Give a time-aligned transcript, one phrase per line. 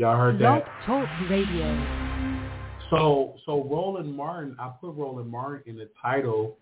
[0.00, 0.64] Y'all heard that?
[0.86, 1.76] Talk Radio.
[2.88, 6.56] So so Roland Martin, I put Roland Martin in the title.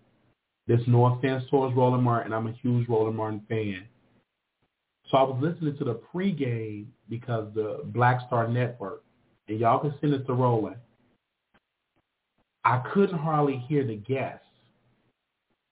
[0.67, 2.33] This no offense towards Roland Martin.
[2.33, 3.85] I'm a huge Roland Martin fan.
[5.09, 9.05] So I was listening to the pregame because the Black Star Network,
[9.47, 10.75] and y'all can send it to Roland.
[12.65, 14.43] I couldn't hardly hear the guests.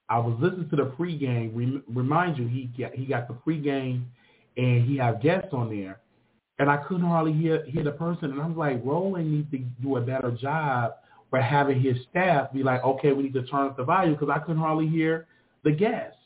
[0.07, 1.52] I was listening to the pregame.
[1.54, 4.05] Rem- remind you, he got, he got the pregame,
[4.55, 5.99] and he had guests on there,
[6.59, 8.31] and I couldn't hardly hear hear the person.
[8.31, 10.93] And I was like, Roland needs to do a better job
[11.29, 14.29] for having his staff be like, okay, we need to turn up the volume because
[14.29, 15.27] I couldn't hardly hear
[15.63, 16.18] the guests.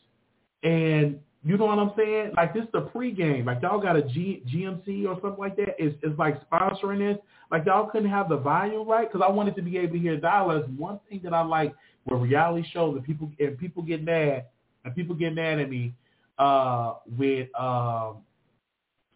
[0.64, 2.34] And you know what I'm saying?
[2.36, 3.46] Like this is the pregame.
[3.46, 5.76] Like y'all got a G, GMC or something like that.
[5.80, 7.22] It's, it's like sponsoring this.
[7.50, 10.18] Like y'all couldn't have the volume right because I wanted to be able to hear
[10.18, 10.66] dialogue.
[10.78, 11.74] One thing that I like
[12.06, 14.46] with reality shows and people and people get mad
[14.86, 15.94] and people get mad at me
[16.38, 18.18] uh, with um,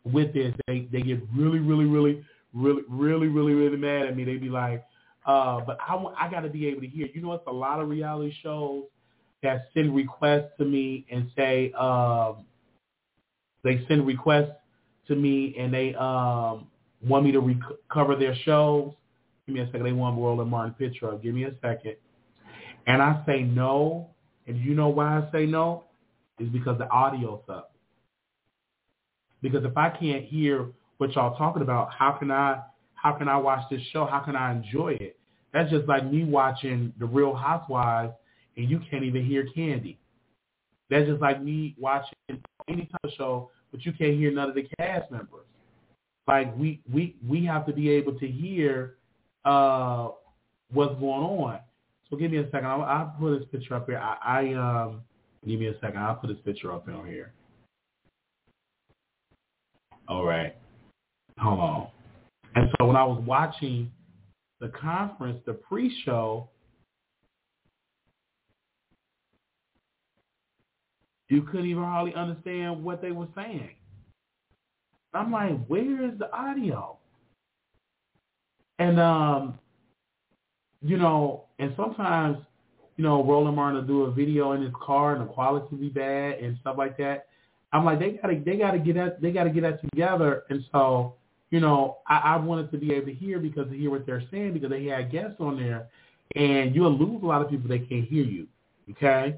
[0.06, 0.54] with this.
[0.68, 2.24] They they get really really really
[2.54, 4.24] really really really really mad at me.
[4.24, 4.84] They be like,
[5.26, 7.08] uh, but I I got to be able to hear.
[7.14, 8.84] You know, it's a lot of reality shows
[9.44, 12.46] that send requests to me and say um,
[13.64, 14.56] they send requests
[15.08, 16.68] to me and they um,
[17.08, 18.94] want me to recover their shows.
[19.46, 19.84] Give me a second.
[19.84, 21.12] They want Roland Martin picture.
[21.22, 21.96] Give me a second.
[22.88, 24.10] And I say no.
[24.48, 25.84] And you know why I say no?
[26.40, 27.75] Is because the audio's up.
[29.52, 32.62] Because if I can't hear what y'all talking about, how can I
[32.96, 34.06] how can I watch this show?
[34.06, 35.20] How can I enjoy it?
[35.54, 38.14] That's just like me watching The Real Housewives
[38.58, 39.98] and you can't even hear Kandi.
[40.90, 42.16] That's just like me watching
[42.68, 45.46] any type of show, but you can't hear none of the cast members.
[46.28, 48.96] Like we we we have to be able to hear
[49.46, 50.10] uh,
[50.72, 51.60] what's going on.
[52.10, 52.66] So give me a second.
[52.66, 54.00] I'll, I'll put this picture up here.
[54.00, 55.02] I, I um
[55.48, 55.98] give me a second.
[55.98, 57.34] I'll put this picture up on here.
[60.08, 60.56] All right.
[61.40, 61.88] Hold on.
[62.56, 63.92] And so when I was watching
[64.60, 66.50] the conference, the pre-show,
[71.30, 73.72] you couldn't even hardly understand what they were saying.
[75.14, 76.98] I'm like, where is the audio?
[78.80, 79.60] And um,
[80.82, 82.38] you know, and sometimes,
[82.98, 85.90] you know, Roland Martin will do a video in his car and the quality be
[85.90, 87.28] bad and stuff like that.
[87.76, 90.44] I'm like, they gotta they gotta get that they gotta get that together.
[90.50, 91.16] And so,
[91.50, 94.24] you know, I, I wanted to be able to hear because to hear what they're
[94.32, 95.88] saying because they had guests on there,
[96.38, 98.48] and you'll lose a lot of people that can't hear you.
[98.92, 99.36] Okay.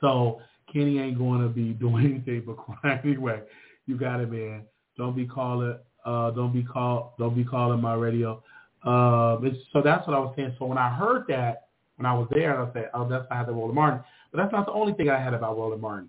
[0.00, 0.40] So
[0.72, 3.42] Kenny ain't going to be doing anything but crying anyway.
[3.86, 4.62] You got it, man.
[4.96, 5.76] Don't be calling.
[6.04, 7.14] Uh, don't be call.
[7.18, 8.40] Don't be calling my radio.
[8.84, 10.54] It's, so that's what I was saying.
[10.60, 11.66] So when I heard that,
[11.96, 14.00] when I was there, I said, "Oh, that's had the Roland Martin."
[14.30, 16.08] But that's not the only thing I had about Roland Martin.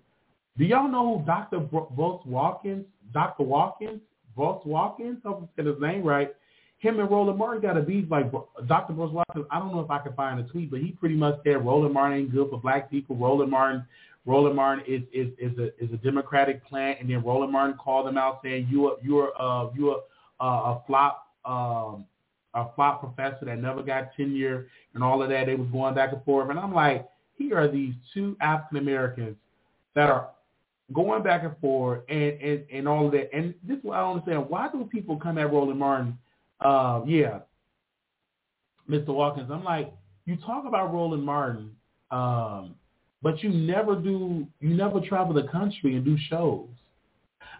[0.60, 1.58] Do y'all know who Dr.
[1.58, 2.84] Bruce Watkins,
[3.14, 3.44] Dr.
[3.44, 4.02] Watkins,
[4.36, 6.36] Bruce Watkins, I hope I said his name right.
[6.80, 8.30] Him and Roland Martin got a beef like
[8.68, 8.92] Dr.
[8.92, 9.46] Bruce Watkins.
[9.50, 11.94] I don't know if I can find a tweet, but he pretty much said Roland
[11.94, 13.16] Martin ain't good for black people.
[13.16, 13.86] Roland Martin,
[14.26, 18.06] Roland Martin is is is a is a Democratic plant, and then Roland Martin called
[18.06, 20.00] him out saying you are you are uh you are
[20.42, 22.04] uh, a flop um
[22.52, 25.46] a flop professor that never got tenure and all of that.
[25.46, 29.36] They was going back and forth, and I'm like, here are these two African Americans
[29.94, 30.28] that are
[30.92, 33.30] going back and forth and, and, and all of that.
[33.32, 34.48] And this is what I don't understand.
[34.48, 36.18] Why do people come at Roland Martin?
[36.60, 37.40] Uh, yeah,
[38.88, 39.08] Mr.
[39.08, 39.50] Watkins.
[39.50, 39.92] I'm like,
[40.26, 41.70] you talk about Roland Martin,
[42.10, 42.74] um,
[43.22, 44.46] but you never do.
[44.60, 46.68] You never travel the country and do shows.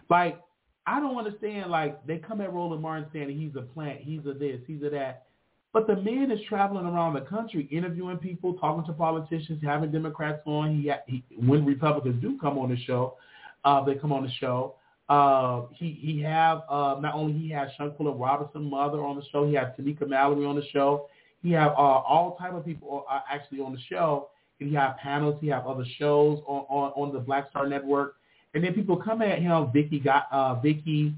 [0.09, 0.39] Like,
[0.85, 1.71] I don't understand.
[1.71, 4.89] Like, they come at Roland Martin saying he's a plant, he's a this, he's a
[4.89, 5.25] that.
[5.73, 10.41] But the man is traveling around the country, interviewing people, talking to politicians, having Democrats
[10.45, 10.81] on.
[10.81, 13.15] He, he when Republicans do come on the show,
[13.63, 14.75] uh, they come on the show.
[15.07, 19.47] Uh, he he have uh, not only he has Shanquella Robinson mother on the show,
[19.47, 21.07] he has Tamika Mallory on the show.
[21.41, 24.29] He have uh, all type of people are actually on the show,
[24.59, 25.37] and he have panels.
[25.41, 28.15] He have other shows on, on, on the Black Star Network,
[28.53, 29.71] and then people come at him.
[29.73, 31.13] Vicky got uh, Vicky,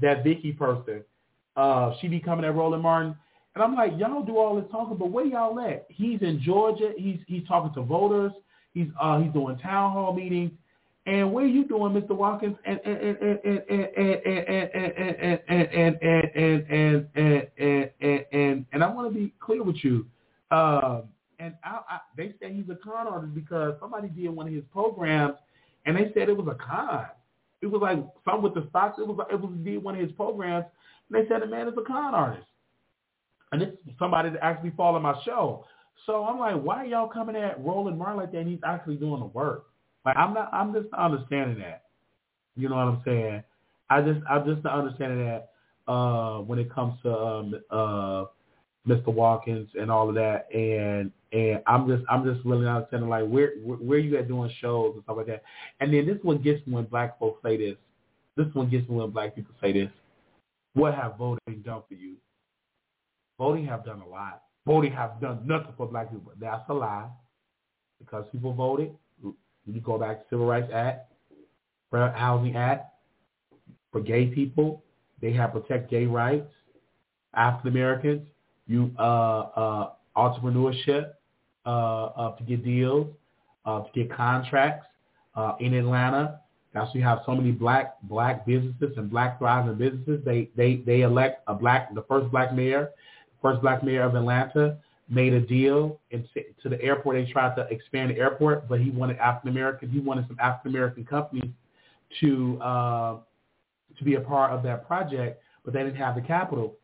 [0.00, 1.02] that Vicky person.
[1.56, 3.16] Uh, she be coming at Roland Martin.
[3.54, 5.86] And I'm like, y'all do all this talking, but where y'all at?
[5.88, 6.92] He's in Georgia.
[6.96, 8.32] He's he's talking to voters.
[8.72, 10.52] He's uh he's doing town hall meetings.
[11.06, 12.16] And where you doing, Mr.
[12.16, 12.56] Watkins?
[12.64, 14.02] And and and and and and
[15.38, 20.06] and and and and and and and I want to be clear with you.
[20.50, 21.04] Um,
[21.38, 25.34] and I, they say he's a con artist because somebody did one of his programs,
[25.84, 27.06] and they said it was a con.
[27.60, 28.98] It was like some with the stocks.
[28.98, 30.64] It was it was did one of his programs,
[31.08, 32.46] and they said the man is a con artist.
[33.54, 35.64] And is somebody that actually followed my show.
[36.06, 38.38] So I'm like, why are y'all coming at Roland Martin like that?
[38.38, 39.66] And he's actually doing the work.
[40.04, 41.84] Like I'm not, I'm just not understanding that.
[42.56, 43.42] You know what I'm saying?
[43.90, 45.50] I just, I'm just not understanding that.
[45.86, 48.24] uh, when it comes to um, uh,
[48.86, 49.08] Mr.
[49.08, 53.26] Watkins and all of that, and and I'm just I'm just really not understanding like
[53.26, 55.42] where where you at doing shows and stuff like that.
[55.80, 57.76] And then this one gets me when black folks say this.
[58.36, 59.90] This one gets me when black people say this.
[60.74, 62.16] What have voting done for you?
[63.38, 64.42] Voting have done a lot.
[64.66, 66.32] Voting have done nothing for black people.
[66.40, 67.08] That's a lie.
[67.98, 68.94] Because people voted.
[69.66, 71.10] You go back to Civil Rights Act,
[71.92, 72.86] Housing Act,
[73.92, 74.82] for gay people.
[75.22, 76.50] They have protect gay rights.
[77.34, 78.28] African Americans,
[78.66, 81.12] you uh, uh, entrepreneurship
[81.66, 83.08] uh, uh, to get deals,
[83.66, 84.86] uh, to get contracts
[85.34, 86.40] uh, in Atlanta.
[86.72, 90.20] That's why you have so many black black businesses and black thriving businesses.
[90.24, 92.90] They they they elect a black the first black mayor,
[93.44, 96.26] first black mayor of Atlanta made a deal and
[96.62, 97.16] to the airport.
[97.16, 99.90] They tried to expand the airport, but he wanted African American.
[99.90, 101.50] He wanted some African American companies
[102.20, 103.16] to uh,
[103.98, 106.76] to be a part of that project, but they didn't have the capital.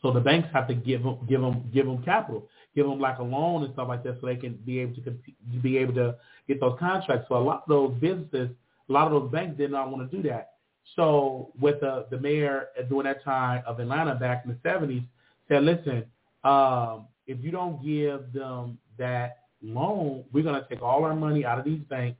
[0.00, 3.18] So the banks have to give them give them give them capital, give them like
[3.18, 5.14] a loan and stuff like that, so they can be able to
[5.60, 6.14] be able to
[6.46, 7.26] get those contracts.
[7.28, 8.50] So a lot of those businesses,
[8.88, 10.52] a lot of those banks did not want to do that.
[10.94, 15.02] So with the the mayor during that time of Atlanta back in the seventies
[15.50, 16.04] said, listen,
[16.44, 21.44] um, if you don't give them that loan, we're going to take all our money
[21.44, 22.18] out of these banks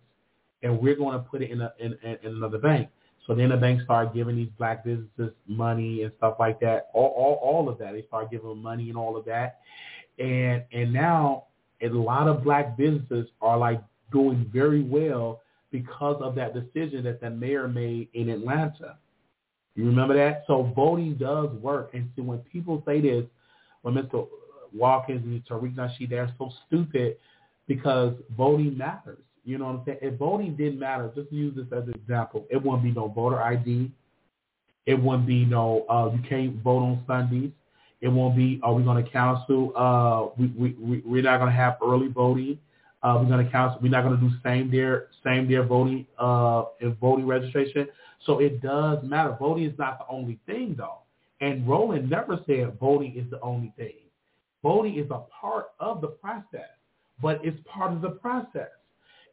[0.63, 2.89] and we're going to put it in, a, in, in another bank.
[3.27, 6.91] So then the banks start giving these black businesses money and stuff like that.
[6.93, 7.93] All, all, all of that.
[7.93, 9.61] They start giving them money and all of that.
[10.19, 11.45] And and now
[11.81, 13.81] a lot of black businesses are like
[14.13, 18.97] doing very well because of that decision that the mayor made in Atlanta.
[19.75, 20.45] You remember that?
[20.47, 21.91] So voting does work.
[21.95, 23.25] And so when people say this,
[23.83, 24.27] when Mr.
[24.73, 27.17] Watkins and Tariq Nasheed, they're so stupid
[27.67, 29.23] because voting matters.
[29.45, 29.99] You know what I'm saying?
[30.03, 33.41] If voting didn't matter, just use this as an example, it wouldn't be no voter
[33.41, 33.91] ID.
[34.87, 37.51] It wouldn't be no, uh, you can't vote on Sundays.
[38.01, 41.51] It won't be, are we going to cancel, uh, we, we, we, we're not going
[41.51, 42.59] to have early voting.
[43.03, 44.95] Uh, we're going to cancel, we're not going to do same day,
[45.25, 47.89] same day voting, uh, in voting registration.
[48.27, 49.37] So it does matter.
[49.39, 50.99] Voting is not the only thing though.
[51.41, 53.95] And Roland never said voting is the only thing.
[54.63, 56.69] Voting is a part of the process,
[57.23, 58.69] but it's part of the process.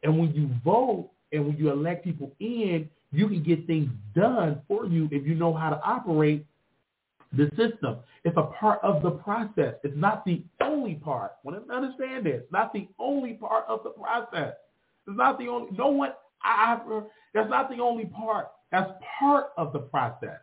[0.02, 4.62] And when you vote and when you elect people in, you can get things done
[4.68, 6.46] for you if you know how to operate
[7.32, 7.98] the system.
[8.24, 9.74] It's a part of the process.
[9.82, 11.32] It's not the only part.
[11.42, 12.42] When I understand this.
[12.42, 14.54] It's not the only part of the process.
[15.06, 15.76] It's not the only.
[15.76, 16.12] No one.
[16.42, 16.78] I.
[17.34, 18.48] That's not the only part.
[18.70, 20.38] That's part of the process.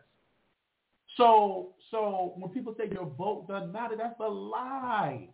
[1.16, 5.28] So, so when people say your vote doesn't matter, that's a lie.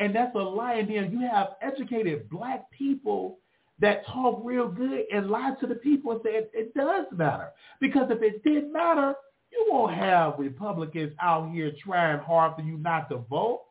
[0.00, 0.74] And that's a lie.
[0.74, 3.38] And then you have educated black people
[3.80, 7.50] that talk real good and lie to the people and say it, it does matter.
[7.80, 9.14] Because if it didn't matter,
[9.52, 13.62] you won't have Republicans out here trying hard for you not to vote.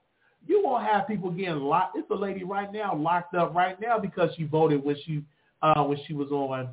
[0.46, 1.98] You won't have people getting locked.
[1.98, 5.24] It's a lady right now locked up right now because she voted when she
[5.62, 6.70] uh, when she was on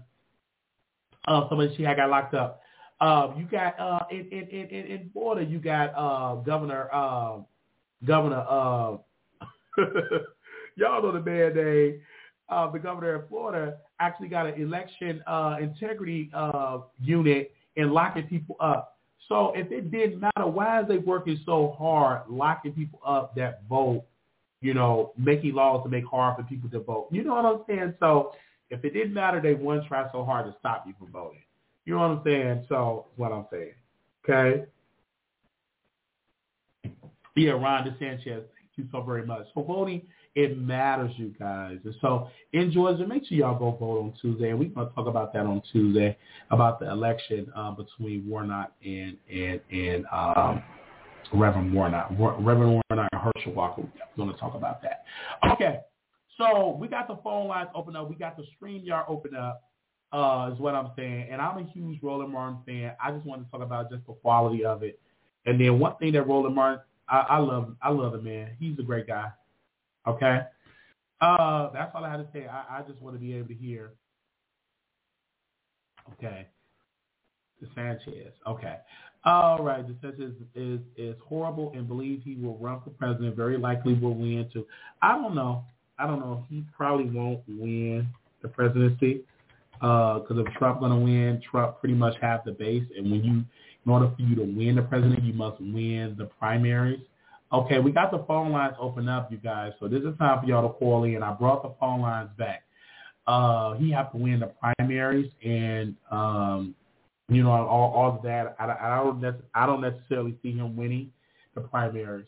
[1.26, 2.60] uh, somebody she had got locked up.
[3.00, 7.38] Uh, you got uh, in, in, in, in Florida, you got uh, Governor uh,
[8.04, 8.96] Governor uh,
[10.76, 12.00] y'all know the man name
[12.50, 18.24] uh, the governor of Florida actually got an election uh, integrity uh, unit and locking
[18.24, 18.98] people up.
[19.28, 23.62] So if it didn't matter, why is they working so hard locking people up that
[23.68, 24.04] vote,
[24.60, 27.08] you know, making laws to make hard for people to vote?
[27.12, 27.94] You know what I'm saying?
[28.00, 28.32] So
[28.70, 31.42] if it didn't matter, they wouldn't try so hard to stop you from voting.
[31.84, 32.66] You know what I'm saying?
[32.68, 33.72] So what I'm saying.
[34.28, 34.64] Okay?
[37.36, 39.46] Yeah, Ron DeSantis, thank you so very much.
[39.54, 40.02] So voting
[40.34, 41.78] it matters, you guys.
[41.84, 44.50] And so in Georgia, make sure y'all go vote on Tuesday.
[44.50, 46.16] And we're going to talk about that on Tuesday,
[46.50, 50.62] about the election uh, between Warnock and, and, and um,
[51.32, 52.10] Reverend Warnock.
[52.10, 53.82] Reverend Warnock and Herschel Walker.
[53.82, 55.04] We're going to talk about that.
[55.52, 55.80] Okay.
[56.40, 58.08] So we got the phone lines open up.
[58.08, 59.64] We got the StreamYard open up.
[60.12, 61.28] Uh, is what I'm saying.
[61.30, 62.94] And I'm a huge Roland Martin fan.
[63.02, 64.98] I just want to talk about just the quality of it.
[65.46, 68.50] And then one thing that Roland Martin, I, I love, I love the man.
[68.58, 69.28] He's a great guy.
[70.08, 70.40] Okay?
[71.20, 72.46] Uh, that's all I had to say.
[72.46, 73.92] I, I just want to be able to hear.
[76.14, 76.48] Okay.
[77.74, 78.32] Sanchez.
[78.48, 78.76] Okay.
[79.24, 79.86] All right.
[79.86, 83.36] DeSantis is, is horrible and believes he will run for president.
[83.36, 84.66] Very likely will win too.
[85.02, 85.64] I don't know.
[86.00, 86.44] I don't know.
[86.48, 88.08] He probably won't win
[88.42, 89.22] the presidency
[89.80, 92.84] because uh, if Trump going to win, Trump pretty much have the base.
[92.96, 93.44] And when you,
[93.84, 97.00] in order for you to win the president, you must win the primaries.
[97.52, 99.72] Okay, we got the phone lines open up, you guys.
[99.80, 101.22] So this is time for y'all to call in.
[101.22, 102.62] I brought the phone lines back.
[103.26, 106.74] Uh, he have to win the primaries, and um,
[107.28, 108.56] you know, all, all of that.
[108.58, 111.12] I, I don't I don't necessarily see him winning
[111.54, 112.26] the primaries.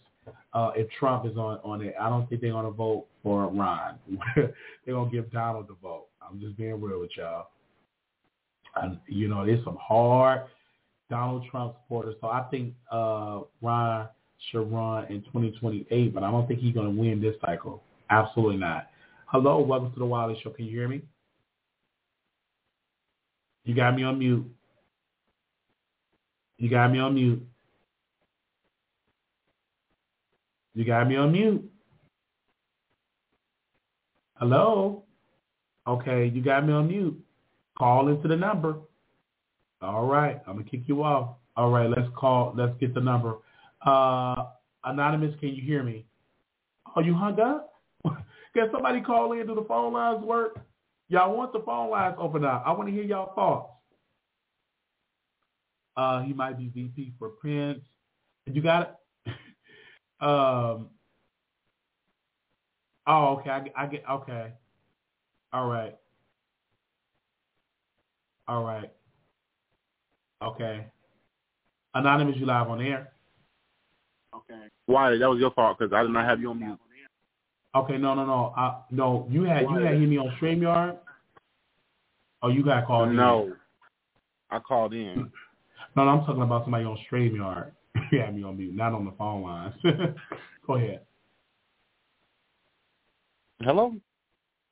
[0.55, 3.99] Uh, if Trump is on on it, I don't think they're gonna vote for Ron.
[4.37, 6.07] they're gonna give Donald the vote.
[6.21, 7.49] I'm just being real with y'all.
[8.77, 10.43] And you know, there's some hard
[11.09, 12.17] Donald Trump supporters.
[12.21, 14.09] So I think uh, Ron
[14.51, 17.83] should run in 2028, but I don't think he's gonna win this cycle.
[18.11, 18.89] Absolutely not.
[19.27, 20.51] Hello, welcome to the Wiley Show.
[20.51, 21.03] Can you hear me?
[23.65, 24.45] You got me on mute.
[26.59, 27.43] You got me on mute.
[30.75, 31.71] You got me on mute.
[34.37, 35.05] Hello?
[35.87, 37.23] Okay, you got me on mute.
[37.77, 38.77] Call into the number.
[39.81, 41.37] All right, I'm gonna kick you off.
[41.57, 42.55] All right, let's call.
[42.57, 43.37] Let's get the number.
[43.85, 44.47] Uh,
[44.85, 46.07] anonymous, can you hear me?
[46.95, 47.75] Oh, you hung up?
[48.05, 49.47] can somebody call in?
[49.47, 50.59] Do the phone lines work?
[51.09, 52.63] Y'all want the phone lines open up?
[52.65, 53.73] I want to hear y'all thoughts.
[55.97, 57.81] Uh, he might be VP for Prince.
[58.47, 58.95] You got it?
[60.23, 60.89] Um.
[63.07, 63.51] Oh, okay.
[63.51, 64.05] I, I get.
[64.09, 64.53] Okay.
[65.53, 65.97] All right.
[68.49, 68.91] All right.
[70.43, 70.87] Okay.
[71.95, 73.13] Anonymous, you live on air.
[74.35, 74.69] Okay.
[74.87, 75.17] Why?
[75.17, 76.79] That was your fault because I did not have you on mute.
[77.75, 78.53] Okay, no, no, no.
[78.57, 80.99] I, no, you had you had hit me on StreamYard.
[82.43, 83.45] Oh, you got called No.
[83.45, 83.55] in.
[84.51, 85.31] I called in.
[85.95, 87.73] No, no, I'm talking about somebody on StreamYard.
[88.11, 89.75] You had me on mute, not on the phone lines.
[90.67, 91.01] Go ahead.
[93.61, 93.95] Hello?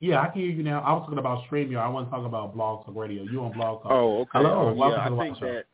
[0.00, 0.80] Yeah, I can hear you now.
[0.80, 1.78] I was talking about StreamYard.
[1.78, 3.22] I want to talk about Blog Talk Radio.
[3.24, 3.92] You on Blog Talk?
[3.92, 4.30] Oh, okay.
[4.34, 5.46] Hello, welcome yeah, to the I White think Show.
[5.46, 5.64] that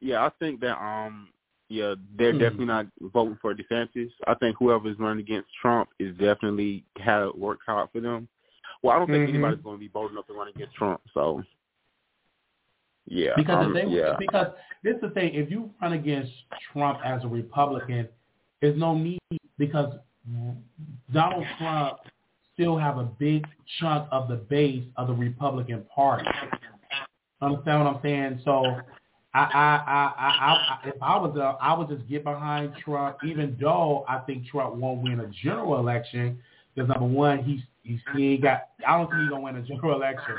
[0.00, 1.28] yeah, I think that um
[1.68, 2.38] yeah, they're Hmm.
[2.38, 4.10] definitely not voting for DeSantis.
[4.28, 8.28] I think whoever is running against Trump is definitely had it worked hard for them.
[8.82, 9.30] Well, I don't think Mhm.
[9.30, 11.00] anybody's going to be bold enough to run against Trump.
[11.12, 11.42] So,
[13.06, 14.48] yeah, Because um, the thing, yeah, because
[14.82, 15.34] this is the thing.
[15.34, 16.32] If you run against
[16.72, 18.08] Trump as a Republican,
[18.60, 19.18] there's no need
[19.58, 19.94] because
[21.12, 21.98] Donald Trump
[22.54, 23.46] still have a big
[23.78, 26.26] chunk of the base of the Republican Party.
[27.40, 28.40] Understand what I'm saying?
[28.44, 28.64] So,
[29.34, 33.18] I, I, I, I, I if I was, a, I would just get behind Trump,
[33.24, 36.38] even though I think Trump won't win a general election.
[36.74, 38.68] Because number one, he's, he's he ain't got.
[38.86, 40.36] I don't think he's gonna win a general election.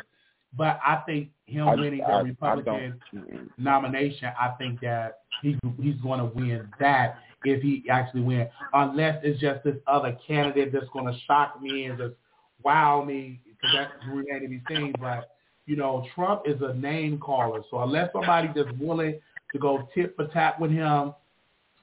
[0.58, 5.20] But I think him I, winning I, the I Republican mm, nomination, I think that
[5.42, 10.18] he he's going to win that if he actually win, unless it's just this other
[10.28, 12.16] candidate that's going to shock me and just
[12.64, 14.94] wow me because that remains to be seen.
[15.00, 15.30] But
[15.66, 19.20] you know, Trump is a name caller, so unless somebody just willing
[19.52, 21.14] to go tit for tat with him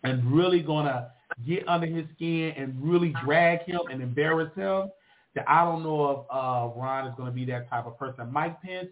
[0.03, 1.11] and really going to
[1.47, 4.91] get under his skin and really drag him and embarrass him,
[5.35, 8.33] that I don't know if uh, Ron is going to be that type of person.
[8.33, 8.89] Mike Pence,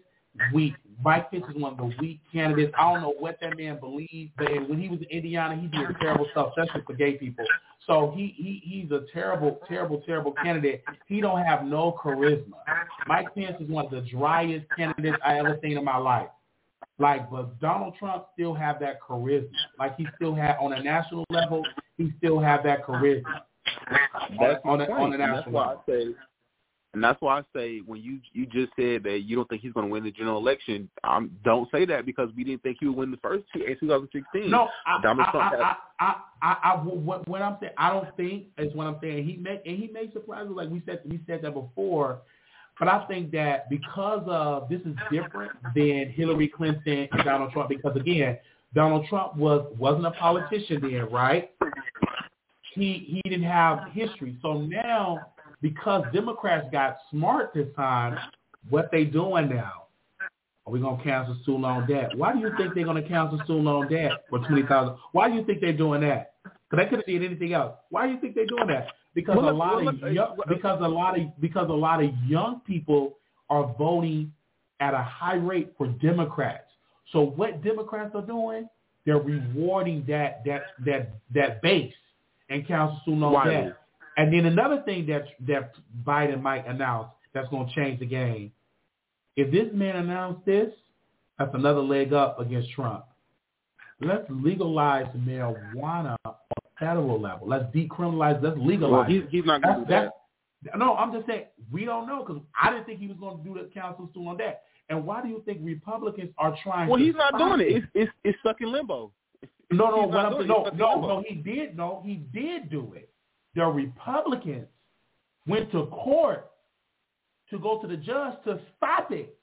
[0.53, 0.73] weak.
[1.03, 2.73] Mike Pence is one of the weak candidates.
[2.77, 5.87] I don't know what that man believes, but when he was in Indiana, he did
[6.01, 7.45] terrible stuff, especially for gay people.
[7.87, 10.83] So he, he he's a terrible, terrible, terrible candidate.
[11.07, 12.53] He don't have no charisma.
[13.07, 16.29] Mike Pence is one of the driest candidates I ever seen in my life.
[16.99, 19.49] Like, but Donald Trump still have that charisma.
[19.79, 21.63] Like he still have on a national level,
[21.97, 23.23] he still have that charisma.
[24.39, 25.83] That's on my a- on the and that's national why I level.
[25.87, 26.15] say,
[26.93, 29.73] and that's why I say when you you just said that you don't think he's
[29.73, 32.87] going to win the general election, um, don't say that because we didn't think he
[32.87, 34.49] would win the first two in 2016.
[34.49, 38.15] No, I, Donald I, Trump I, I, I, I, what, what I'm saying, I don't
[38.15, 39.25] think is what I'm saying.
[39.25, 42.19] He may and he may surprise us, like we said, we said that before.
[42.77, 47.69] But I think that because of this is different than Hillary Clinton and Donald Trump,
[47.69, 48.37] because again,
[48.75, 51.51] Donald Trump was wasn't a politician then, right?
[52.75, 54.37] He he didn't have history.
[54.41, 55.32] So now,
[55.63, 58.19] because Democrats got smart this time,
[58.69, 59.85] what they doing now?
[60.67, 62.15] Are we gonna cancel student loan debt?
[62.15, 64.97] Why do you think they're gonna cancel student loan debt for twenty thousand?
[65.13, 66.33] Why do you think they're doing that?
[66.43, 67.75] Because they could have did anything else.
[67.89, 68.87] Why do you think they're doing that?
[69.15, 72.11] Because Well, a lot well, of young, because a lot of because a lot of
[72.27, 73.17] young people
[73.49, 74.31] are voting
[74.79, 76.69] at a high rate for Democrats.
[77.11, 78.67] So what Democrats are doing,
[79.05, 81.93] they're rewarding that that that that base
[82.49, 83.77] and cancel student loan debt.
[84.17, 85.73] And then another thing that that
[86.05, 88.51] Biden might announce that's going to change the game.
[89.35, 90.71] If this man announced this,
[91.39, 93.05] that's another leg up against Trump.
[93.99, 97.47] Let's legalize marijuana on a federal level.
[97.47, 98.41] Let's decriminalize.
[98.43, 98.91] Let's legalize.
[98.91, 100.11] Well, he's he's not going to do that.
[100.65, 103.37] that's, no, I'm just saying we don't know because I didn't think he was going
[103.37, 104.63] to do the council still on that.
[104.89, 106.89] And why do you think Republicans are trying?
[106.89, 107.75] Well, he's not doing it.
[107.77, 109.11] It's it's it's stuck in limbo.
[109.71, 110.77] no, no, He's what I'm doing saying, it.
[110.77, 113.09] no, no, no, he did, no, he did do it.
[113.55, 114.67] The Republicans
[115.47, 116.49] went to court
[117.49, 119.37] to go to the judge to stop it.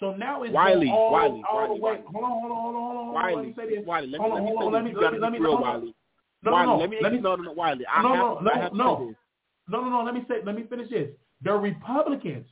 [0.00, 1.90] So now it's Wiley, all, Wiley, all Wiley, the way.
[1.92, 2.04] Wiley.
[2.12, 3.14] Hold on, hold on, hold on, hold on.
[3.14, 3.86] Wiley, Let me say this.
[3.86, 5.38] Wiley, let me, Hold on, let me hold on, let me- let me- let me-
[5.38, 5.60] real.
[5.60, 5.94] Wiley.
[6.44, 7.84] No, Wiley, no, let me, let me no, no, no, Wiley.
[7.86, 9.06] I no, have no, to, no, I have no.
[9.06, 9.16] this.
[9.68, 10.02] No, no, no.
[10.02, 10.42] Let me say.
[10.44, 11.08] Let me finish this.
[11.42, 12.46] The Republicans,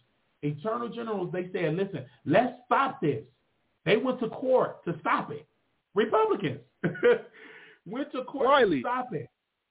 [0.44, 3.24] Attorney Generals, they said, "Listen, let's stop this."
[3.84, 5.44] They went to court to stop it.
[5.96, 6.60] Republicans
[7.86, 8.76] went to court Wiley.
[8.76, 9.28] to stop it,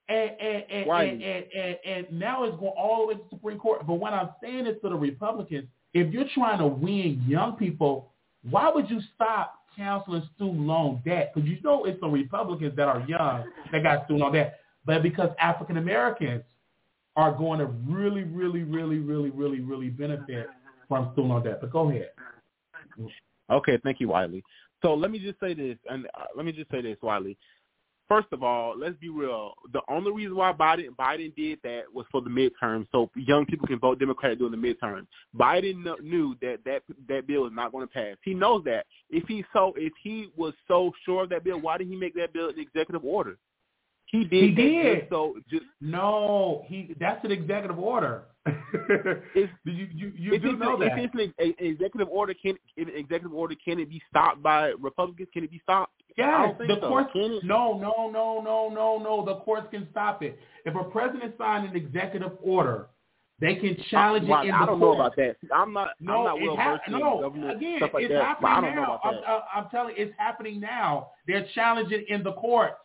[0.10, 1.10] and and and, Wiley.
[1.10, 3.86] and, and, and and now it's going all the way to the Supreme Court.
[3.86, 8.12] But what I'm saying is to the Republicans, if you're trying to win young people,
[8.50, 11.32] why would you stop canceling student loan debt?
[11.34, 15.04] Because you know it's the Republicans that are young that got student loan debt, but
[15.04, 16.44] because African Americans
[17.16, 20.48] are going to really, really, really, really, really, really benefit
[20.88, 21.60] from student loan debt.
[21.62, 22.10] But go ahead.
[23.50, 24.44] Okay, thank you, Wiley.
[24.82, 27.38] So let me just say this, and uh, let me just say this, Wiley.
[28.10, 29.54] First of all, let's be real.
[29.72, 33.68] The only reason why Biden Biden did that was for the midterm, so young people
[33.68, 35.06] can vote Democrat during the midterm.
[35.38, 38.18] Biden knew that that that bill is not going to pass.
[38.24, 38.88] He knows that.
[39.12, 42.16] If he so if he was so sure of that bill, why did he make
[42.16, 43.38] that bill an executive order?
[44.12, 44.44] He did.
[44.44, 45.08] He did.
[45.10, 48.24] so just No, he that's an executive order.
[48.46, 50.98] If- you you, you if do know that.
[50.98, 54.74] if it's an, an executive order, can an executive order can it be stopped by
[54.80, 55.30] Republicans?
[55.34, 55.94] Can it be stopped?
[56.18, 56.88] I Yes, the so.
[56.90, 57.12] courts.
[57.44, 59.26] No, no, no, no, no, no.
[59.26, 60.38] The courts can stop it.
[60.66, 62.88] If a president signed an executive order,
[63.40, 64.54] they can challenge Well, it in.
[64.54, 64.98] I the don't court.
[64.98, 65.36] know about that.
[65.56, 65.90] I'm not.
[66.02, 67.22] No, I'm not well in no.
[67.22, 68.22] government Again, stuff like it's that.
[68.22, 69.00] I happening don't know now.
[69.02, 69.30] about that.
[69.30, 71.12] I'm, I'm telling you, it's happening now.
[71.28, 72.76] They're challenging in the courts.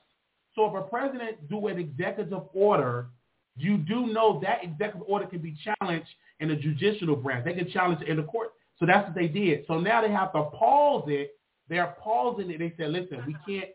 [0.55, 3.09] So if a president do an executive order,
[3.57, 6.09] you do know that executive order can be challenged
[6.41, 7.45] in the judicial branch.
[7.45, 8.51] They can challenge it in the court.
[8.79, 9.65] So that's what they did.
[9.67, 11.39] So now they have to pause it.
[11.69, 12.59] They're pausing it.
[12.59, 13.71] They said, listen, we can't.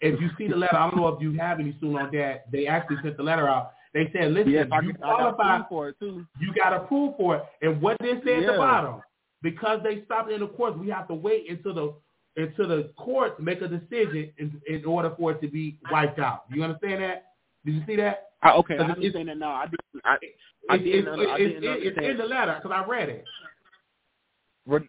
[0.00, 2.50] If you see the letter, I don't know if you have any soon on that.
[2.50, 3.72] They actually sent the letter out.
[3.94, 6.26] They said, listen, yes, you qualify for it too.
[6.40, 7.44] you got to prove for it.
[7.60, 9.02] And what they say at the bottom,
[9.42, 11.94] because they stopped it in the courts, we have to wait until the
[12.36, 16.44] until the courts make a decision in, in order for it to be wiped out.
[16.50, 17.26] You understand that?
[17.64, 18.30] Did you see that?
[18.42, 19.52] I, okay, I Because it's- understand that now.
[19.52, 20.04] I didn't.
[20.04, 20.16] I,
[20.70, 21.20] I It's, didn't.
[21.20, 23.24] it's, I didn't it's, it's in the letter because I read it.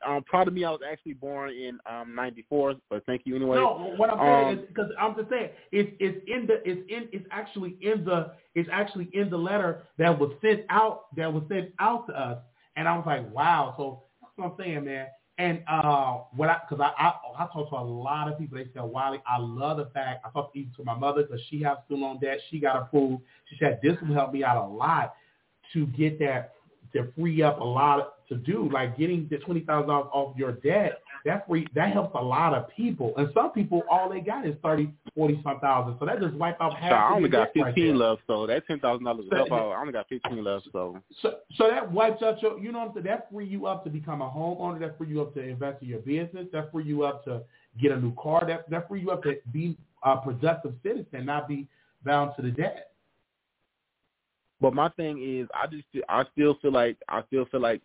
[0.05, 0.63] Um, proud of me.
[0.63, 3.57] I was actually born in um '94, but thank you anyway.
[3.57, 6.81] No, what I'm saying Um, is because I'm just saying it's it's in the it's
[6.89, 11.33] in it's actually in the it's actually in the letter that was sent out that
[11.33, 12.37] was sent out to us,
[12.75, 13.73] and I was like, wow.
[13.75, 15.07] So that's what I'm saying, man.
[15.39, 18.57] And uh, what I because I, I I talked to a lot of people.
[18.57, 21.61] They said, Wiley, I love the fact I talked even to my mother because she
[21.63, 22.37] has student loan debt.
[22.51, 23.23] She got approved.
[23.49, 25.15] She said this will help me out a lot
[25.73, 26.53] to get that
[26.93, 30.51] to free up a lot to do like getting the twenty thousand dollars off your
[30.51, 31.01] debt.
[31.25, 34.55] That free that helps a lot of people, and some people all they got is
[34.61, 35.95] thirty, forty some thousand.
[35.99, 36.91] So that just wiped out half.
[36.91, 39.49] so I only got debt right 15 left, so that ten thousand dollars out.
[39.49, 42.89] I only got 15 left, so So, so that wipes out your, you know what
[42.89, 43.05] I'm saying?
[43.05, 44.81] That free you up to become a homeowner.
[44.81, 46.47] That free you up to invest in your business.
[46.51, 47.43] That free you up to
[47.81, 48.43] get a new car.
[48.45, 51.67] That that free you up to be a productive citizen, not be
[52.03, 52.89] bound to the debt.
[54.59, 57.81] But my thing is, I just I still feel like I still feel like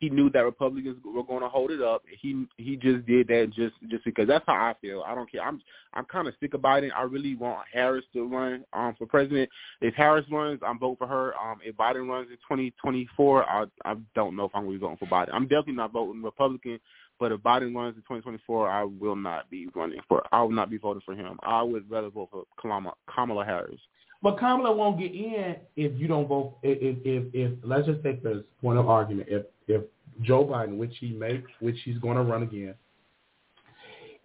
[0.00, 2.02] he knew that Republicans were going to hold it up.
[2.20, 5.04] He he just did that just just because that's how I feel.
[5.06, 5.42] I don't care.
[5.42, 5.60] I'm
[5.92, 6.90] I'm kind of sick of Biden.
[6.96, 9.50] I really want Harris to run um for president.
[9.82, 11.34] If Harris runs, I'm voting for her.
[11.36, 14.86] Um, if Biden runs in 2024, I I don't know if I'm going to be
[14.86, 15.34] voting for Biden.
[15.34, 16.80] I'm definitely not voting Republican.
[17.18, 20.22] But if Biden runs in 2024, I will not be running for.
[20.32, 21.38] I will not be voting for him.
[21.42, 23.78] I would rather vote for Kamala, Kamala Harris.
[24.22, 26.56] But Kamala won't get in if you don't vote.
[26.62, 29.28] If if if, if let's just take this point of argument.
[29.30, 29.82] If if
[30.22, 32.74] Joe Biden, which he makes, which he's going to run again,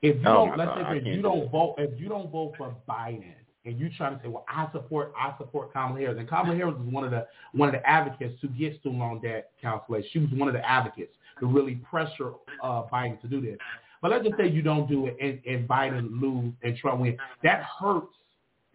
[0.01, 1.51] if you Oh, don't, let's God, say if you do don't that.
[1.51, 3.33] vote, if you don't vote for Biden,
[3.65, 6.75] and you trying to say, well, I support, I support Kamala Harris, and Kamala Harris
[6.75, 10.09] is one of the one of the advocates to get student loan debt cancellation.
[10.13, 12.31] She was one of the advocates to really pressure
[12.63, 13.57] uh, Biden to do this.
[14.01, 17.17] But let's just say you don't do it, and, and Biden lose and Trump win.
[17.43, 18.13] That hurts.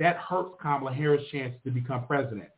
[0.00, 2.48] That hurts Kamala Harris' chance to become president.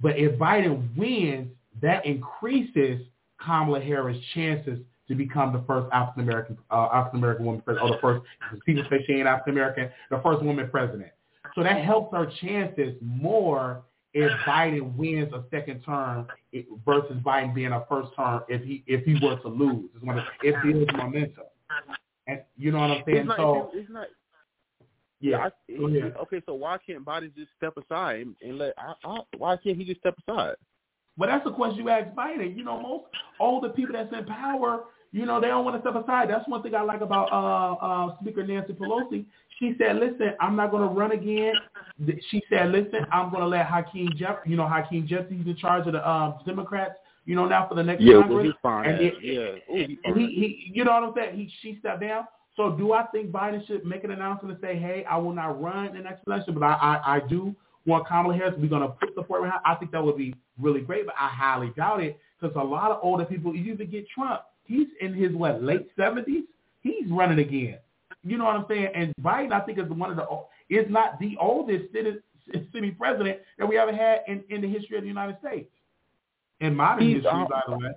[0.00, 1.48] But if Biden wins,
[1.82, 3.00] that increases
[3.44, 4.78] Kamala Harris' chances
[5.08, 8.24] to become the first African American uh, African American woman president, or the first
[8.64, 11.10] people say she ain't African American, the first woman president.
[11.54, 13.82] So that helps her chances more
[14.14, 16.26] if Biden wins a second term
[16.86, 19.90] versus Biden being a first term if he if he were to lose.
[19.94, 21.44] It's one of, it builds momentum.
[22.26, 23.18] And you know what I'm saying?
[23.18, 23.36] It's not.
[23.36, 24.06] so it's not.
[25.20, 28.74] yeah, I, okay, so why can't Biden just step aside and, and let?
[28.78, 30.54] I, I, why can't he just step aside?
[31.16, 32.56] But that's the question you ask Biden.
[32.56, 33.04] You know, most
[33.38, 36.28] all the people that's in power, you know, they don't want to step aside.
[36.28, 39.24] That's one thing I like about uh, uh, Speaker Nancy Pelosi.
[39.60, 41.54] She said, "Listen, I'm not going to run again."
[42.30, 45.56] She said, "Listen, I'm going to let Hakeem Jeff, you know, Hakeem Jeffries, he's in
[45.56, 46.94] charge of the uh, Democrats.
[47.26, 48.34] You know, now for the next yeah, Congress.
[48.34, 48.90] Well, he's fine.
[48.90, 51.36] and it, yeah, Ooh, he's and he, he, you know what I'm saying?
[51.36, 52.26] He, she stepped down.
[52.56, 55.60] So do I think Biden should make an announcement and say, hey, I will not
[55.60, 57.54] run in the next election, but I, I, I do
[57.86, 58.54] want Kamala Harris.
[58.58, 59.60] We're going to put support behind.
[59.64, 62.90] I think that would be really great, but I highly doubt it because a lot
[62.90, 64.42] of older people, you even get Trump.
[64.64, 66.44] He's in his, what, late 70s?
[66.80, 67.78] He's running again.
[68.22, 68.88] You know what I'm saying?
[68.94, 70.26] And Biden, I think, is one of the,
[70.74, 72.16] is not the oldest city,
[72.72, 75.70] city president that we ever had in, in the history of the United States.
[76.60, 77.90] In modern He's, history, by the way.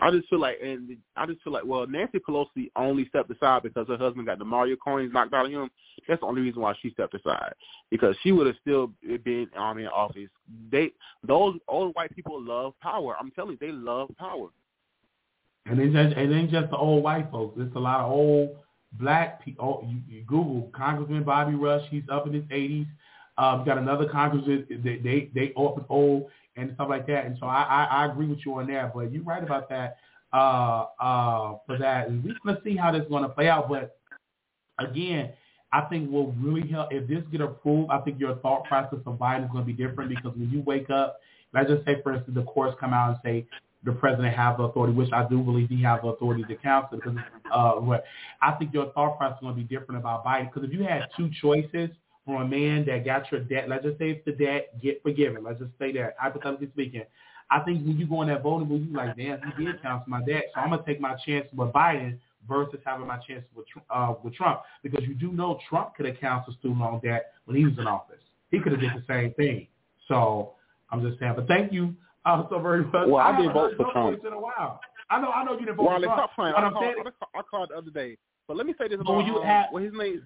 [0.00, 3.64] I just feel like, and I just feel like, well, Nancy Pelosi only stepped aside
[3.64, 5.70] because her husband got the Mario coins knocked out of him.
[6.06, 7.52] That's the only reason why she stepped aside
[7.90, 8.92] because she would have still
[9.24, 10.28] been um, in office.
[10.70, 10.92] They,
[11.26, 13.16] those old white people love power.
[13.18, 14.48] I'm telling you, they love power.
[15.66, 17.58] And it, just, it ain't just the old white folks.
[17.60, 18.56] It's a lot of old
[18.92, 19.82] black people.
[19.82, 21.82] Oh, you, you Google Congressman Bobby Rush.
[21.90, 22.86] He's up in his 80s.
[23.36, 24.66] Um, got another congressman.
[24.68, 26.26] They they they old
[26.58, 27.26] and stuff like that.
[27.26, 28.94] And so I, I, I agree with you on that.
[28.94, 29.96] But you're right about that.
[30.32, 33.68] Uh, uh, for that, we're gonna see how this is gonna play out.
[33.68, 33.98] But
[34.78, 35.32] again,
[35.72, 37.90] I think will really help if this get approved.
[37.90, 40.90] I think your thought process of Biden is gonna be different because when you wake
[40.90, 41.20] up,
[41.54, 43.46] let's just say, for instance, the courts come out and say
[43.84, 46.98] the president have the authority, which I do believe he has the authority to counsel.
[46.98, 47.16] Because
[47.52, 48.04] uh, what
[48.42, 50.52] I think your thought process is going to be different about Biden.
[50.52, 51.90] Because if you had two choices
[52.28, 55.42] from a man that got your debt, let's just say it's the debt, get forgiven.
[55.42, 57.04] Let's just say that, hypothetically speaking.
[57.50, 60.22] I think when you go in that booth, you like, damn, he did counsel my
[60.22, 64.12] debt, so I'm gonna take my chance with Biden versus having my chance with uh,
[64.22, 67.64] with Trump because you do know Trump could have counseled student loan debt when he
[67.64, 68.20] was in office.
[68.50, 69.66] He could have did the same thing.
[70.06, 70.52] So
[70.90, 71.32] I'm just saying.
[71.34, 71.94] But thank you
[72.26, 73.08] uh, so very much.
[73.08, 74.22] Well, I, I did vote for Trump.
[74.22, 74.80] In a while.
[75.08, 75.30] I know.
[75.30, 76.18] I know you didn't vote well, for Trump.
[76.18, 76.52] Stop playing.
[76.54, 78.18] But I, I'm called, saying, I called the other day.
[78.46, 80.22] But let me say this about when you um, have- what his name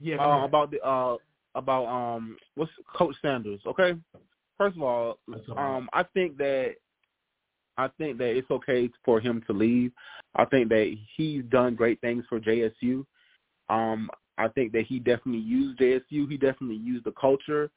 [0.00, 1.16] yeah, uh, about the uh
[1.54, 3.60] about um what's Coach Sanders.
[3.66, 3.94] Okay,
[4.56, 5.18] first of all,
[5.56, 6.74] um I think that
[7.78, 9.92] I think that it's okay for him to leave.
[10.34, 13.06] I think that he's done great things for JSU.
[13.70, 16.28] Um, I think that he definitely used JSU.
[16.28, 17.70] He definitely used the culture,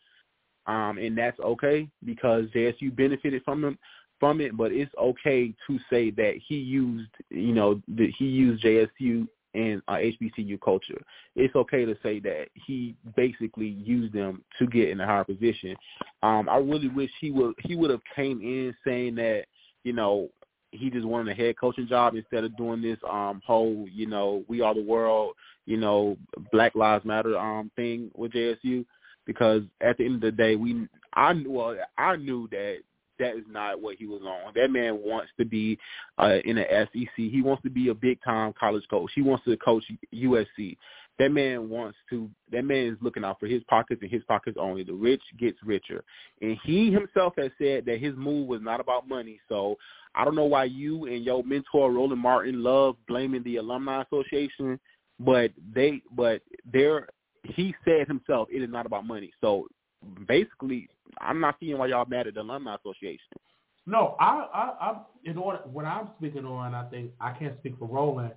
[0.65, 3.77] um, and that's okay because JSU benefited from him
[4.19, 4.57] from it.
[4.57, 9.81] But it's okay to say that he used, you know, that he used JSU and
[9.87, 11.01] uh, HBCU culture.
[11.35, 15.75] It's okay to say that he basically used them to get in a higher position.
[16.23, 19.45] Um, I really wish he would he would have came in saying that
[19.83, 20.29] you know,
[20.71, 24.43] he just wanted a head coaching job instead of doing this um whole, you know,
[24.47, 25.33] we are the world,
[25.65, 26.17] you know,
[26.51, 28.85] Black Lives Matter um thing with JSU
[29.25, 32.77] because at the end of the day we I well I knew that
[33.21, 34.51] that is not what he was on.
[34.55, 35.77] That man wants to be
[36.17, 37.09] uh in the SEC.
[37.15, 39.11] He wants to be a big time college coach.
[39.15, 40.75] He wants to coach USC.
[41.19, 44.57] That man wants to that man is looking out for his pockets and his pockets
[44.59, 44.83] only.
[44.83, 46.03] The rich gets richer.
[46.41, 49.39] And he himself has said that his move was not about money.
[49.47, 49.77] So
[50.15, 54.79] I don't know why you and your mentor Roland Martin love blaming the alumni association,
[55.19, 57.07] but they but they're
[57.43, 59.31] he said himself it is not about money.
[59.41, 59.67] So
[60.27, 63.19] basically I'm not seeing why y'all mad at the alumni association.
[63.85, 65.59] No, I, I, I'm in order.
[65.65, 68.33] What I'm speaking on, I think I can't speak for Roland,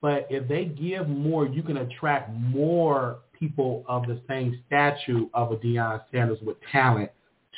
[0.00, 5.52] but if they give more, you can attract more people of the same stature of
[5.52, 7.10] a Deion Sanders with talent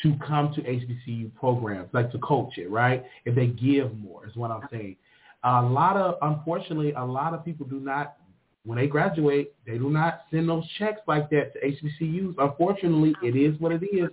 [0.02, 3.04] to come to HBCU programs, like to coach it, right?
[3.24, 4.96] If they give more, is what I'm saying.
[5.42, 8.16] A lot of, unfortunately, a lot of people do not,
[8.64, 12.34] when they graduate, they do not send those checks like that to HBCUs.
[12.38, 14.10] Unfortunately, it is what it is.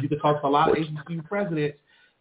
[0.00, 1.78] You can talk to a lot of HBCU presidents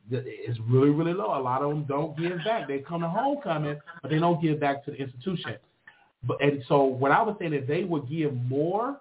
[0.09, 1.37] it's really, really low.
[1.37, 2.67] A lot of them don't give back.
[2.67, 5.55] They come to homecoming, but they don't give back to the institution.
[6.23, 8.99] But and so what I was saying is they would give more,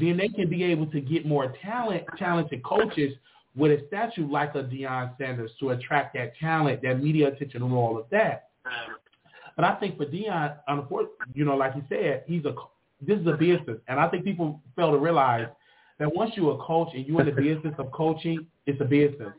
[0.00, 3.14] then they can be able to get more talent, talented coaches
[3.54, 7.72] with a statue like a Deion Sanders to attract that talent, that media attention, and
[7.72, 8.48] all of that.
[9.56, 12.54] But I think for Deion, unfortunately, you know, like you said, he's a
[13.00, 15.48] this is a business, and I think people fail to realize
[15.98, 19.32] that once you're a coach and you're in the business of coaching, it's a business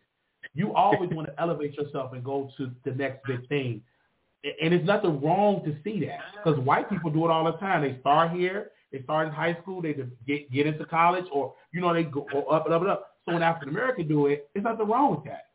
[0.57, 3.81] you always want to elevate yourself and go to the next big thing.
[4.61, 7.81] And it's nothing wrong to see that because white people do it all the time.
[7.81, 9.93] They start here, they start in high school, they
[10.25, 13.11] get get into college, or you know they go up and up and up.
[13.25, 15.46] So when African American do it, it's nothing wrong with that.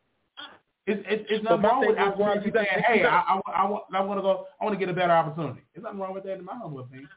[0.86, 4.00] It's it's, it's nothing wrong with African American saying, "Hey, I, I, I want I
[4.00, 6.38] want to go, I want to get a better opportunity." There's nothing wrong with that
[6.38, 7.08] in my humble opinion.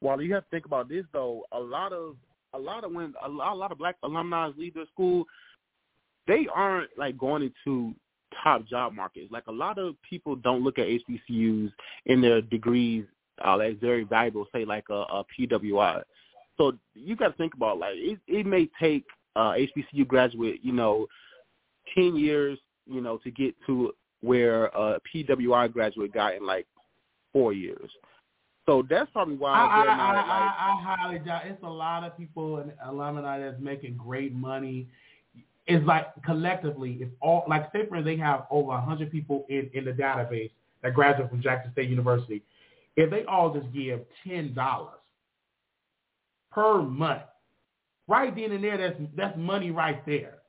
[0.00, 1.44] Well, you have to think about this though.
[1.52, 2.16] A lot of
[2.54, 5.24] a lot of when a lot, a lot of black alumni leave their school,
[6.28, 7.94] they aren't like going into
[8.42, 9.32] top job markets.
[9.32, 11.72] Like a lot of people don't look at HBCUs
[12.06, 13.04] in their degrees
[13.44, 16.02] uh, as very valuable, say like a, a PWI.
[16.58, 19.04] So you got to think about like it, it may take
[19.36, 21.06] uh, HBCU graduate, you know,
[21.94, 26.66] ten years you know, to get to where a PWI graduate got in like
[27.32, 27.90] four years.
[28.66, 30.26] So that's probably why I, they're I, not I, like.
[30.26, 34.88] I, I highly doubt it's a lot of people in alumni that's making great money.
[35.66, 39.46] It's like collectively, if all like say for instance, they have over a hundred people
[39.48, 40.50] in in the database
[40.82, 42.42] that graduate from Jackson State University.
[42.96, 45.00] If they all just give ten dollars
[46.50, 47.22] per month,
[48.06, 50.41] right then and there, that's that's money right there.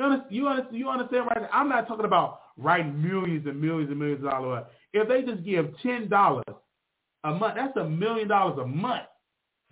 [0.00, 0.34] You understand?
[0.34, 0.76] You understand?
[0.78, 1.48] You understand right?
[1.52, 4.64] I'm not talking about writing millions and millions and millions of dollars.
[4.94, 6.44] If they just give ten dollars
[7.24, 9.02] a month, that's a million dollars a month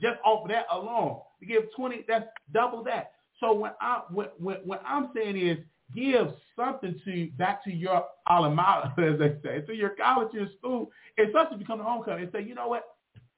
[0.00, 1.20] just off of that alone.
[1.40, 3.12] To give twenty, that's double that.
[3.40, 5.58] So when I when when, when I'm saying is
[5.96, 8.54] give something to back to your alma
[8.98, 12.24] mater, as they say, to your college, your school, it's such to become a homecoming
[12.24, 12.84] and say, you know what,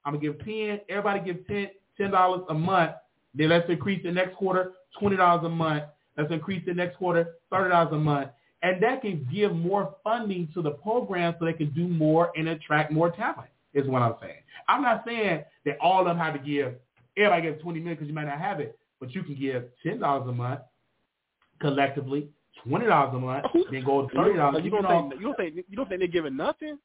[0.04, 0.80] I'm gonna give ten.
[0.88, 2.92] Everybody give ten ten dollars a month.
[3.32, 5.84] Then let's increase the next quarter twenty dollars a month.
[6.16, 8.30] Let's increase the next quarter thirty dollars a month.
[8.62, 12.48] And that can give more funding to the program so they can do more and
[12.48, 14.42] attract more talent, is what I'm saying.
[14.68, 16.74] I'm not saying that all of them have to give,
[17.16, 20.28] everybody gives 20 million because you might not have it, but you can give $10
[20.28, 20.60] a month
[21.60, 22.28] collectively,
[22.66, 24.64] $20 a month, then go to $30.
[24.64, 26.78] You don't, know, think, you don't think you don't think they're giving nothing?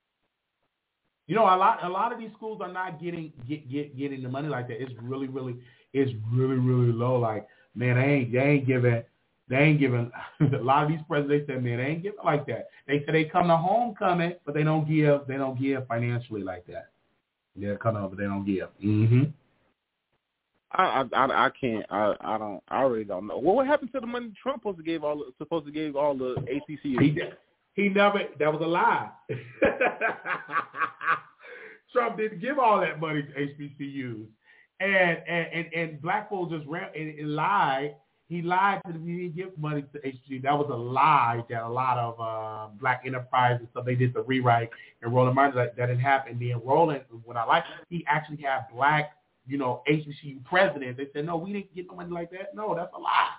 [1.27, 4.21] You know, a lot a lot of these schools are not getting get, get getting
[4.21, 4.81] the money like that.
[4.81, 5.55] It's really really
[5.91, 7.17] it's really really low.
[7.17, 9.03] Like man, they ain't they ain't giving
[9.49, 11.45] they ain't giving a lot of these presidents.
[11.47, 12.69] They said man, they ain't giving like that.
[12.87, 16.65] They say they come to homecoming, but they don't give they don't give financially like
[16.67, 16.89] that.
[17.55, 18.69] They're coming over, they don't give.
[18.81, 19.23] hmm
[20.77, 23.37] I, I I can't I I don't I really don't know.
[23.37, 26.17] Well, what happened to the money Trump supposed to give all supposed to give all
[26.17, 27.01] the HBCU?
[27.01, 27.19] He
[27.75, 29.09] he never that was a lie.
[31.93, 34.25] Trump didn't give all that money to HBCUs,
[34.81, 37.95] and and and, and black folks just ran and, and lied.
[38.27, 39.07] He lied to them.
[39.07, 40.41] He didn't give money to HBCU.
[40.43, 43.67] That was a lie that a lot of uh, black enterprises.
[43.73, 44.69] So they did the rewrite
[45.01, 46.39] and Roland Martin that, that didn't happen.
[46.39, 49.11] Then Roland, what I like, he actually had black
[49.47, 50.97] you know, HBCU president.
[50.97, 52.55] They said, no, we didn't get no money like that.
[52.55, 53.29] No, that's a lie.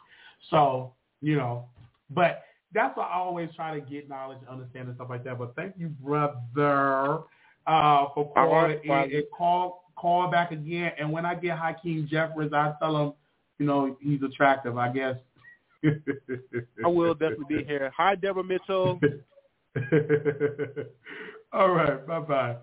[0.51, 1.67] So, you know,
[2.11, 5.39] but that's why I always try to get knowledge, and understand, and stuff like that.
[5.39, 7.23] But thank you, brother,
[7.67, 10.93] uh, for calling in and call call back again.
[10.99, 13.13] And when I get Hakeem Jeffries, I tell him,
[13.59, 14.79] you know, he's attractive.
[14.79, 15.17] I guess.
[16.85, 17.93] I will definitely be here.
[17.97, 19.01] Hi, Deborah Mitchell.
[21.53, 22.57] All right, bye bye.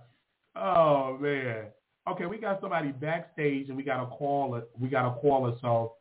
[0.55, 1.65] Oh man.
[2.07, 4.63] Okay, we got somebody backstage and we got a caller.
[4.79, 5.93] We got a caller, so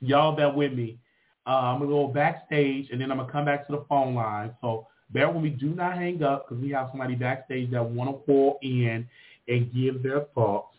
[0.00, 0.98] y'all bear with me.
[1.46, 4.54] Uh, I'm gonna go backstage and then I'm gonna come back to the phone line.
[4.60, 5.50] So bear with me.
[5.50, 9.06] Do not hang up because we have somebody backstage that want to call in
[9.48, 10.74] and give their thoughts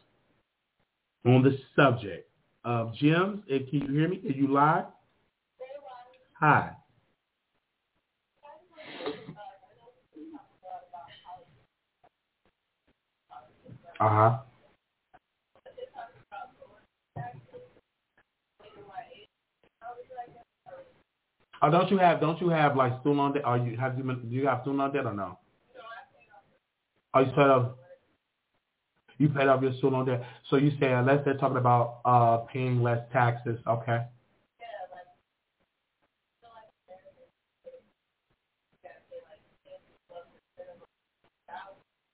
[1.26, 2.27] on the subject.
[2.68, 4.20] Uh, Jim, can you hear me?
[4.28, 4.84] Are you live?
[6.38, 6.72] Hi.
[14.02, 14.38] Uh huh.
[21.62, 23.46] Oh, don't you have don't you have like student on debt?
[23.46, 25.40] Are you have you do you have student on debt or no?
[27.14, 27.72] Oh, you off.
[29.18, 30.24] You paid off your student debt.
[30.50, 34.06] So you say unless they're talking about uh paying less taxes, okay?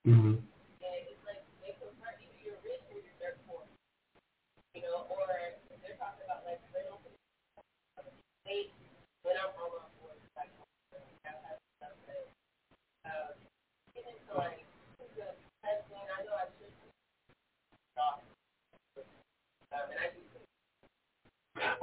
[0.06, 0.53] Mm-hmm.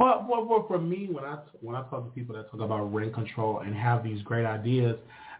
[0.01, 2.91] Well, well, well, for me, when I when I talk to people that talk about
[2.91, 4.97] rent control and have these great ideas,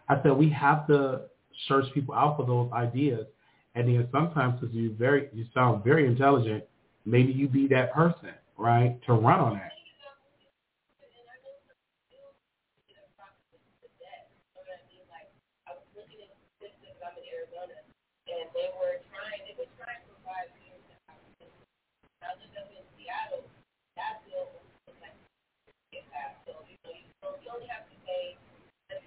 [0.08, 1.22] I said we have to
[1.66, 3.26] search people out for those ideas,
[3.74, 6.62] and then sometimes because you very you sound very intelligent,
[7.04, 9.72] maybe you be that person, right, to run on that.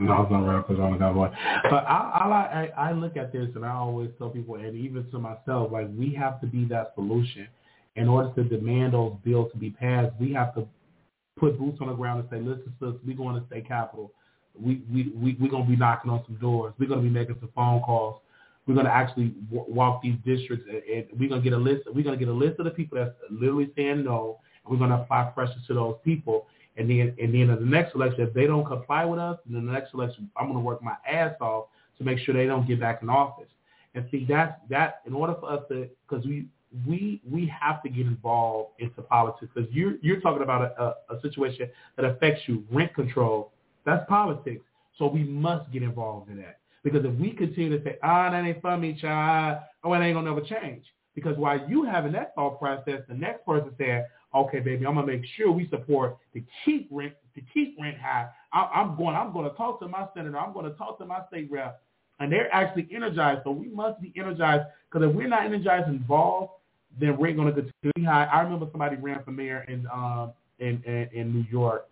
[0.00, 1.30] No, I was not run for on the cowboy.
[1.64, 5.18] But I, I, I look at this and I always tell people, and even to
[5.18, 7.48] myself, like we have to be that solution.
[7.96, 10.66] In order to demand those bills to be passed, we have to
[11.36, 14.12] put boots on the ground and say, listen, sis, we're going to state capital.
[14.58, 16.72] We we we we're to be knocking on some doors.
[16.78, 18.20] We're to be making some phone calls.
[18.66, 21.82] We're to actually w- walk these districts, and, and we're to get a list.
[21.92, 24.94] We're to get a list of the people that's literally saying no, and we're to
[24.94, 26.46] apply pressure to those people.
[26.76, 29.66] And then, and then in the next election, if they don't comply with us, then
[29.66, 31.66] the next election, I'm going to work my ass off
[31.98, 33.48] to make sure they don't get back in office.
[33.94, 35.00] And see, that's that.
[35.04, 36.46] In order for us to, because we
[36.86, 41.16] we we have to get involved into politics because you're you're talking about a, a,
[41.16, 43.52] a situation that affects you, rent control.
[43.84, 44.64] That's politics.
[44.96, 48.32] So we must get involved in that because if we continue to say, ah, oh,
[48.32, 50.84] that ain't for me, child, oh, it ain't gonna never change.
[51.14, 55.06] Because while you having that thought process, the next person said, okay, baby, I'm gonna
[55.06, 58.28] make sure we support to keep rent to keep rent high.
[58.52, 59.16] I, I'm going.
[59.16, 60.38] I'm going to talk to my senator.
[60.38, 61.82] I'm going to talk to my state rep,
[62.18, 63.42] and they're actually energized.
[63.44, 66.52] So we must be energized because if we're not energized, involved,
[66.98, 68.24] then rent going to continue high.
[68.24, 71.88] I remember somebody ran for mayor in um in, in in New York,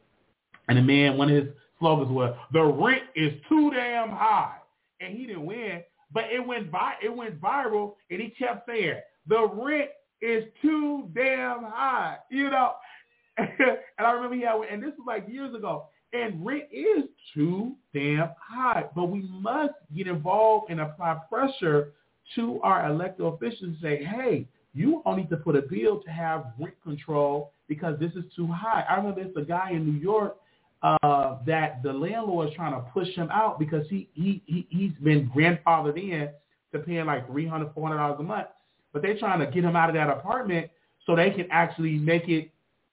[0.69, 4.57] and the man one of his slogans was the rent is too damn high,
[5.01, 8.97] and he didn't win, but it went by it went viral, and he kept saying
[9.29, 12.73] the rent is too damn high, you know.
[13.39, 17.05] and I remember he had, and this was like years ago, and rent is
[17.35, 18.85] too damn high.
[18.95, 21.93] But we must get involved and apply pressure
[22.35, 26.11] to our elected officials and say, hey, you all need to put a bill to
[26.11, 28.85] have rent control because this is too high.
[28.89, 30.37] I remember there's a guy in New York
[30.83, 34.93] uh, that the landlord is trying to push him out because he, he, he, he's
[35.03, 36.29] been grandfathered in
[36.73, 38.47] to paying like $300, $400 a month
[38.93, 40.71] but they're trying to get him out of that apartment
[41.07, 42.51] so they can actually make it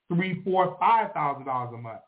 [0.08, 2.00] three, four, five thousand dollars a month.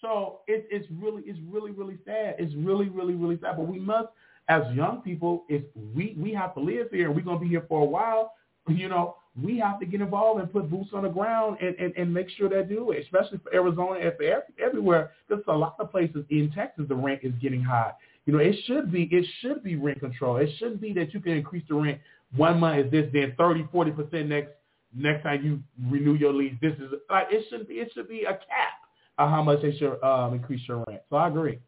[0.00, 2.36] So it, it's really, it's really, really sad.
[2.38, 3.56] It's really, really, really sad.
[3.56, 4.08] But we must,
[4.48, 5.62] as young people, if
[5.94, 8.34] we we have to live here and we're gonna be here for a while,
[8.68, 11.92] you know, we have to get involved and put boots on the ground and, and,
[11.96, 15.12] and make sure they do it, especially for Arizona and for every, everywhere.
[15.28, 17.92] Because a lot of places in Texas, the rent is getting high.
[18.26, 20.36] You know, it should be it should be rent control.
[20.36, 22.00] It shouldn't be that you can increase the rent
[22.36, 24.50] one month is this, then 30, 40 percent next
[24.94, 26.54] next time you renew your lease.
[26.60, 28.74] This is like it should be it should be a cap
[29.18, 31.02] of how much they should um, increase your rent.
[31.10, 31.58] So I agree.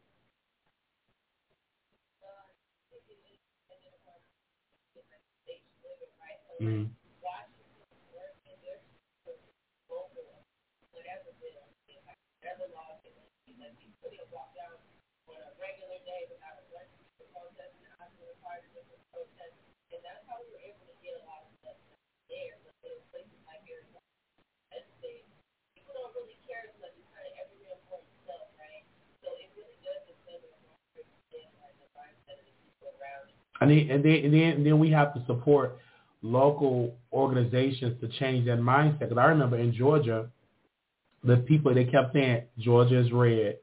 [6.61, 6.85] Mm-hmm.
[33.61, 35.79] And then, and then, and then, we have to support
[36.23, 39.01] local organizations to change that mindset.
[39.01, 40.29] Because I remember in Georgia,
[41.25, 43.59] the people they kept saying Georgia is red.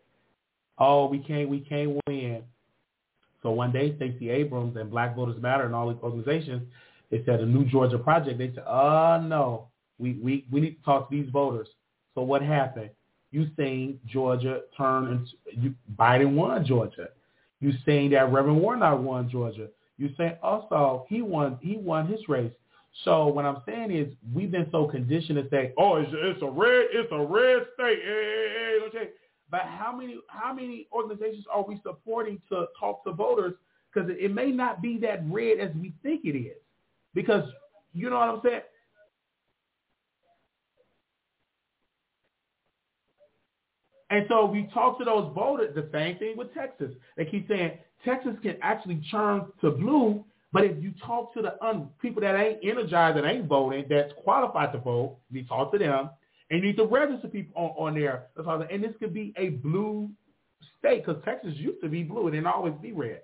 [0.80, 2.44] Oh, we can't, we can't win.
[3.44, 6.64] So one day, Stacey Abrams and Black Voters Matter and all these organizations,
[7.12, 8.40] they said a new Georgia project.
[8.40, 9.68] They said, oh no,
[10.00, 11.68] we we we need to talk to these voters.
[12.16, 12.90] So what happened?
[13.32, 17.10] You saying Georgia turned and you, Biden won Georgia.
[17.60, 19.68] You saying that Reverend Warnock won Georgia.
[20.04, 22.52] You say also he won he won his race.
[23.06, 26.46] So what I'm saying is we've been so conditioned to say, oh, it's, it's a
[26.46, 28.00] red it's a red state.
[28.04, 29.10] Hey, hey, hey.
[29.50, 33.54] But how many how many organizations are we supporting to talk to voters?
[33.94, 36.58] Because it, it may not be that red as we think it is.
[37.14, 37.46] Because
[37.94, 38.62] you know what I'm saying.
[44.14, 46.92] And so we talk to those voters, the same thing with Texas.
[47.18, 51.62] They keep saying Texas can actually turn to blue, but if you talk to the
[51.66, 55.80] un- people that ain't energized, that ain't voting, that's qualified to vote, you talk to
[55.80, 56.12] them,
[56.52, 58.28] and you need to register people on, on there.
[58.70, 60.12] And this could be a blue
[60.78, 63.22] state because Texas used to be blue and it always be red.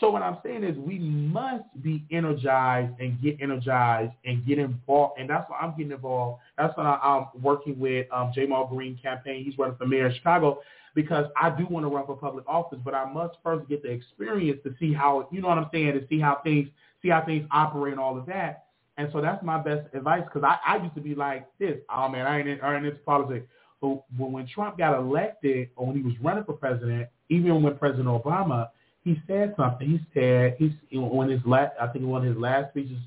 [0.00, 5.20] So what I'm saying is we must be energized and get energized and get involved.
[5.20, 6.40] And that's why I'm getting involved.
[6.56, 9.44] That's why I'm working with um, Ja'Mal Green campaign.
[9.44, 10.60] He's running for mayor of Chicago
[10.94, 13.90] because I do want to run for public office, but I must first get the
[13.90, 16.68] experience to see how, you know what I'm saying, to see how things,
[17.02, 18.64] see how things operate and all of that.
[18.98, 21.78] And so that's my best advice because I, I used to be like this.
[21.94, 23.46] Oh man, I ain't in, ain't into politics.
[23.80, 28.06] But when Trump got elected or when he was running for president, even when President
[28.06, 28.68] Obama,
[29.04, 29.88] he said something.
[29.88, 32.98] He said he's when his last, I think one of his last speeches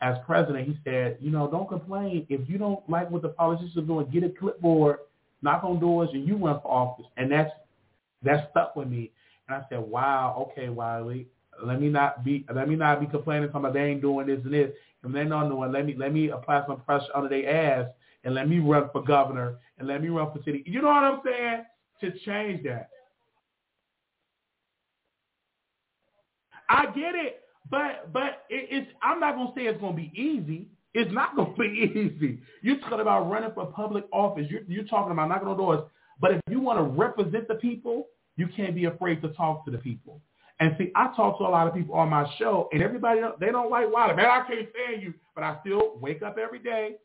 [0.00, 3.76] as president, he said, you know, don't complain if you don't like what the politicians
[3.76, 4.06] are doing.
[4.10, 4.98] Get a clipboard
[5.42, 7.06] knock on doors, and you run for office.
[7.16, 7.50] And that's
[8.22, 9.10] that stuck with me.
[9.48, 11.26] And I said, wow, okay, Wiley,
[11.64, 14.52] let me not be let me not be complaining about they ain't doing this and
[14.52, 14.70] this.
[15.04, 17.86] If they not doing, let me let me apply some pressure under their ass
[18.24, 20.62] and let me run for governor and let me run for city.
[20.66, 21.64] You know what I'm saying?
[22.00, 22.90] To change that.
[26.68, 30.68] I get it, but but it, it's I'm not gonna say it's gonna be easy.
[30.94, 31.64] It's not gonna be
[32.16, 32.40] easy.
[32.62, 34.46] You're talking about running for public office.
[34.48, 35.80] You're, you're talking about knocking on doors.
[36.20, 39.70] But if you want to represent the people, you can't be afraid to talk to
[39.70, 40.20] the people.
[40.60, 43.50] And see, I talk to a lot of people on my show, and everybody they
[43.52, 44.16] don't like Wiley.
[44.16, 46.96] Man, I can't stand you, but I still wake up every day,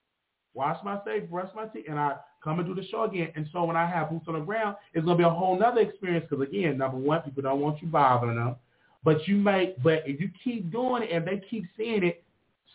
[0.55, 3.31] wash my face, brush my teeth, and I come and do the show again.
[3.35, 5.81] And so when I have boots on the ground, it's gonna be a whole nother
[5.81, 6.25] experience.
[6.27, 8.55] Because again, number one, people don't want you bothering them.
[9.03, 12.23] But you may, but if you keep doing it and they keep seeing it,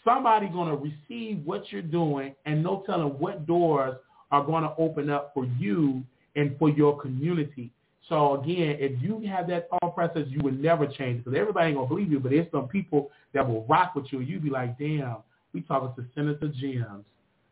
[0.05, 3.97] somebody's going to receive what you're doing and no telling what doors
[4.31, 6.03] are going to open up for you
[6.37, 7.71] and for your community.
[8.09, 11.77] So again, if you have that thought process, you would never change because everybody ain't
[11.77, 14.21] gonna believe you, but there's some people that will rock with you.
[14.21, 15.19] You'd be like, damn,
[15.53, 17.05] we talking to Senator Jims.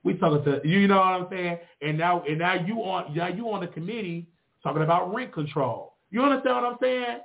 [0.03, 1.59] We talking to you know what I'm saying?
[1.83, 4.27] And now and now you on now you on the committee
[4.63, 5.95] talking about rent control.
[6.11, 7.19] You understand what I'm saying?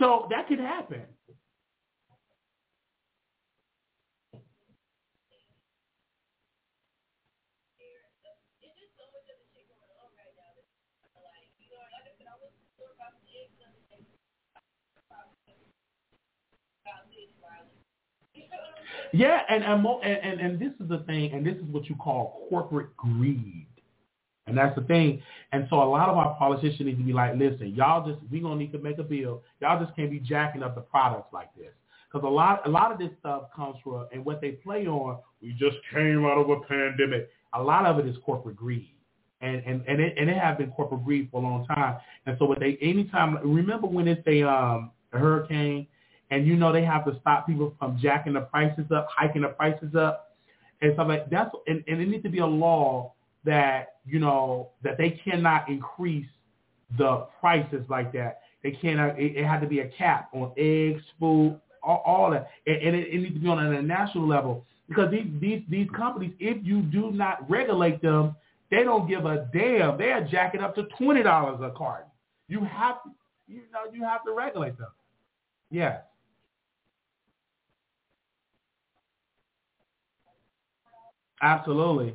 [0.00, 1.02] So that could happen.
[19.12, 22.46] Yeah, and and, and and this is the thing, and this is what you call
[22.50, 23.66] corporate greed.
[24.50, 25.22] And that's the thing.
[25.52, 28.40] And so a lot of our politicians need to be like, listen, y'all just we
[28.40, 29.42] gonna need to make a bill.
[29.60, 31.72] Y'all just can't be jacking up the products like this.
[32.12, 35.18] Because a lot a lot of this stuff comes from and what they play on,
[35.40, 37.30] we just came out of a pandemic.
[37.54, 38.94] A lot of it is corporate greed.
[39.40, 41.96] And and and it and it have been corporate greed for a long time.
[42.26, 45.86] And so what they anytime remember when it's a um a hurricane
[46.30, 49.48] and you know they have to stop people from jacking the prices up, hiking the
[49.48, 50.36] prices up
[50.82, 53.12] and stuff like that's and, and it needs to be a law
[53.44, 56.26] that you know that they cannot increase
[56.98, 58.40] the prices like that.
[58.62, 59.18] They cannot.
[59.18, 62.96] It, it had to be a cap on eggs, food, all, all that, and, and
[62.96, 66.64] it, it needs to be on a national level because these these these companies, if
[66.66, 68.34] you do not regulate them,
[68.70, 69.96] they don't give a damn.
[69.96, 72.10] They are jacking up to twenty dollars a carton.
[72.48, 73.10] You have to,
[73.46, 74.88] you know, you have to regulate them.
[75.70, 76.02] Yes.
[81.42, 82.14] Absolutely.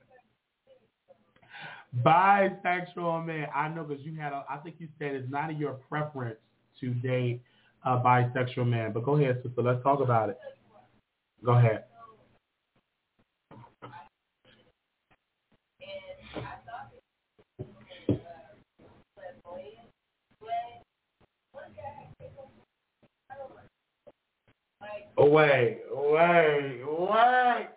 [1.99, 3.47] bisexual man.
[3.53, 4.33] I know because you had.
[4.33, 6.39] A, I think you said it's not in your preference
[6.79, 7.41] to date
[7.85, 8.91] a bisexual man.
[8.93, 9.61] But go ahead, sister.
[9.61, 10.37] Let's talk about it.
[11.43, 11.83] Go ahead.
[25.17, 27.67] Wait, wait, wait,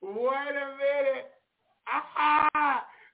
[0.00, 1.30] wait a minute.
[1.88, 2.84] Aha!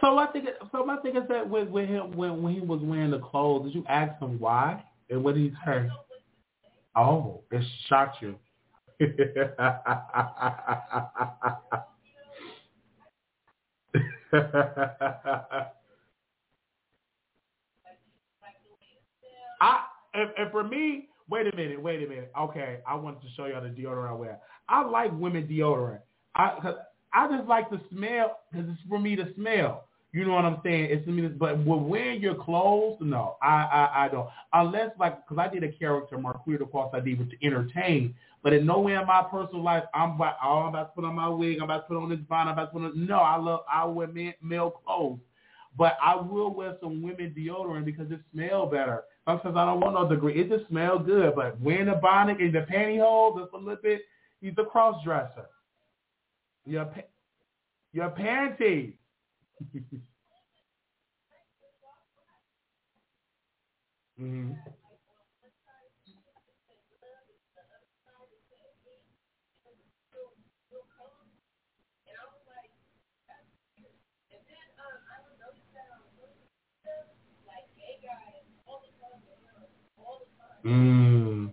[0.00, 2.80] So I think so my thing is that with, with him when when he was
[2.82, 5.88] wearing the clothes, did you ask him why and what did he say?
[6.96, 8.36] Oh, it shocked you.
[19.60, 22.32] I and, and for me, wait a minute, wait a minute.
[22.38, 24.38] Okay, I wanted to show y'all the deodorant I wear.
[24.68, 26.00] I like women deodorant.
[26.34, 26.74] I
[27.12, 29.84] I just like the smell because it's for me to smell.
[30.12, 30.88] You know what I'm saying?
[30.90, 34.28] It's me, but when wearing your clothes, no, I I, I don't.
[34.52, 38.14] Unless like, because I did a character, Marquita, course I did, was to entertain.
[38.42, 41.04] But in no way in my personal life, I'm about, oh, I'm about to put
[41.04, 43.06] on my wig, I'm about to put on this bonnet, I'm about to put on.
[43.06, 45.20] No, I love, I wear male, male clothes.
[45.78, 49.04] But I will wear some women deodorant because it smells better.
[49.24, 50.40] Sometimes I don't want no degree.
[50.40, 51.34] It just smells good.
[51.36, 54.02] But wearing a bonnet and the pantyhose just a little bit,
[54.40, 55.46] he's a cross dresser.
[56.66, 56.92] Your
[57.92, 58.94] your panties.
[64.20, 64.52] mm-hmm.
[80.64, 81.52] Mm.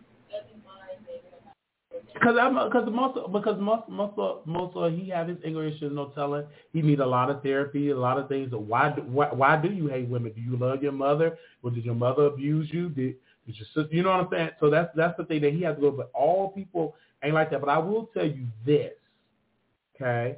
[2.21, 6.09] because I'm, cause most because most most most of, he have his English is no
[6.09, 6.45] telling.
[6.71, 8.51] He need a lot of therapy, a lot of things.
[8.51, 10.31] Why why why do you hate women?
[10.33, 11.37] Do you love your mother?
[11.63, 12.89] Or did your mother abuse you?
[12.89, 13.15] Did,
[13.47, 13.87] did your sister?
[13.95, 14.49] You know what I'm saying?
[14.59, 15.91] So that's that's the thing that he has to go.
[15.91, 17.59] But all people ain't like that.
[17.59, 18.93] But I will tell you this,
[19.95, 20.37] okay?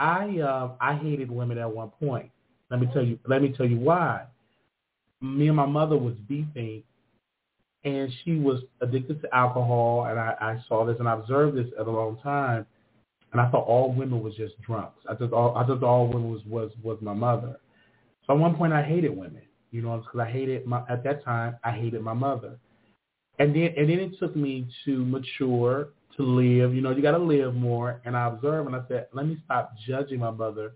[0.00, 2.30] I uh, I hated women at one point.
[2.70, 3.20] Let me tell you.
[3.26, 4.24] Let me tell you why.
[5.20, 6.82] Me and my mother was beefing
[7.84, 11.66] and she was addicted to alcohol, and I, I saw this and I observed this
[11.78, 12.66] at a long time,
[13.32, 15.00] and I thought all women was just drunks.
[15.08, 17.60] I just all I just all women was was was my mother.
[18.26, 21.24] So at one point I hated women, you know, because I hated my at that
[21.24, 22.58] time I hated my mother,
[23.38, 26.74] and then and then it took me to mature to live.
[26.74, 29.36] You know, you got to live more, and I observed and I said, let me
[29.44, 30.72] stop judging my mother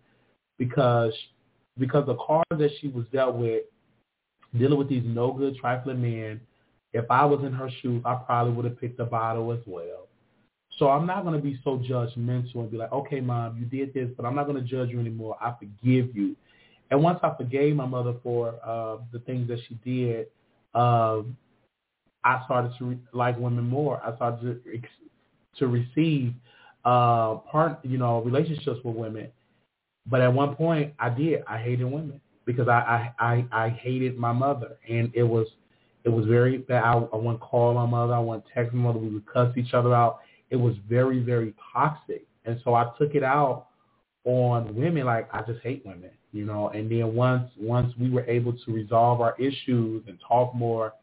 [0.59, 1.15] because
[1.79, 3.63] because the cards that she was dealt with,
[4.59, 6.41] dealing with these no good trifling men
[6.93, 10.09] if I was in her shoes, I probably would have picked a bottle as well.
[10.79, 13.93] So I'm not going to be so judgmental and be like, okay, mom, you did
[13.93, 15.37] this, but I'm not going to judge you anymore.
[15.41, 16.37] I forgive you.
[16.91, 20.29] And once I forgave my mother for uh, the things that she did,
[20.75, 21.23] uh,
[22.25, 24.01] I started to re- like women more.
[24.05, 24.89] I started to, ex-
[25.59, 26.33] to receive
[26.85, 29.29] uh, part, you know, relationships with women.
[30.07, 31.43] But at one point, I did.
[31.47, 35.47] I hated women because I I I, I hated my mother, and it was
[36.09, 36.83] it was very bad.
[36.83, 38.15] I, I wouldn't call my mother.
[38.15, 38.99] I wouldn't text my mother.
[38.99, 40.21] We would cuss each other out.
[40.49, 42.27] It was very, very toxic.
[42.47, 43.67] And so I took it out
[44.25, 46.69] on women like I just hate women, you know.
[46.71, 50.95] And then once once we were able to resolve our issues and talk more,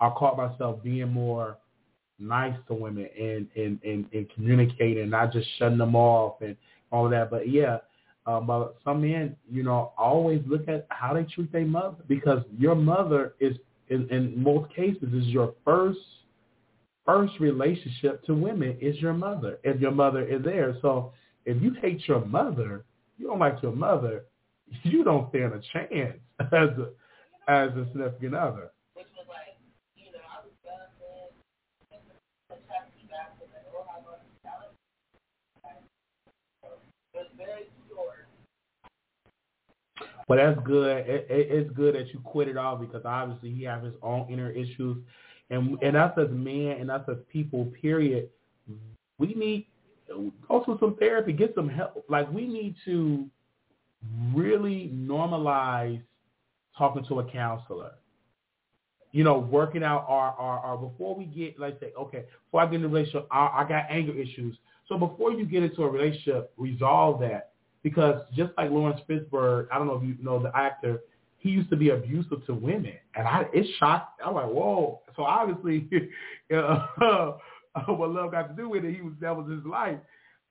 [0.00, 1.56] I caught myself being more
[2.18, 6.58] nice to women and and and, and communicating, not just shutting them off and
[6.90, 7.30] all that.
[7.30, 7.78] But yeah,
[8.26, 12.42] uh, but some men, you know, always look at how they treat their mother because
[12.58, 13.56] your mother is
[13.92, 15.98] in, in most cases is your first
[17.04, 20.76] first relationship to women is your mother if your mother is there.
[20.82, 21.12] So
[21.44, 22.84] if you hate your mother,
[23.18, 24.24] you don't like your mother,
[24.82, 26.90] you don't stand a chance as a
[27.48, 28.71] as a significant other.
[40.32, 40.96] But that's good.
[41.06, 44.28] It, it, it's good that you quit it all because obviously he has his own
[44.30, 44.96] inner issues,
[45.50, 48.30] and and us as men and us as people, period,
[49.18, 49.66] we need
[50.08, 52.06] to some therapy, get some help.
[52.08, 53.26] Like we need to
[54.34, 56.00] really normalize
[56.78, 57.92] talking to a counselor.
[59.10, 62.66] You know, working out our, our, our before we get, let's say, okay, before I
[62.68, 64.56] get in a relationship, I, I got anger issues.
[64.88, 67.51] So before you get into a relationship, resolve that
[67.82, 71.00] because just like Laurence Fishburne, I don't know if you know the actor,
[71.38, 74.20] he used to be abusive to women, and I it shocked.
[74.24, 75.00] I'm like, whoa.
[75.16, 75.88] So obviously,
[76.54, 76.86] uh,
[77.86, 79.98] what love got to do with it, he was that was his life.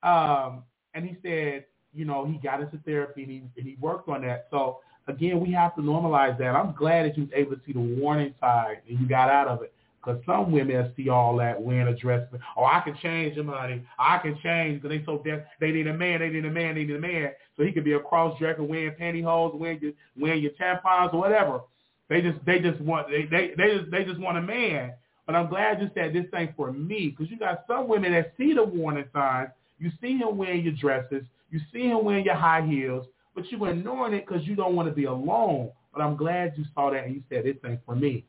[0.03, 0.63] Um,
[0.93, 4.21] and he said, you know, he got into therapy and he and he worked on
[4.23, 4.47] that.
[4.51, 6.55] So again, we have to normalize that.
[6.55, 9.47] I'm glad that you was able to see the warning side and you got out
[9.47, 9.73] of it.
[10.03, 12.27] Because some women see all that wearing a dress.
[12.57, 13.83] Oh, I can change them, honey.
[13.99, 15.41] I can change because they so deaf.
[15.59, 16.19] They need a man.
[16.19, 16.75] They need a man.
[16.75, 17.31] They need a man.
[17.55, 21.19] So he could be a cross dresser wearing pantyhose, wearing your wearing your tampons or
[21.19, 21.61] whatever.
[22.09, 24.93] They just they just want they they they just they just want a man.
[25.27, 28.33] But I'm glad you said this thing for me because you got some women that
[28.37, 29.49] see the warning signs.
[29.77, 31.23] You see him wearing your dresses.
[31.51, 34.89] You see him wearing your high heels, but you're ignoring it because you don't want
[34.89, 35.71] to be alone.
[35.93, 38.25] But I'm glad you saw that and you said this thing for me.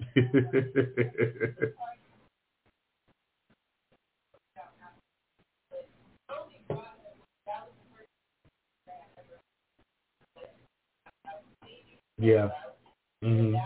[12.18, 12.50] Yeah.
[13.22, 13.56] Mhm.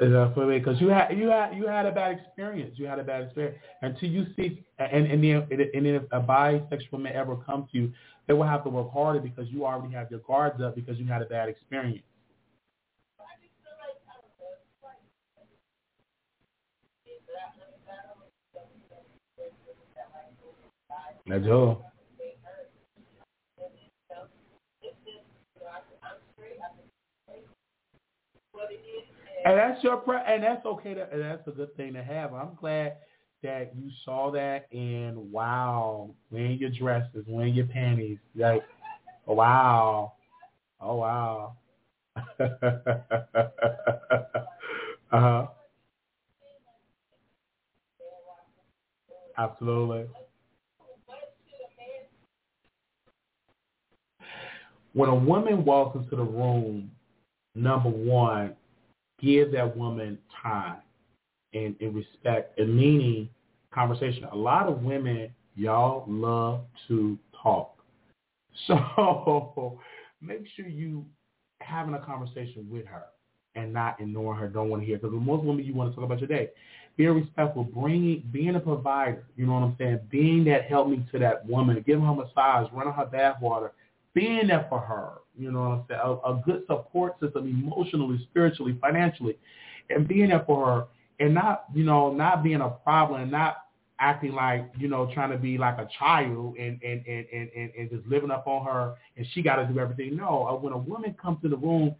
[0.00, 2.78] Exactly, because you had you had you had a bad experience.
[2.78, 6.98] You had a bad experience until you see, and and then and if a bisexual
[7.00, 7.92] man ever comes to you,
[8.26, 11.06] they will have to work harder because you already have your guards up because you
[11.06, 12.04] had a bad experience.
[21.26, 21.84] That's all.
[29.44, 30.94] And that's your pre- and that's okay.
[30.94, 32.34] To, and that's a good thing to have.
[32.34, 32.94] I'm glad
[33.42, 38.62] that you saw that and wow, wearing your dresses, wearing your panties, like
[39.26, 40.12] wow,
[40.80, 41.56] oh wow.
[42.40, 42.54] uh
[45.12, 45.46] huh.
[49.38, 50.06] Absolutely.
[54.92, 56.90] When a woman walks into the room,
[57.54, 58.54] number one,
[59.20, 60.82] give that woman time
[61.54, 63.28] and, and respect and meaning
[63.72, 64.24] conversation.
[64.32, 67.76] A lot of women, y'all love to talk.
[68.66, 69.80] So
[70.20, 71.06] make sure you
[71.60, 73.04] having a conversation with her
[73.54, 74.96] and not ignoring her, don't want to hear.
[74.96, 76.50] Because with most women, you want to talk about your day.
[76.96, 80.00] Being respectful, bringing, being a provider, you know what I'm saying?
[80.10, 83.72] Being that help me to that woman, giving her a massage, running her bath water,
[84.14, 86.00] being there for her, you know what I'm saying?
[86.04, 89.38] A, a good support system emotionally, spiritually, financially,
[89.88, 90.86] and being there for her
[91.22, 93.58] and not, you know, not being a problem not
[94.00, 97.70] acting like, you know, trying to be like a child and, and, and, and, and,
[97.78, 100.16] and just living up on her and she got to do everything.
[100.16, 101.94] No, uh, when a woman comes to the room,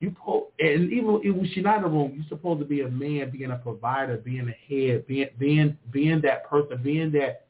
[0.00, 2.88] you po- and even when she's not in the room, you're supposed to be a
[2.88, 7.46] man, being a provider, being a head, being being being that person, being that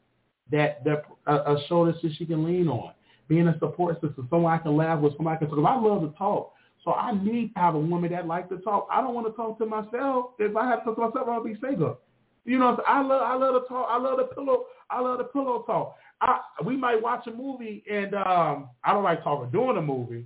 [0.51, 2.93] that that a, a shoulder she can lean on
[3.27, 6.17] being a support system, someone I can laugh with, someone I can I love to
[6.17, 6.51] talk,
[6.83, 8.87] so I need to have a woman that likes to talk.
[8.91, 10.31] I don't want to talk to myself.
[10.39, 11.99] If I have to talk to myself, I'll be single.
[12.43, 13.87] You know, I love I love to talk.
[13.89, 14.65] I love the pillow.
[14.89, 15.95] I love the pillow talk.
[16.21, 20.25] I, we might watch a movie, and um, I don't like talking during the movie.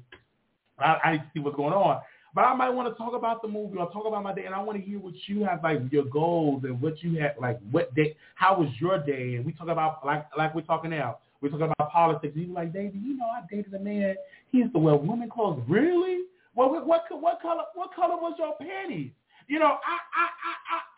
[0.80, 2.02] I, I need to see what's going on.
[2.34, 4.54] But I might want to talk about the movie or talk about my day, and
[4.54, 7.60] I want to hear what you have, like your goals and what you had, like
[7.72, 11.20] what day, how was your day, and we talk about like like we're talking now.
[11.42, 12.34] We're talking about politics.
[12.36, 14.16] And he's like, David, you know, I dated a man.
[14.52, 15.62] He used to wear women clothes.
[15.68, 16.24] Really?
[16.56, 19.12] Well, what what, what color what color was your panties?
[19.48, 20.28] You know, I I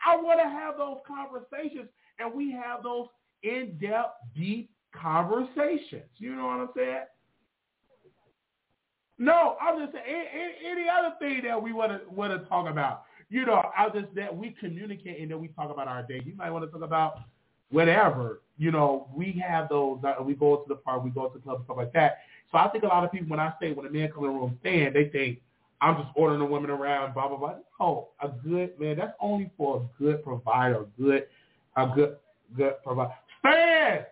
[0.08, 1.88] I I, I want to have those conversations,
[2.18, 3.08] and we have those
[3.42, 6.08] in depth, deep conversations.
[6.16, 7.04] You know what I'm saying?
[9.18, 12.68] No, I'm just saying any, any other thing that we want to want to talk
[12.70, 13.02] about.
[13.30, 16.22] You know, I just that we communicate and then we talk about our day.
[16.24, 17.18] You might want to talk about
[17.70, 21.38] whatever, you know, we have those, uh, we go to the park, we go to
[21.38, 22.18] the club, stuff like that.
[22.50, 24.32] So I think a lot of people, when I say, when a man comes in
[24.32, 25.40] the room stand, they think,
[25.80, 27.54] I'm just ordering the women around, blah, blah, blah.
[27.80, 31.26] No, a good, man, that's only for a good provider, a good,
[31.76, 32.16] a good,
[32.56, 33.14] good provider.
[33.40, 34.06] Stand!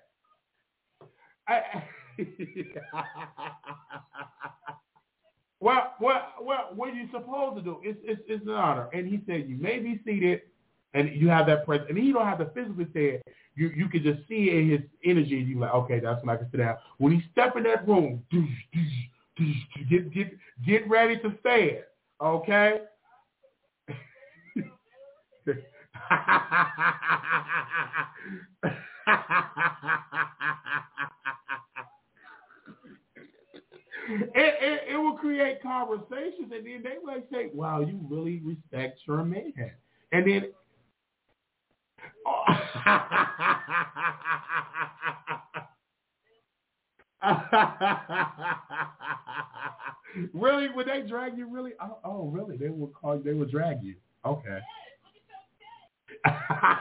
[5.59, 7.81] Well, well, well, what you supposed to do?
[7.83, 8.89] It's, it's, it's an honor.
[8.93, 10.43] And he said, you may be seated,
[10.93, 11.89] and you have that presence.
[11.89, 13.23] And he don't have to physically say it.
[13.55, 15.37] You you can just see it in his energy.
[15.37, 16.77] You like, okay, that's when I can sit down.
[16.99, 18.23] When he step in that room,
[19.91, 20.29] get get
[20.67, 21.89] get ready to say it.
[22.23, 22.81] Okay.
[34.09, 39.01] it, it, it will create conversations, and then they might say, "Wow, you really respect
[39.07, 39.53] your man,"
[40.13, 40.47] and then
[42.27, 42.45] oh,
[50.35, 50.69] really?
[50.71, 51.49] Would they drag you?
[51.49, 51.73] Really?
[51.81, 52.57] Oh, oh, really?
[52.57, 53.19] They will call.
[53.19, 53.97] They will drag you.
[54.25, 54.61] Okay.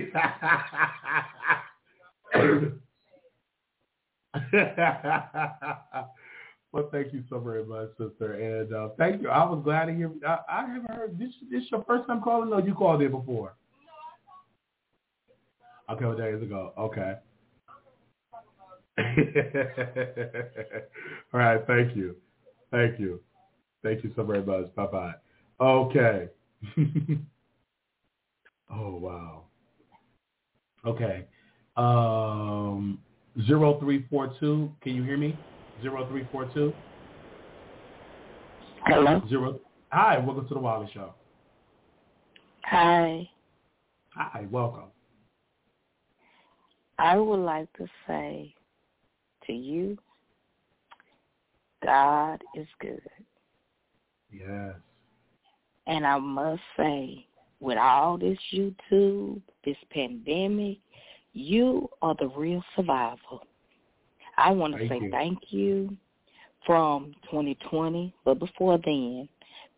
[6.72, 9.30] well, thank you so very much, sister, and uh, thank you.
[9.30, 10.10] I was glad to hear.
[10.26, 11.30] I, I haven't heard this.
[11.50, 13.54] This your first time calling, or you called in before?
[15.90, 16.74] Okay, well, days ago.
[16.78, 17.14] Okay.
[21.32, 21.66] All right.
[21.66, 22.16] Thank you.
[22.70, 23.20] Thank you.
[23.82, 24.74] Thank you so very much.
[24.74, 25.14] Bye bye.
[25.60, 26.28] Okay.
[28.70, 29.47] oh wow.
[30.84, 31.26] Okay.
[31.76, 32.98] Um,
[33.46, 35.36] 0342, can you hear me?
[35.82, 36.72] 0342?
[38.86, 39.22] Hello.
[39.28, 39.60] Zero.
[39.90, 41.14] Hi, welcome to the Wiley Show.
[42.64, 43.28] Hi.
[44.14, 44.90] Hi, welcome.
[46.98, 48.54] I would like to say
[49.46, 49.96] to you,
[51.84, 53.00] God is good.
[54.32, 54.74] Yes.
[55.86, 57.27] And I must say,
[57.60, 60.78] with all this YouTube, this pandemic,
[61.32, 63.18] you are the real survivor.
[64.36, 65.10] I want to Thank say you.
[65.10, 65.96] thank you
[66.64, 69.28] from 2020, but before then,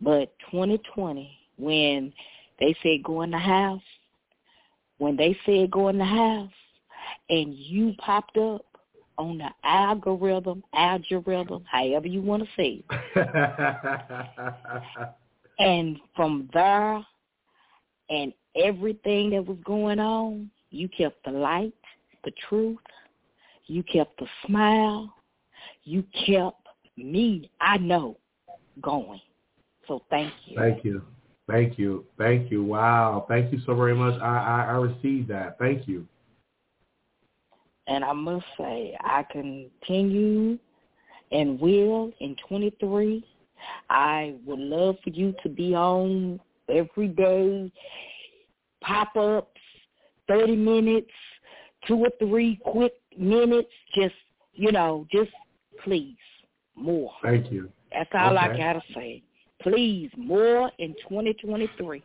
[0.01, 2.13] but 2020, when
[2.59, 3.83] they said go in the house,
[4.99, 6.51] when they said go in the house,
[7.29, 8.65] and you popped up
[9.17, 15.09] on the algorithm, algorithm, however you want to say it,
[15.59, 17.05] and from there
[18.11, 21.73] and everything that was going on, you kept the light,
[22.25, 22.79] the truth,
[23.67, 25.15] you kept the smile,
[25.85, 28.17] you kept me, I know,
[28.83, 29.21] going.
[29.87, 30.59] So thank you.
[30.59, 31.03] Thank you.
[31.49, 32.05] Thank you.
[32.19, 32.65] Thank you.
[32.65, 33.27] Wow.
[33.29, 34.21] Thank you so very much.
[34.21, 35.59] I, I, I received that.
[35.59, 36.07] Thank you.
[37.87, 40.59] And I must say, I continue
[41.33, 43.25] and will in 23.
[43.89, 46.41] I would love for you to be on
[46.71, 47.73] every day,
[48.83, 49.61] pop-ups,
[50.29, 51.11] 30 minutes,
[51.87, 54.15] two or three quick minutes, just,
[54.55, 55.31] you know, just
[55.85, 56.17] please,
[56.75, 57.13] more.
[57.23, 57.71] Thank you.
[57.93, 58.59] That's all I Okay.
[58.59, 59.23] got to say.
[59.63, 62.03] Please, more in 2023.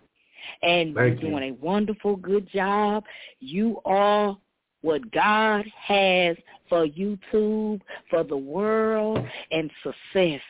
[0.62, 1.20] And Thank you're you.
[1.30, 3.04] doing a wonderful, good job.
[3.40, 4.38] You are
[4.82, 6.38] what God has
[6.70, 9.20] for YouTube, for the world,
[9.52, 10.42] and success.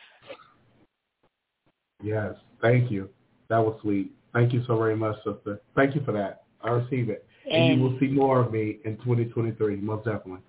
[2.02, 2.34] Yes.
[2.60, 3.08] Thank you.
[3.48, 4.12] That was sweet.
[4.32, 5.60] Thank you so very much, sister.
[5.74, 6.42] Thank you for that.
[6.62, 7.26] I receive it.
[7.50, 10.40] And, And you will see more of me in 2023, most definitely.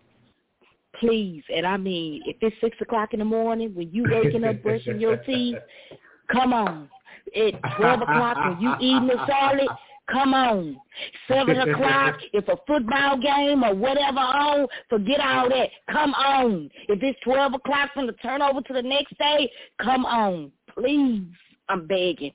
[1.00, 4.62] please, and I mean, if it's 6 o'clock in the morning when you waking up
[4.64, 5.58] brushing your teeth,
[6.32, 6.90] come on.
[7.36, 9.68] At 12 o'clock when you eating it solid,
[10.12, 10.78] come on.
[11.28, 15.70] 7 o'clock, if a football game or whatever on, forget all that.
[15.92, 16.70] Come on.
[16.90, 20.52] If it's 12 o'clock from the turnover to the next day, come on.
[20.74, 21.28] Please,
[21.70, 22.32] I'm begging.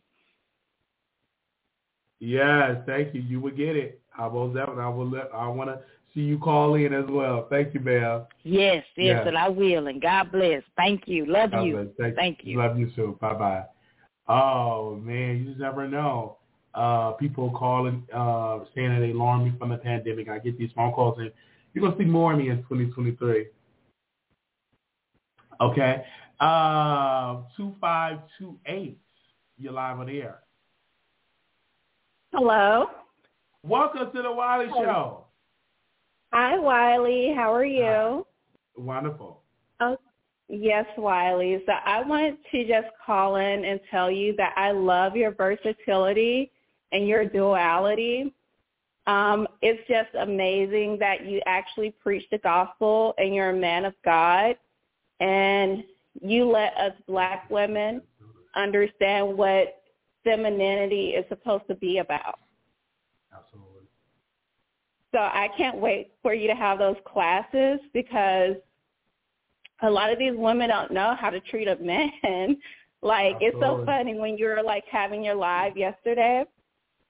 [2.25, 3.21] Yes, thank you.
[3.21, 4.01] You will get it.
[4.17, 4.85] I will definitely.
[4.85, 5.11] I will.
[5.11, 5.81] Let, I want to
[6.15, 7.49] see you call in as well.
[7.51, 8.29] Thank you, Belle.
[8.45, 9.27] Yes, yes, Yeah.
[9.27, 9.89] and I will.
[9.89, 10.63] And God bless.
[10.77, 11.27] Thank you.
[11.27, 11.91] Love God you.
[11.99, 12.59] Thank, Thank you.
[12.59, 13.19] Love you too.
[13.21, 13.65] Bye bye.
[14.29, 16.37] Oh man, you just never know.
[16.77, 20.29] Uh, people calling, uh, saying that they alarmed me from the pandemic.
[20.29, 21.33] I get these phone calls, and
[21.75, 23.47] you're gonna see more of me in 2023.
[25.61, 26.05] Okay.
[26.39, 29.01] Uh, two five two eight.
[29.59, 30.42] You're live on the air.
[32.33, 32.87] Hello.
[33.63, 35.27] Welcome to the Wiley Show.
[36.33, 37.35] Hi, Wiley.
[37.37, 38.27] How are you?
[38.75, 39.43] Wonderful.
[39.81, 39.99] Oh,
[40.49, 41.63] yes, Wiley.
[41.67, 46.51] So I wanted to just call in and tell you that I love your versatility
[46.93, 48.33] and your duality.
[49.07, 53.93] Um, it's just amazing that you actually preach the gospel and you're a man of
[54.07, 54.57] God
[55.21, 55.85] and
[56.19, 58.01] you let us black women
[58.57, 59.82] understand what
[60.25, 62.39] femininity is supposed to be about.
[63.37, 63.83] Absolutely.
[65.13, 68.57] So I can't wait for you to have those classes because
[69.83, 72.11] a lot of these women don't know how to treat a man.
[73.03, 76.45] like it's so funny when you're like having your live yesterday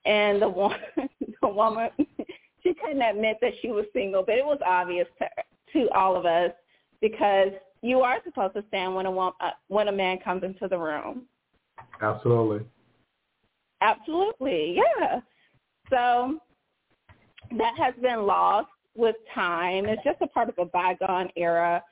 [0.04, 0.78] and the one
[1.42, 1.90] the woman
[2.62, 5.28] she couldn't admit that she was single, but it was obvious to
[5.72, 6.52] to all of us
[7.00, 7.48] because
[7.82, 10.78] you are supposed to stand when a woman, uh, when a man comes into the
[10.78, 11.22] room.
[12.00, 12.66] Absolutely.
[13.82, 15.20] Absolutely, yeah.
[15.90, 16.38] So
[17.58, 19.86] that has been lost with time.
[19.86, 21.82] It's just a part of a bygone era.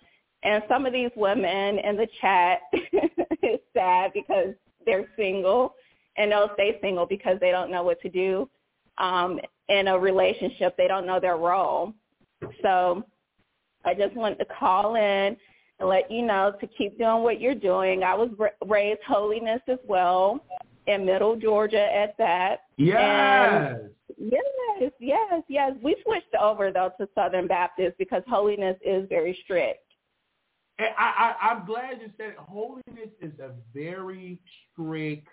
[0.42, 4.54] And some of these women in the chat, it's sad because
[4.86, 5.74] they're single
[6.16, 8.48] and they'll stay single because they don't know what to do
[8.98, 10.76] um, in a relationship.
[10.76, 11.92] They don't know their role.
[12.62, 13.04] So
[13.84, 15.36] I just wanted to call in
[15.80, 18.02] and let you know to keep doing what you're doing.
[18.02, 20.40] I was ra- raised holiness as well
[20.90, 22.64] in Middle Georgia at that.
[22.76, 23.80] Yes.
[24.18, 25.72] Yes, yes, yes.
[25.82, 29.84] We switched over though to Southern Baptist because holiness is very strict.
[30.78, 32.36] And I, I, I'm glad you said it.
[32.38, 34.38] holiness is a very
[34.72, 35.28] strict.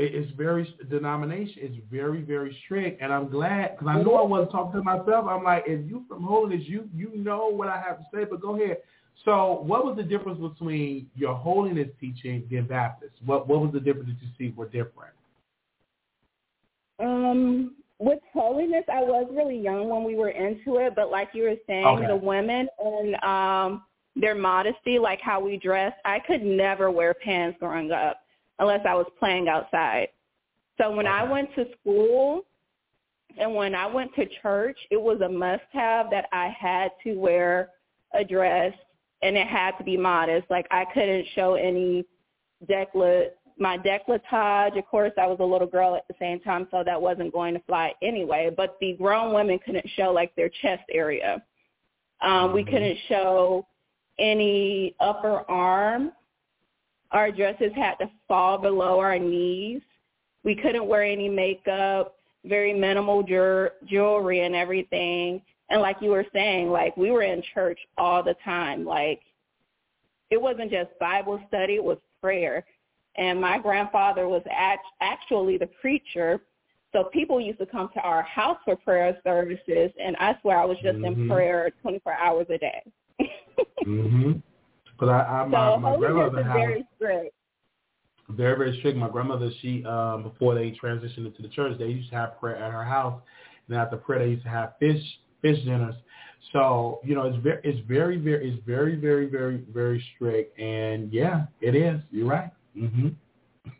[0.00, 1.54] It's very denomination.
[1.56, 4.30] It's very very strict, and I'm glad because I know I mm-hmm.
[4.30, 5.26] wasn't talking to myself.
[5.28, 8.24] I'm like, if you from holiness, you you know what I have to say.
[8.24, 8.78] But go ahead.
[9.24, 13.14] So, what was the difference between your holiness teaching and Baptist?
[13.24, 15.14] What what was the difference that you see were different?
[17.00, 21.44] Um, with holiness, I was really young when we were into it, but like you
[21.44, 22.06] were saying, Okay.
[22.06, 23.84] the women and um
[24.16, 28.20] their modesty, like how we dress, I could never wear pants growing up
[28.58, 30.08] unless I was playing outside.
[30.76, 32.42] So when I went to school
[33.38, 37.70] and when I went to church, it was a must-have that I had to wear
[38.12, 38.72] a dress
[39.22, 40.50] and it had to be modest.
[40.50, 42.04] Like I couldn't show any
[42.66, 43.28] decla
[43.60, 44.78] my decolletage.
[44.78, 47.54] Of course, I was a little girl at the same time, so that wasn't going
[47.54, 48.50] to fly anyway.
[48.56, 51.42] But the grown women couldn't show like their chest area.
[52.20, 52.70] Um, We Mhm.
[52.70, 53.66] couldn't show
[54.18, 56.12] any upper arm.
[57.10, 59.82] Our dresses had to fall below our knees.
[60.44, 65.42] We couldn't wear any makeup, very minimal jewelry and everything.
[65.70, 68.84] And like you were saying, like we were in church all the time.
[68.84, 69.20] Like
[70.30, 72.64] it wasn't just Bible study, it was prayer.
[73.16, 76.40] And my grandfather was act- actually the preacher.
[76.92, 80.64] So people used to come to our house for prayer services, and I swear I
[80.64, 81.06] was just Mhm.
[81.06, 82.82] in prayer 24 hours a day.
[83.84, 84.42] Mhm.
[84.98, 87.34] But I, I so my, my holiness grandmother had very strict.
[88.30, 88.96] very very strict.
[88.96, 92.56] My grandmother, she um before they transitioned into the church, they used to have prayer
[92.56, 93.20] at her house,
[93.68, 95.02] and after prayer, they used to have fish
[95.42, 95.94] fish dinners.
[96.52, 101.12] So you know, it's very it's very very it's very very very very strict, and
[101.12, 102.00] yeah, it is.
[102.10, 102.50] You're right.
[102.76, 103.14] Mhm.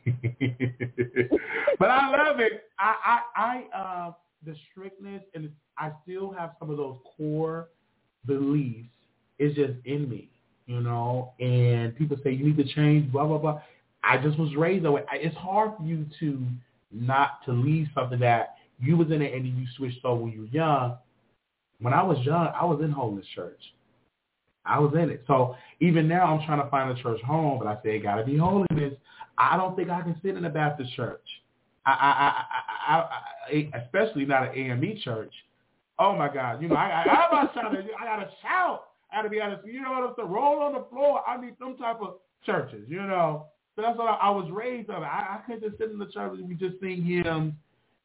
[1.78, 2.64] but I love it.
[2.78, 4.12] I I I uh
[4.44, 7.68] the strictness, and I still have some of those core
[8.26, 8.88] beliefs.
[9.38, 10.28] It's just in me,
[10.66, 11.32] you know.
[11.40, 13.61] And people say you need to change, blah blah blah.
[14.04, 15.02] I just was raised that way.
[15.12, 16.44] It's hard for you to
[16.92, 20.40] not to leave something that you was in it and you switched over when you
[20.42, 20.96] were young.
[21.81, 23.61] When I was young, I was in holiness church.
[24.64, 25.24] I was in it.
[25.26, 28.16] So even now, I'm trying to find a church home, but I say it got
[28.16, 28.95] to be holiness.
[29.39, 31.22] I don't think I can sit in a Baptist church.
[31.87, 33.01] I, I, I, I,
[33.55, 35.33] I, I especially not an AME church.
[35.99, 36.61] Oh my God!
[36.61, 37.83] You know, I, I, not trying to.
[37.99, 38.89] I gotta shout.
[39.11, 39.66] I gotta be honest.
[39.66, 40.29] You know what I'm saying?
[40.29, 41.22] Roll on the floor.
[41.26, 42.85] I need some type of churches.
[42.89, 43.47] You know.
[43.74, 45.03] So that's what I, I was raised on.
[45.03, 47.55] I, I couldn't just sit in the church and we just sing hymns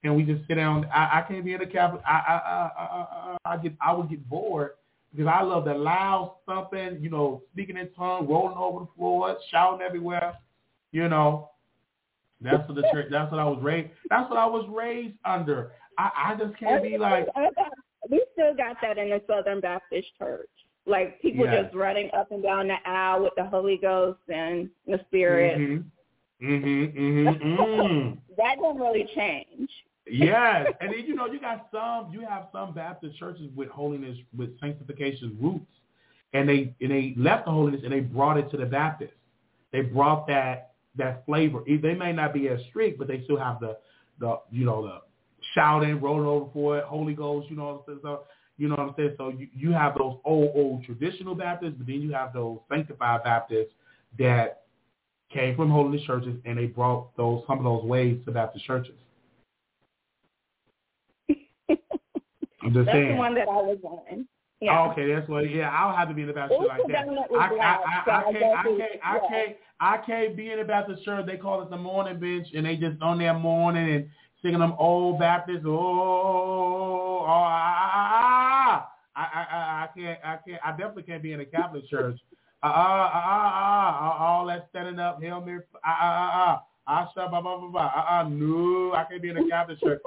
[0.03, 0.85] and we just sit down.
[0.93, 2.01] I, I can't be in the Catholic.
[2.05, 4.71] I, I, I, I, I, I get, I would get bored
[5.15, 9.37] because I love the loud thumping, you know, speaking in tongues, rolling over the floor,
[9.51, 10.37] shouting everywhere.
[10.91, 11.49] You know,
[12.41, 13.07] that's what the church.
[13.09, 13.89] That's what I was raised.
[14.09, 15.71] That's what I was raised under.
[15.97, 17.27] I, I just can't be like,
[18.09, 20.49] we still got that in the Southern Baptist Church.
[20.85, 24.99] Like people just running up and down the aisle with the Holy Ghost and the
[25.07, 25.57] Spirit.
[25.57, 25.85] mhm,
[26.41, 28.17] mhm, mhm, mhm.
[28.35, 29.69] That didn't really change.
[30.05, 34.17] Yes, and then you know you got some you have some Baptist churches with holiness
[34.35, 35.71] with sanctification roots,
[36.33, 39.13] and they and they left the holiness and they brought it to the Baptist.
[39.71, 41.63] They brought that that flavor.
[41.65, 43.77] They may not be as strict, but they still have the
[44.19, 45.01] the you know the
[45.53, 47.49] shouting, rolling over for it, Holy Ghost.
[47.49, 47.99] You know what I'm saying?
[48.03, 48.23] So
[48.57, 49.15] you know what I'm saying.
[49.17, 53.23] So you you have those old old traditional Baptists, but then you have those sanctified
[53.23, 53.71] Baptists
[54.19, 54.63] that
[55.31, 58.95] came from holiness churches and they brought those some of those ways to Baptist churches.
[61.29, 61.77] I'm
[62.61, 63.09] just That's saying.
[63.09, 64.27] the one that I was on.
[64.59, 64.79] Yeah.
[64.79, 65.49] Oh, okay, that's what.
[65.49, 67.05] Yeah, I'll have to be in the Baptist church like that.
[67.37, 70.59] I, I, black, I, so I can't, I can't, I can't, I can't be in
[70.59, 71.25] the Baptist church.
[71.25, 74.09] They call it the mourning bench, and they just on there mourning and
[74.41, 75.65] singing them old Baptist.
[75.65, 78.09] Oh, oh, ah, ah,
[78.65, 78.89] ah.
[79.15, 82.19] I, I, I, I can't, I can't, I definitely can't be in a Catholic church.
[82.63, 86.57] Uh, uh, uh, uh, uh, all that standing up, Hail Mary, uh, uh, uh,
[86.87, 87.91] uh, uh, blah, blah, blah, blah.
[87.93, 90.01] Uh, uh, no, I can't be in a Catholic church.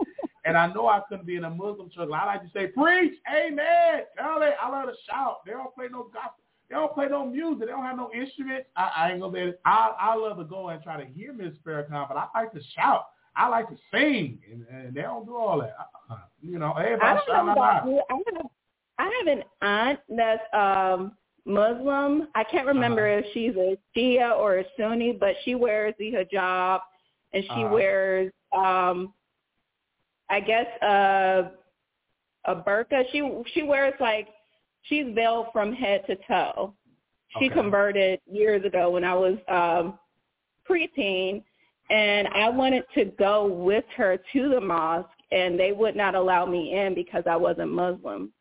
[0.47, 2.09] And I know I couldn't be in a Muslim church.
[2.14, 4.55] I like to say, preach, amen, tell it.
[4.62, 5.44] I love to shout.
[5.44, 6.44] They don't play no gospel.
[6.70, 7.61] They don't play no music.
[7.61, 8.68] They don't have no instruments.
[8.76, 9.53] I, I ain't gonna be.
[9.64, 12.61] I I love to go and try to hear Miss Farrakhan, but I like to
[12.76, 13.07] shout.
[13.36, 15.74] I like to sing, and, and they don't do all that.
[16.11, 16.18] Uh-uh.
[16.40, 18.03] You know, I everybody don't shout know about you.
[18.11, 18.47] I have,
[18.99, 21.12] I have an aunt that's um
[21.44, 22.28] Muslim.
[22.34, 23.22] I can't remember Uh-huh.
[23.26, 26.80] if she's a Shia or a Sunni, but she wears the hijab
[27.32, 27.74] and she Uh-huh.
[27.74, 29.12] wears um
[30.29, 31.51] I guess uh
[32.47, 33.05] a burqa.
[33.12, 34.29] She she wears like
[34.83, 36.74] she's veiled from head to toe.
[37.39, 37.55] She Okay.
[37.55, 39.99] converted years ago when I was um
[40.68, 41.43] preteen
[41.91, 46.47] and I wanted to go with her to the mosque and they would not allow
[46.47, 48.33] me in because I wasn't Muslim.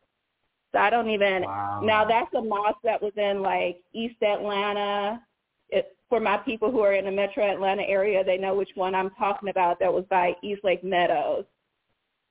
[0.71, 1.81] So I don't even Wow.
[1.83, 5.21] now that's a mosque that was in like East Atlanta.
[5.69, 8.93] It, for my people who are in the Metro Atlanta area, they know which one
[8.93, 9.79] I'm talking about.
[9.79, 11.45] That was by East Lake Meadows.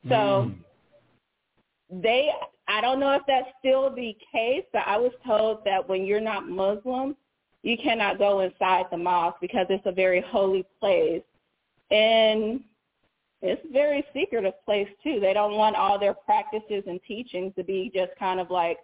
[0.09, 0.65] So Mm.
[2.03, 2.33] they
[2.67, 6.21] I don't know if that's still the case, but I was told that when you're
[6.21, 7.15] not Muslim,
[7.63, 11.23] you cannot go inside the mosque because it's a very holy place.
[11.91, 12.65] And
[13.43, 15.21] it's a very secretive place too.
[15.21, 18.79] They don't want all their practices and teachings to be just kind of like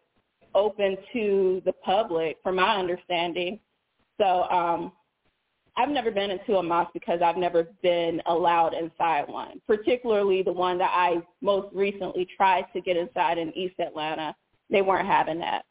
[0.55, 3.59] open to the public, from my understanding.
[4.19, 4.93] So um,
[5.81, 10.53] I've never been into a mosque because I've never been allowed inside one, particularly the
[10.53, 14.37] one that I most recently tried to get inside in East Atlanta.
[14.69, 15.65] They weren't having that.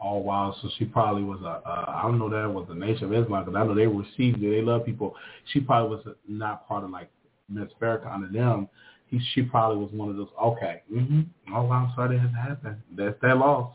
[0.00, 0.56] Oh wow!
[0.62, 3.44] So she probably was a uh, I don't know that was the Nation of Islam
[3.44, 4.50] because I know they received it.
[4.50, 5.14] They love people.
[5.52, 7.10] She probably was not part of like
[7.50, 8.68] Miss Farrakhan and them.
[9.08, 10.28] He she probably was one of those.
[10.42, 10.82] Okay.
[10.90, 11.54] Mm-hmm.
[11.54, 11.88] Oh wow!
[11.88, 12.76] I'm sorry that has happened.
[12.96, 13.74] That's that loss.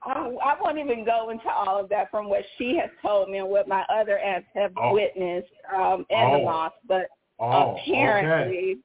[0.03, 3.39] I, I won't even go into all of that from what she has told me
[3.39, 4.93] and what my other aunts have Oh.
[4.93, 6.37] witnessed um, in Oh.
[6.37, 6.75] the mosque.
[6.87, 7.07] But
[7.39, 8.79] oh, apparently, okay.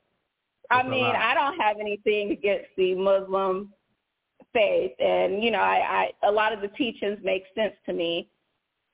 [0.70, 1.04] I mean.
[1.04, 3.72] I don't have anything against the Muslim
[4.52, 8.28] faith, and you know, I, I a lot of the teachings make sense to me.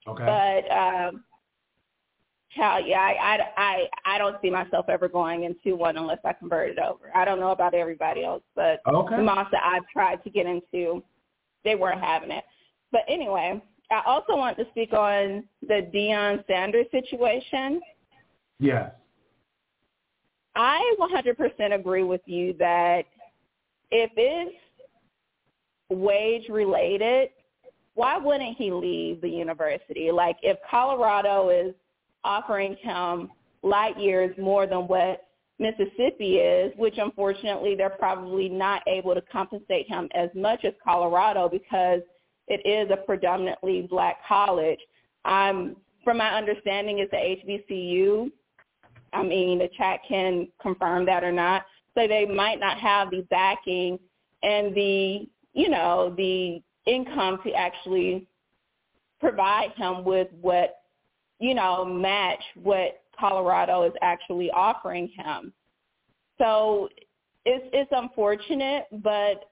[0.06, 0.24] Okay.
[0.24, 1.24] But um,
[2.56, 6.32] child, yeah, I, I, I, I don't see myself ever going into one unless I
[6.32, 7.10] convert it over.
[7.14, 9.16] I don't know about everybody else, but okay.
[9.16, 11.02] the mosque that I've tried to get into,
[11.64, 12.44] they weren't having it.
[12.92, 17.80] But anyway, I also want to speak on the Deion Sanders situation.
[18.58, 18.90] Yes.
[20.54, 23.02] I 100% agree with you that
[23.90, 24.56] if it's
[25.90, 27.28] wage related,
[27.94, 30.10] why wouldn't he leave the university?
[30.10, 31.74] Like if Colorado is
[32.26, 33.30] offering him
[33.62, 35.22] light years more than what
[35.58, 41.48] Mississippi is, which unfortunately they're probably not able to compensate him as much as Colorado
[41.48, 42.00] because
[42.48, 44.78] it is a predominantly black college.
[45.24, 48.30] Um, from my understanding, it's a HBCU.
[49.12, 51.64] I mean, the chat can confirm that or not.
[51.96, 53.98] So they might not have the backing
[54.42, 58.28] and the, you know, the income to actually
[59.18, 60.76] provide him with what,
[61.38, 65.52] you know, match what Colorado is actually offering him.
[66.38, 66.88] So
[67.44, 69.50] it's it's unfortunate, but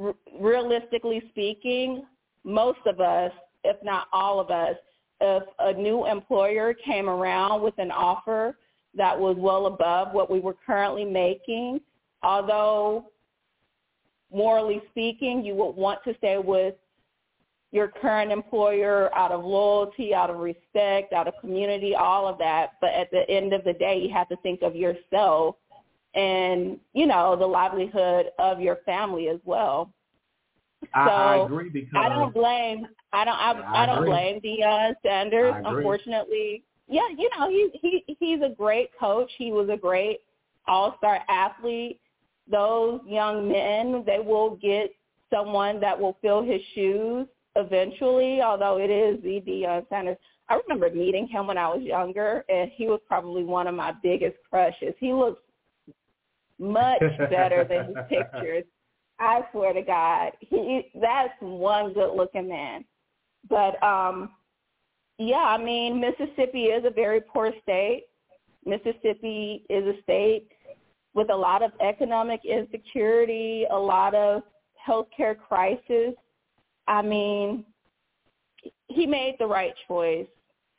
[0.00, 2.04] r- realistically speaking,
[2.44, 3.32] most of us,
[3.64, 4.76] if not all of us,
[5.20, 8.58] if a new employer came around with an offer
[8.94, 11.80] that was well above what we were currently making,
[12.22, 13.06] although
[14.32, 16.74] morally speaking, you would want to stay with
[17.72, 22.72] your current employer out of loyalty, out of respect, out of community, all of that.
[22.80, 25.56] But at the end of the day, you have to think of yourself
[26.14, 29.90] and, you know, the livelihood of your family as well.
[30.94, 34.94] I, I agree because I don't blame I don't I, I I don't blame Deion
[35.02, 35.54] Sanders.
[35.64, 39.30] Unfortunately, yeah, you know he he he's a great coach.
[39.38, 40.20] He was a great
[40.66, 42.00] all star athlete.
[42.50, 44.92] Those young men they will get
[45.32, 48.40] someone that will fill his shoes eventually.
[48.42, 50.16] Although it is the Deion Sanders.
[50.48, 53.92] I remember meeting him when I was younger, and he was probably one of my
[54.02, 54.94] biggest crushes.
[54.98, 55.40] He looks
[56.58, 57.00] much
[57.30, 58.64] better than his pictures.
[59.18, 62.84] I swear to God, he that's one good looking man.
[63.48, 64.30] But um
[65.18, 68.04] yeah, I mean Mississippi is a very poor state.
[68.64, 70.48] Mississippi is a state
[71.14, 74.42] with a lot of economic insecurity, a lot of
[74.86, 76.14] healthcare crisis.
[76.88, 77.64] I mean,
[78.88, 80.26] he made the right choice,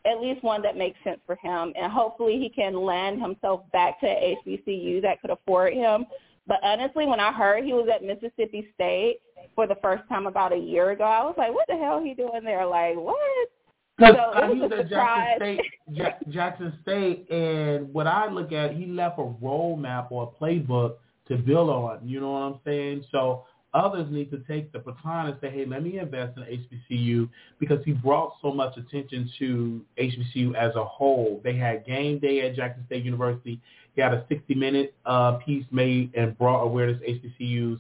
[0.06, 4.00] at least one that makes sense for him, and hopefully he can land himself back
[4.02, 6.06] to HBCU that could afford him.
[6.46, 9.20] But honestly, when I heard he was at Mississippi State
[9.56, 12.14] for the first time about a year ago, I was like, "What the hell he
[12.14, 12.66] doing there?
[12.66, 13.50] Like, what?"
[13.98, 14.90] Because So it he was was at.
[14.90, 20.34] Jackson State, Ja- Jackson State, and what I look at, he left a roadmap or
[20.34, 20.96] a playbook
[21.28, 22.00] to build on.
[22.04, 23.06] You know what I'm saying?
[23.12, 27.30] So others need to take the baton and say, hey, let me invest in HBCU
[27.60, 31.42] because he brought so much attention to HBCU as a whole.
[31.44, 33.60] They had game day at Jackson State University.
[33.96, 37.80] He had a 60-minute uh, piece made and brought awareness to HBCUs.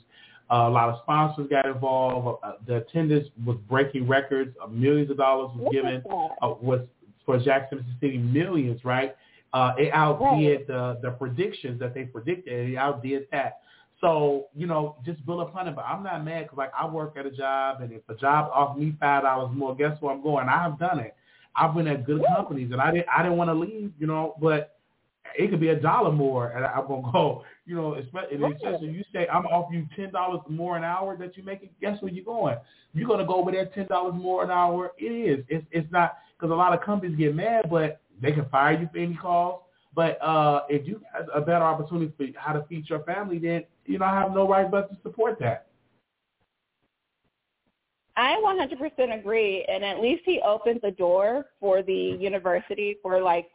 [0.51, 2.39] Uh, a lot of sponsors got involved.
[2.43, 4.55] Uh, the attendance was breaking records.
[4.61, 6.03] Uh, millions of dollars was What given
[6.41, 6.81] uh, was
[7.25, 9.15] for Jackson, Mississippi, millions, right?
[9.53, 12.69] Uh, it outdid the the predictions that they predicted.
[12.71, 13.59] It outdid that.
[14.03, 15.75] So you know, just build upon it.
[15.75, 18.51] But I'm not mad because like I work at a job, and if a job
[18.53, 20.49] offers me five dollars more, guess where I'm going?
[20.49, 21.15] I have done it.
[21.55, 24.35] I've been at good companies, and I didn't I didn't want to leave, you know,
[24.41, 24.75] but
[25.39, 27.43] it could be a dollar more, and I'm gonna go.
[27.65, 30.83] You know, especially, and especially if you say I'm offering you ten dollars more an
[30.83, 31.71] hour that you make it.
[31.79, 32.57] Guess where you're going?
[32.93, 34.91] You're gonna go over there ten dollars more an hour.
[34.97, 35.45] It is.
[35.47, 38.89] It's it's not because a lot of companies get mad, but they can fire you
[38.91, 39.61] for any cause.
[39.95, 43.63] But uh, if you have a better opportunity for how to feed your family, then
[43.85, 45.67] you know I have no right but to support that.
[48.15, 53.47] I 100% agree, and at least he opened the door for the university for like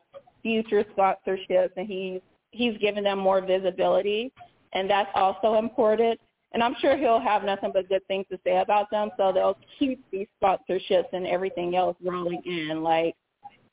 [0.42, 2.20] future sponsorships, and he's
[2.50, 4.32] he's given them more visibility,
[4.72, 6.18] and that's also important.
[6.52, 9.58] And I'm sure he'll have nothing but good things to say about them, so they'll
[9.78, 12.82] keep these sponsorships and everything else rolling in.
[12.82, 13.14] Like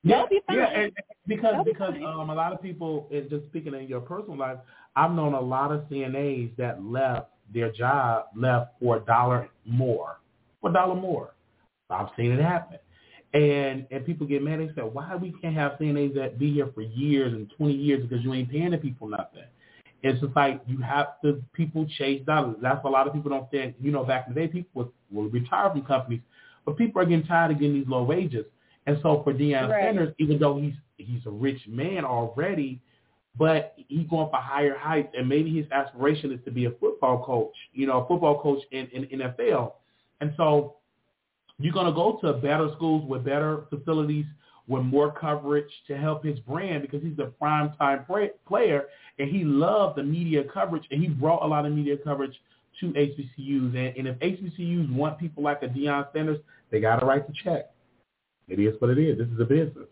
[0.09, 0.57] yeah, be fine.
[0.57, 0.91] yeah, and
[1.27, 2.03] because They'll be because fine.
[2.05, 4.57] um, a lot of people, and just speaking in your personal life,
[4.95, 10.19] I've known a lot of CNAs that left their job left for a dollar more,
[10.61, 11.33] for a dollar more.
[11.89, 12.79] I've seen it happen,
[13.33, 14.59] and and people get mad.
[14.59, 18.05] They say, why we can't have CNAs that be here for years and twenty years
[18.07, 19.43] because you ain't paying the people nothing.
[20.03, 22.57] It's just like you have to people chase dollars.
[22.61, 23.75] That's what a lot of people don't think.
[23.81, 26.21] You know, back in the day, people will, will retire from companies,
[26.63, 28.45] but people are getting tired of getting these low wages.
[28.87, 29.83] And so for Deion Right.
[29.85, 32.81] Sanders, even though he's he's a rich man already,
[33.37, 37.23] but he's going for higher heights, and maybe his aspiration is to be a football
[37.23, 39.73] coach, you know, a football coach in, in NFL.
[40.21, 40.75] And so
[41.57, 44.25] you're going to go to better schools with better facilities,
[44.67, 48.85] with more coverage to help his brand because he's a prime time play, player,
[49.19, 52.39] and he loved the media coverage, and he brought a lot of media coverage
[52.79, 53.75] to HBCUs.
[53.75, 56.39] And, and if HBCUs want people like a Deion Sanders,
[56.71, 57.71] they got to write the check.
[58.47, 59.17] It is what it is.
[59.17, 59.87] This is a business.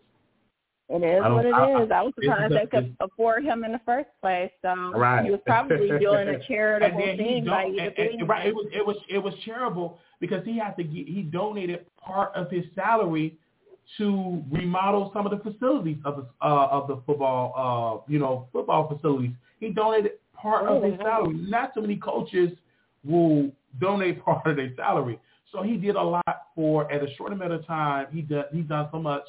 [0.90, 1.90] It is what it I- I- is.
[1.90, 4.50] I was this surprised is they could afford him in the first place.
[4.62, 5.24] So Right.
[5.24, 8.26] he was probably doing a charitable and he thing by don- either and- and- doing
[8.26, 8.46] right.
[8.46, 12.34] It was it was it was charitable because he had to get, he donated part
[12.34, 13.38] of his salary
[13.98, 18.46] to remodel some of the facilities of the uh, of the football uh, you know
[18.52, 19.32] football facilities.
[19.60, 21.34] He donated part of Oh, his salary.
[21.34, 22.50] Not too many coaches
[23.04, 23.50] will
[23.80, 25.18] donate part of their salary.
[25.54, 28.08] So he did a lot for at a short amount of time.
[28.12, 29.22] He done he's done so much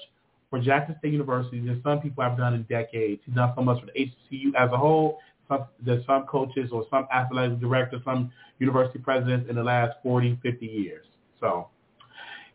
[0.49, 3.21] for Jackson State University than some people have done in decades.
[3.25, 5.19] He's done so much for the HCU as a whole.
[5.47, 10.39] Some, there's some coaches or some athletic directors, some university presidents in the last 40,
[10.41, 11.05] 50 years.
[11.39, 11.67] So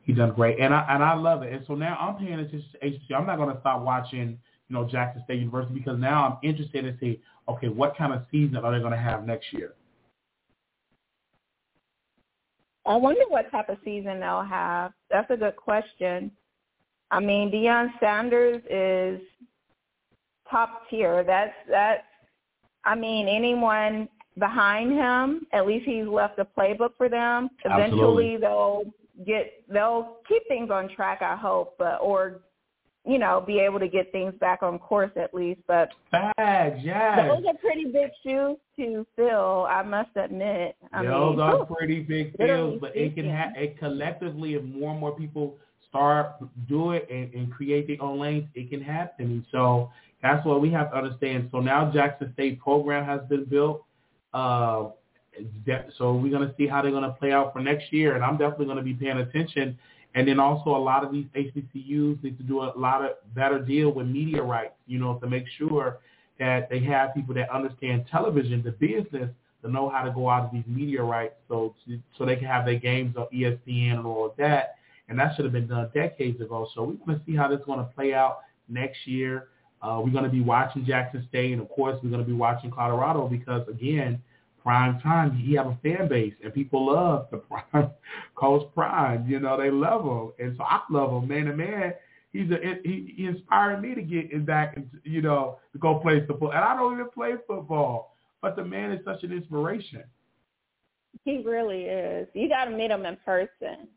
[0.03, 1.53] he done great, and I and I love it.
[1.53, 3.17] And so now I'm paying attention to HCU.
[3.17, 4.37] I'm not going to stop watching,
[4.69, 8.23] you know, Jackson State University because now I'm interested to see, okay, what kind of
[8.33, 9.75] season are they going to have next year?
[12.91, 14.93] I wonder what type of season they'll have.
[15.11, 16.33] That's a good question.
[17.13, 19.21] I mean, Deion Sanders is
[20.51, 21.23] top tier.
[21.25, 22.03] That's that's.
[22.85, 27.51] I mean, anyone behind him, at least he's left a playbook for them.
[27.65, 28.35] Absolutely.
[28.35, 28.83] Eventually, they'll
[29.25, 31.23] get they'll keep things on track.
[31.23, 32.41] I hope, but or
[33.11, 35.61] you know, be able to get things back on course at least.
[35.67, 36.79] But yes.
[37.29, 39.67] those are pretty big shoes to fill.
[39.69, 40.77] I must admit.
[40.93, 43.31] I Those mean, are pretty big deals, but it can speaking.
[43.35, 45.57] ha- it collectively if more and more people
[45.89, 46.37] start
[46.69, 49.45] do it and, and create their own lanes, it can happen.
[49.51, 49.91] So
[50.23, 51.49] that's what we have to understand.
[51.51, 53.83] So now Jackson State program has been built.
[54.33, 54.91] Uh,
[55.99, 58.25] so we're going to see how they're going to play out for next year, and
[58.25, 59.77] I'm definitely going to be paying attention.
[60.15, 63.61] And then also a lot of these HBCUs need to do a lot of better
[63.61, 65.99] deal with media rights, you know, to make sure
[66.39, 69.31] that they have people that understand television, the business,
[69.63, 71.75] to know how to go out of these media rights so
[72.17, 74.77] so they can have their games on ESPN and all of that.
[75.09, 76.69] And that should have been done decades ago.
[76.75, 79.49] So we're going to see how this is going to play out next year.
[79.83, 82.35] Uh, we're going to be watching Jackson State, and of course, we're going to be
[82.35, 84.23] watching Colorado because, again,
[84.63, 87.39] prime time, he have a fan base, and people love the
[87.73, 87.91] prime
[88.35, 89.29] Coach Prime.
[89.29, 91.95] You know, they love him, and so I love him, man to man.
[92.33, 95.99] He's a he, he inspired me to get in back and you know to go
[95.99, 100.05] play football, and I don't even play football, but the man is such an inspiration.
[101.25, 102.29] He really is.
[102.35, 103.89] You got to meet him in person.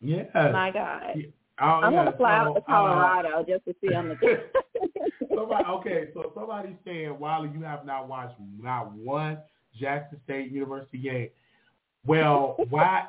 [0.00, 0.24] Yeah.
[0.34, 1.16] My God.
[1.60, 2.04] Oh, I'm yeah.
[2.04, 4.38] gonna fly So, out to uh, Colorado just to see him again.
[5.34, 9.38] somebody, okay, so somebody's saying, Wiley, you have not watched not one
[9.78, 11.28] Jackson State University game.
[12.06, 13.06] Well, why?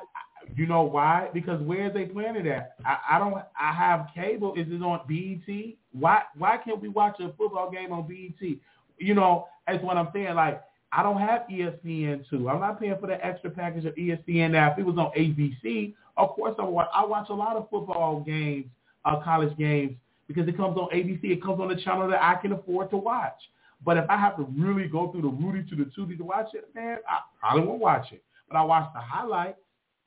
[0.54, 1.28] You know why?
[1.34, 2.76] Because where are they playing it at?
[2.84, 3.34] I, I don't.
[3.58, 4.54] I have cable.
[4.54, 5.74] Is it on BET?
[5.92, 6.22] Why?
[6.36, 8.56] Why can't we watch a football game on BET?
[8.98, 10.34] You know, that's what I'm saying.
[10.34, 10.62] Like,
[10.92, 12.48] I don't have ESPN too.
[12.48, 14.52] I'm not paying for the extra package of ESPN.
[14.52, 16.88] Now, if it was on ABC, of course I watch.
[16.94, 18.66] I watch a lot of football games,
[19.04, 19.96] uh, college games,
[20.28, 21.24] because it comes on ABC.
[21.24, 23.38] It comes on the channel that I can afford to watch.
[23.86, 26.48] But if I have to really go through the Rudy to the Tootie to watch
[26.54, 28.22] it, man, I probably won't watch it.
[28.48, 29.60] But I watch the highlights.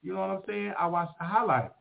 [0.03, 0.73] You know what I'm saying?
[0.77, 1.73] I watch the highlights.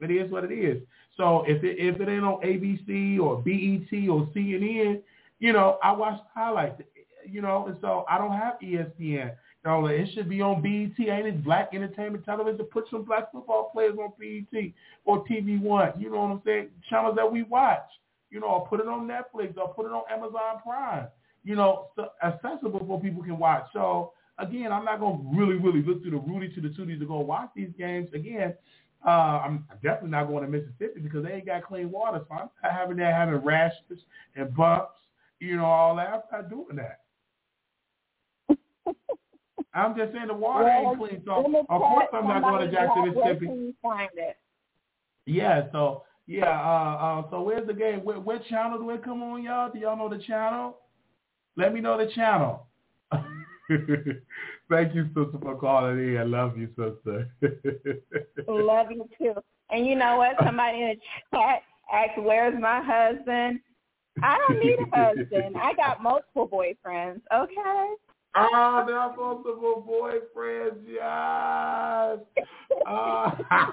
[0.00, 0.82] It is what it is.
[1.16, 5.00] So if it if it ain't on ABC or BET or CNN,
[5.38, 6.82] you know, I watch the highlights.
[7.26, 8.98] You know, and so I don't have ESPN.
[9.00, 11.08] You know, it should be on BET.
[11.08, 12.66] Ain't it Black Entertainment Television?
[12.66, 14.72] Put some black football players on BET
[15.06, 15.92] or TV One.
[15.98, 16.68] You know what I'm saying?
[16.90, 17.88] Channels that we watch.
[18.30, 21.08] You know, or put it on Netflix or put it on Amazon Prime.
[21.44, 21.88] You know,
[22.22, 23.66] accessible for people can watch.
[23.72, 27.06] So again, I'm not gonna really, really look through the Rudy to the Tooties to
[27.06, 28.08] go watch these games.
[28.12, 28.54] Again,
[29.06, 32.20] uh, I'm definitely not going to Mississippi because they ain't got clean water.
[32.28, 33.78] So I'm not having that having rashes
[34.36, 34.92] and bumps,
[35.38, 36.08] you know, all that.
[36.32, 37.00] I'm not doing that.
[39.74, 41.22] I'm just saying the water Well, ain't clean.
[41.24, 43.74] So of course I'm not going to Jackson, Mississippi.
[43.82, 44.36] find it?
[45.26, 48.00] Yeah, so yeah, uh, uh, so where's the game?
[48.00, 49.70] What, what channel do it come on, y'all?
[49.72, 50.78] Do y'all know the channel?
[51.56, 52.66] Let me know the channel.
[54.70, 56.18] Thank you, sister, for calling in.
[56.18, 57.28] I love you, sister.
[58.48, 59.34] Love you too.
[59.70, 60.36] And you know what?
[60.44, 60.96] Somebody in the
[61.36, 61.62] chat
[61.92, 63.60] asked, "Where's my husband?"
[64.22, 65.56] I don't need a husband.
[65.56, 67.20] I got multiple boyfriends.
[67.32, 67.94] Okay.
[68.34, 72.18] Ah, oh, they're multiple boyfriends, yes.
[72.86, 73.32] Oh.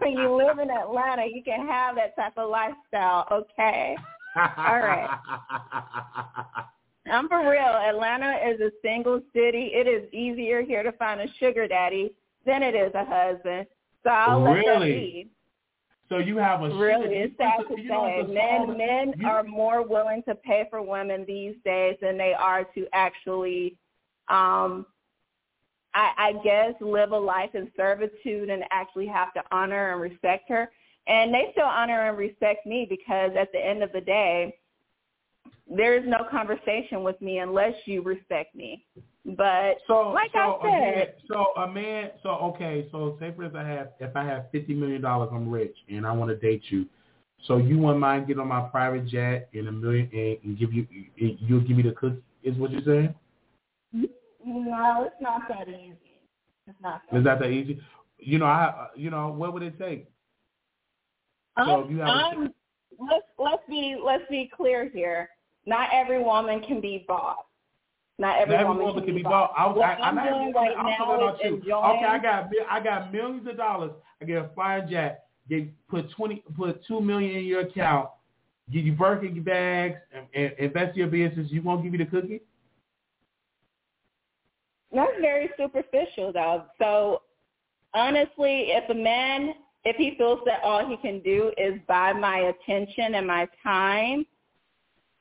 [0.00, 3.26] When you live in Atlanta, you can have that type of lifestyle.
[3.30, 3.96] Okay.
[4.36, 5.08] All right.
[7.10, 7.60] I'm for real.
[7.60, 9.70] Atlanta is a single city.
[9.74, 12.14] It is easier here to find a sugar daddy
[12.46, 13.66] than it is a husband.
[14.02, 15.28] So I'll let that be.
[16.08, 18.32] So you have a Really, sugar- it's sad to know, say.
[18.32, 22.64] Men men you- are more willing to pay for women these days than they are
[22.74, 23.76] to actually
[24.28, 24.86] um
[25.96, 30.48] I, I guess live a life in servitude and actually have to honor and respect
[30.48, 30.70] her.
[31.06, 34.56] And they still honor and respect me because at the end of the day,
[35.68, 38.84] there is no conversation with me unless you respect me.
[39.24, 43.44] But So, like so I said, again, so a man, so okay, so say for
[43.44, 46.36] instance, I have if I have fifty million dollars, I'm rich, and I want to
[46.36, 46.86] date you.
[47.46, 50.72] So you wouldn't mind getting on my private jet in a million and, and give
[50.72, 50.86] you,
[51.16, 53.14] you'll give me the cook, is what you're saying?
[53.92, 55.98] no, it's not that easy.
[56.66, 57.80] It's not that Is that that easy?
[58.18, 60.08] You know, I, you know, what would it take?
[61.56, 62.54] So Um, have a- um,
[62.98, 65.30] let's let's be let's be clear here.
[65.66, 67.46] Not every woman can be bought.
[68.18, 69.52] Not every, Every woman, woman can be bought.
[69.56, 71.56] I, What I, I'm not doing right I'm talking now about is you.
[71.56, 71.96] enjoying.
[71.96, 73.90] Okay, I got I got millions of dollars.
[74.20, 75.26] I get a flying jet.
[75.48, 78.10] Get put twenty, put two million in your account.
[78.72, 81.48] Give you Birkin bags and, and invest in your business.
[81.50, 82.40] You won't give me the cookie?
[84.92, 86.64] That's very superficial, though.
[86.78, 87.22] So
[87.94, 89.54] honestly, if a man,
[89.84, 94.24] if he feels that all he can do is buy my attention and my time,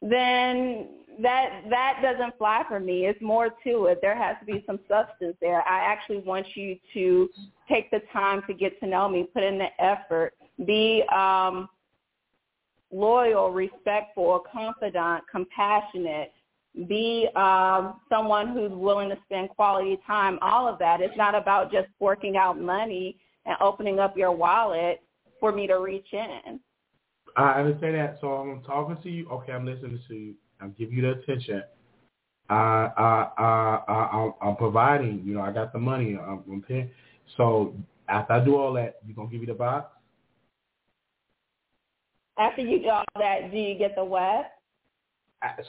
[0.02, 0.88] then
[1.22, 3.06] that that doesn't fly for me.
[3.06, 4.00] It's more to it.
[4.02, 5.62] There has to be some substance there.
[5.68, 7.30] I actually want you to
[7.70, 10.34] take the time to get to know me, put in the effort,
[10.66, 11.70] be um,
[12.92, 16.32] loyal, respectful, confidant, compassionate,
[16.88, 21.02] be um, someone who's willing to spend quality time, all of that.
[21.02, 25.02] It's not about just forking out money and opening up your wallet
[25.40, 26.60] for me to reach in.
[27.36, 28.18] I understand that.
[28.22, 29.28] So I'm talking to you.
[29.30, 30.36] Okay, I'm listening to you.
[30.62, 31.64] I'm giving you the attention.
[32.50, 35.24] I, I, I, I, I'm, providing.
[35.26, 36.18] You know, I got the money.
[36.22, 36.90] I'm, I'm paying.
[37.38, 37.74] So
[38.08, 39.92] after I do all that, you gonna give me the box?
[42.38, 44.52] After you do all that, do you get the what?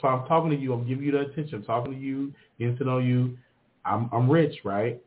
[0.01, 0.73] So I'm talking to you.
[0.73, 1.55] I'm giving you the attention.
[1.55, 3.37] I'm talking to you, getting to know you.
[3.83, 5.01] I'm, I'm rich, right?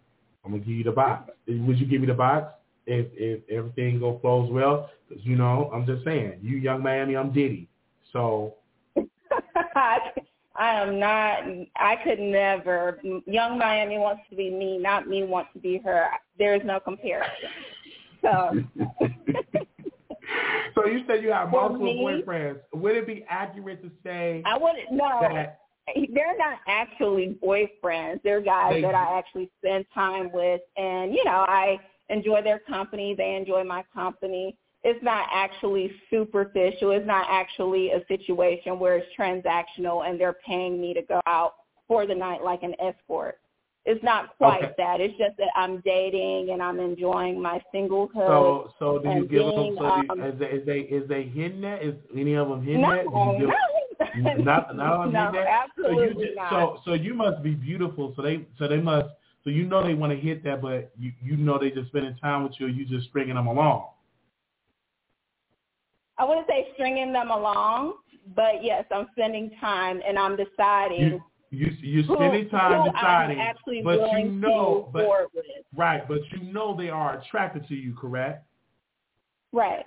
[0.44, 1.30] I'm gonna give you the box.
[1.46, 2.52] Would you give me the box
[2.88, 4.90] if if everything go flows well?
[5.08, 7.68] 'Cause, you know, I'm just saying, you young Miami, I'm Diddy.
[8.12, 8.54] So
[8.96, 10.00] I
[10.56, 11.44] am not.
[11.76, 12.98] I could never.
[13.26, 16.08] Yung Miami wants to be me, not me want to be her.
[16.38, 17.50] There is no comparison.
[18.22, 18.50] So
[20.74, 22.58] so you said you have multiple me- boyfriends.
[22.74, 24.90] Would it be accurate to say I wouldn't.
[24.92, 25.60] No, that?
[26.12, 28.20] they're not actually boyfriends.
[28.22, 31.78] They're guys They- that I actually spend time with, and you know, I
[32.08, 33.14] enjoy their company.
[33.16, 34.56] They enjoy my company.
[34.84, 36.92] It's not actually superficial.
[36.92, 41.54] It's not actually a situation where it's transactional and they're paying me to go out
[41.86, 43.38] for the night like an escort.
[43.84, 44.74] It's not quite Okay.
[44.76, 45.00] that.
[45.00, 48.12] It's just that I'm dating and I'm enjoying my singlehood.
[48.14, 49.76] So so do you give them?
[49.78, 51.82] So um, is they is they is they hidden that?
[51.82, 53.04] Is any of them hidden no, that?
[53.04, 55.68] You give- no, not not on no, that?
[55.76, 56.50] So you absolutely not.
[56.50, 58.12] so so you must be beautiful.
[58.14, 59.08] So they so they must
[59.48, 62.14] so you know they want to hit that, but you you know they just spending
[62.16, 62.66] time with you.
[62.66, 63.86] You just stringing them along.
[66.18, 67.94] I wouldn't say stringing them along,
[68.36, 73.40] but yes, I'm spending time and I'm deciding You you who, spending time who deciding,
[73.40, 75.06] I'm but you know, but
[75.74, 78.44] right, but you know they are attracted to you, correct?
[79.50, 79.86] Right.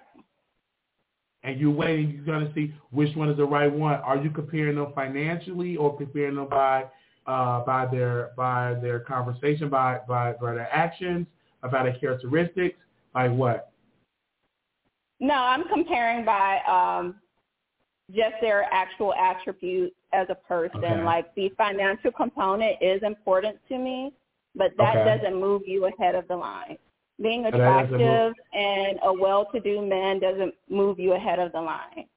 [1.43, 3.93] and you're waiting, you're to see which one is the right one.
[3.93, 6.85] Are you comparing them financially or comparing them by
[7.27, 11.27] uh, by their by their conversation, by, by by their actions,
[11.61, 12.77] by their characteristics,
[13.13, 13.71] by what?
[15.19, 17.15] No, I'm comparing by um
[18.09, 20.83] just their actual attributes as a person.
[20.83, 21.03] Okay.
[21.03, 24.11] Like the financial component is important to me,
[24.55, 25.17] but that Okay.
[25.17, 26.77] doesn't move you ahead of the line.
[27.21, 32.07] Being attractive and a well-to-do man doesn't move you ahead of the line.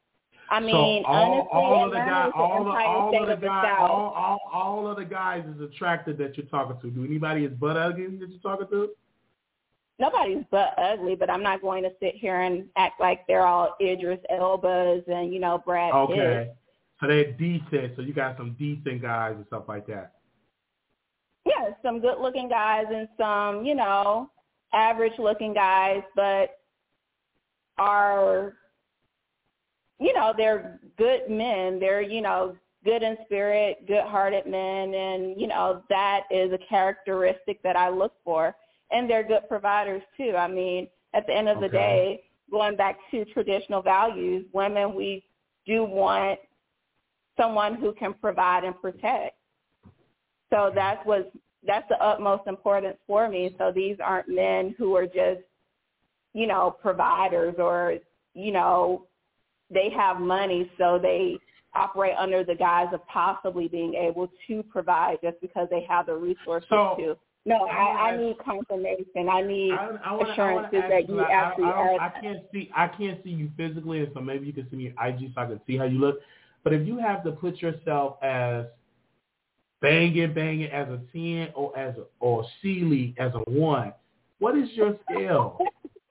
[0.51, 3.77] I mean, so all, honestly, all of the guys, all, the, all of the guys,
[3.79, 6.91] all, all, all of the guys is attracted that you're talking to.
[6.95, 8.91] Do anybody is butt ugly that you're talking to?
[9.99, 13.77] nobody's butt ugly, but I'm not going to sit here and act like they're all
[13.81, 16.19] Idris Elbas and you know Brad Pitt.
[16.19, 16.51] Okay,
[17.01, 17.97] so they're decent.
[17.97, 20.13] So you got some decent guys and stuff like that.
[21.47, 24.31] Yeah, some good-looking guys and some you know
[24.73, 26.59] average-looking guys, but
[27.79, 28.55] are
[30.05, 31.81] you know they're good men.
[31.81, 37.63] They're you know good in spirit, good-hearted men, and you know that is a characteristic
[37.63, 38.55] that I look for.
[38.91, 40.35] And they're good providers too.
[40.37, 45.25] I mean, at the end of the day, going back to traditional values, women we
[45.67, 46.39] do want
[47.39, 49.37] someone who can provide and protect.
[50.51, 51.33] So that's what
[51.67, 53.55] that's the utmost importance for me.
[53.59, 55.41] So these aren't men who are just,
[56.35, 57.97] you know, providers or,
[58.35, 59.07] you know,
[59.75, 61.39] they have money so they
[61.75, 66.15] operate under the guise of possibly being able to provide just because they have the
[66.15, 67.17] resources So, to.
[67.47, 69.29] No, I I, I need confirmation.
[69.31, 72.01] I need I, I wanna, assurances I that ask you actually I, I, don't- are.
[72.01, 74.87] I can't see I can't see you physically, and so maybe you can see me
[75.05, 76.21] IG so I can see how you look.
[76.63, 78.65] But if you have to put yourself as
[79.83, 83.93] banging, banging as a ten or as a or Sealy as a one,
[84.39, 85.59] what is your scale?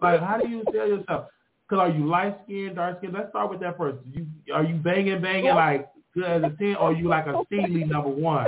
[0.02, 1.30] like, how do you scale yourself?
[1.68, 3.14] Because are you light skinned, dark skinned?
[3.14, 3.98] Let's start with that first.
[4.11, 7.41] You are you banging, banging like good as a ten, or are you like a
[7.49, 8.48] Sealy number one?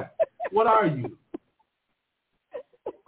[0.51, 1.17] What are you?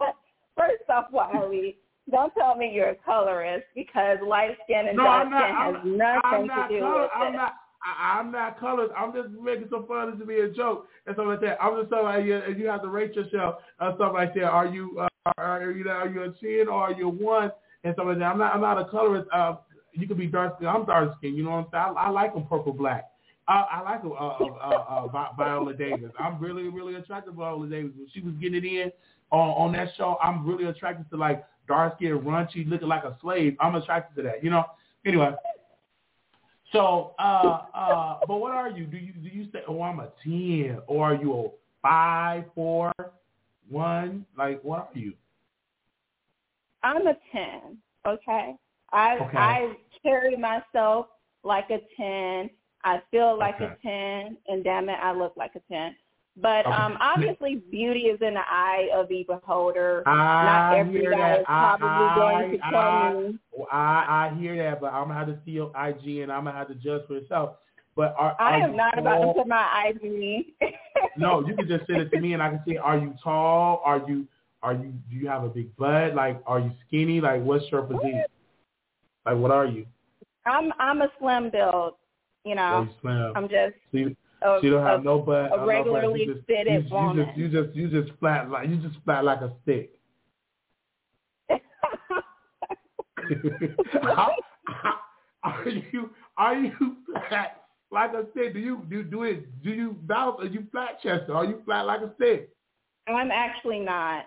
[0.56, 1.76] First off, Wiley,
[2.10, 5.96] don't tell me you're a colorist because light skin and No, dark skin has I'm,
[5.96, 7.36] nothing I'm not to do color, with I'm it.
[7.36, 7.54] not.
[7.84, 8.90] I, I'm not colored.
[8.96, 11.62] I'm just making some fun of to be a joke and stuff like that.
[11.62, 14.44] I'm just telling you, you, you have to rate yourself and stuff like that.
[14.44, 17.52] Are you, uh, are you, know, are you a ten or are you a one
[17.84, 18.24] and stuff like that?
[18.24, 18.54] I'm not.
[18.54, 19.28] I'm not a colorist.
[19.32, 19.56] Uh,
[19.98, 20.68] you could be dark skin.
[20.68, 21.34] I'm dark skin.
[21.34, 21.96] You know what I'm saying?
[21.96, 23.10] I, I like them purple black.
[23.48, 26.10] I, I like uh, uh, uh, uh, Vi- Viola Davis.
[26.18, 27.92] I'm really, really attracted to Viola Davis.
[27.96, 28.92] When she was getting it in
[29.30, 33.16] on on that show, I'm really attracted to like dark skin, raunchy, looking like a
[33.20, 33.56] slave.
[33.60, 34.44] I'm attracted to that.
[34.44, 34.64] You know.
[35.06, 35.30] Anyway,
[36.72, 38.84] so uh uh, but what are you?
[38.84, 41.48] Do you do you say, oh, I'm a ten, or are you a
[41.80, 42.92] five, four,
[43.70, 44.26] one?
[44.36, 45.14] Like, what are you?
[46.82, 47.78] I'm a ten.
[48.06, 48.54] Okay.
[48.92, 49.38] I Okay.
[49.38, 49.76] I
[50.08, 51.06] carry myself
[51.44, 52.50] like a ten.
[52.84, 53.64] I feel like Okay.
[53.64, 55.94] a ten, and damn it, I look like a ten.
[56.40, 56.76] But Okay.
[56.76, 60.02] um, obviously, beauty is in the eye of the beholder.
[60.06, 61.40] Not I every hear guy that.
[61.40, 63.38] is I, probably going to I, tell I, me.
[63.72, 66.56] I, I hear that, but I'm gonna have to see your IG and I'm gonna
[66.56, 67.56] have to judge for yourself.
[67.96, 70.54] But are, I am not about to put my IG.
[71.16, 72.76] No, you can just send it to me and I can see.
[72.76, 73.82] Are you tall?
[73.84, 74.24] Are you
[74.62, 76.14] are you do you have a big butt?
[76.14, 77.20] Like, are you skinny?
[77.20, 78.22] Like, what's your physique?
[79.26, 79.84] Like, what are you?
[80.46, 81.94] I'm I'm a slim build.
[82.44, 83.32] You know, slim?
[83.36, 85.50] I'm just you, a, you don't have a, no butt.
[85.50, 85.66] a uh, no butt.
[85.66, 87.26] regularly you just, fitted you, you woman.
[87.26, 89.92] just you just you just flat like you just flat like a stick.
[94.02, 94.34] How-
[94.64, 95.00] how-
[95.42, 96.96] are you are you
[97.28, 98.54] flat like a stick?
[98.54, 99.62] Do you do do it?
[99.62, 100.40] Do you bounce?
[100.40, 101.30] Are you flat chested?
[101.30, 102.50] Are you flat like a stick?
[103.06, 104.24] I'm actually not.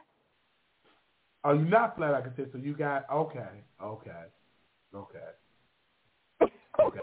[1.43, 2.49] Are you not flat like a stick?
[2.51, 4.23] So you got okay, okay,
[4.95, 5.19] okay,
[6.79, 6.99] okay,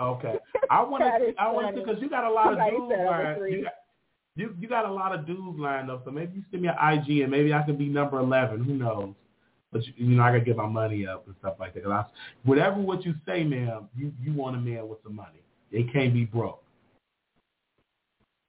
[0.00, 0.38] okay.
[0.70, 3.52] I want to I want to because you got a lot of dudes lined.
[3.52, 3.72] You got,
[4.36, 6.04] you you got a lot of dudes lined up.
[6.04, 8.64] So maybe you send me an IG and maybe I can be number eleven.
[8.64, 9.14] Who knows?
[9.72, 11.86] But you, you know I gotta get my money up and stuff like that.
[11.86, 12.04] I,
[12.44, 15.42] whatever what you say, ma'am, you you want a man with some money.
[15.72, 16.64] They can't be broke.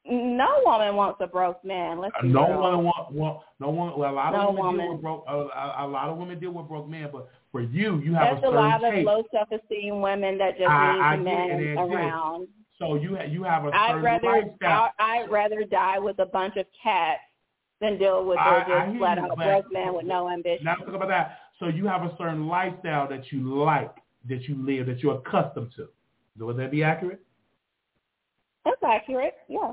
[0.08, 2.00] No woman wants a broke man.
[2.00, 2.62] Let's be No real.
[2.62, 3.98] one want, want no one.
[3.98, 5.26] Well, a lot of No women deal with broke.
[5.28, 8.42] A, a, a lot of women deal with broke men, but for you, you have
[8.42, 9.06] There's a a lot of taste.
[9.06, 11.96] low self-esteem women that just I- need I the get it, man it.
[11.96, 12.48] around.
[12.78, 14.90] So you ha- you have a I'd certain rather lifestyle.
[15.00, 17.22] I, I'd rather die with a bunch of cats
[17.80, 20.66] than deal with I- a just flat out broke man with no ambition.
[20.66, 21.38] Now talk about that.
[21.60, 23.96] So you have a certain lifestyle that you like,
[24.28, 25.88] that you live, that you're accustomed to.
[26.38, 27.22] Would that be accurate?
[28.66, 29.36] That's accurate.
[29.48, 29.72] Yeah.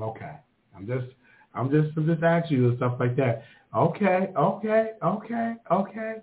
[0.00, 0.32] Okay.
[0.76, 1.06] I'm just
[1.54, 3.44] I'm just I'm just asking you and stuff like that.
[3.76, 6.14] Okay, okay, okay, okay.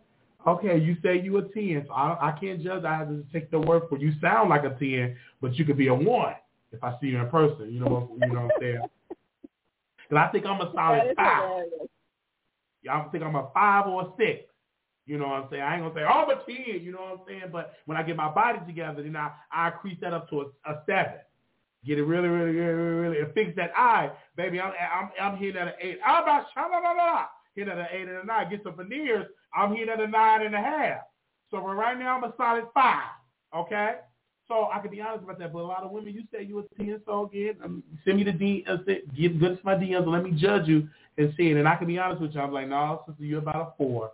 [0.47, 2.85] Okay, you say you a ten, so I, I can't judge.
[2.85, 4.13] I have to take the word for you.
[4.21, 6.35] Sound like a ten, but you could be a one
[6.71, 7.69] if I see you in person.
[7.69, 8.81] You know what you know what I'm saying?
[10.09, 11.43] Because I think I'm a solid five.
[11.43, 11.69] hilarious.
[12.81, 14.43] Y'all think I'm a five or a six.
[15.05, 15.63] You know what I'm saying?
[15.63, 16.81] I ain't gonna say oh, I'm a ten.
[16.81, 17.51] You know what I'm saying?
[17.51, 20.71] But when I get my body together, then I I increase that up to a,
[20.71, 21.19] a seven.
[21.85, 24.61] Get it really, really, really, really, really, and fix that eye, baby.
[24.61, 25.99] I'm I'm I'm hitting at an eight.
[26.05, 26.23] Ah,
[26.55, 28.49] I'm about hitting at an eight and a nine.
[28.49, 29.27] Get some veneers.
[29.57, 31.01] I'm hitting at a nine and a half.
[31.49, 33.09] So right now I'm a solid five.
[33.55, 33.95] Okay.
[34.47, 36.59] So I can be honest about that, but a lot of women, you say you
[36.59, 38.77] a ten, so again, um, send me the D, uh,
[39.17, 41.57] give good to my DMs, and let me judge you and see it.
[41.57, 44.11] And I can be honest with you, I'm like, no, sister, you're about a four,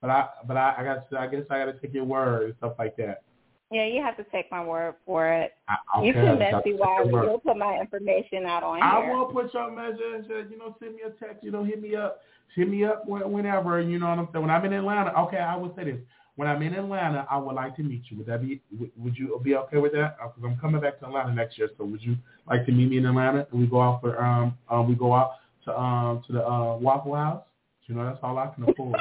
[0.00, 2.54] but I, but I, I got, I guess I got to take your word and
[2.58, 3.22] stuff like that.
[3.70, 5.52] Yeah, you have to take my word for it.
[5.68, 9.12] I, okay, you can messy why you'll put my information out on I here.
[9.12, 10.26] I will put your message.
[10.50, 11.44] You know, send me a text.
[11.44, 12.20] You know, hit me up.
[12.54, 13.80] Hit me up whenever.
[13.80, 14.42] You know what I'm saying.
[14.42, 16.00] When I'm in Atlanta, okay, I would say this
[16.38, 18.18] when I'm in Atlanta, I would like to meet you.
[18.18, 18.62] Would that be?
[18.96, 20.18] Would you be okay with that?
[20.18, 21.68] Because I'm coming back to Atlanta next year.
[21.76, 22.14] So would you
[22.48, 25.12] like to meet me in Atlanta and we go out for um, uh, we go
[25.14, 25.32] out
[25.64, 27.42] to um to the uh, Waffle House?
[27.86, 28.94] You know that's all I can afford.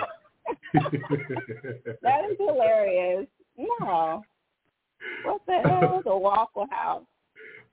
[2.01, 3.27] that is hilarious.
[3.55, 4.23] No.
[5.23, 7.03] What the hell is a Waffle House?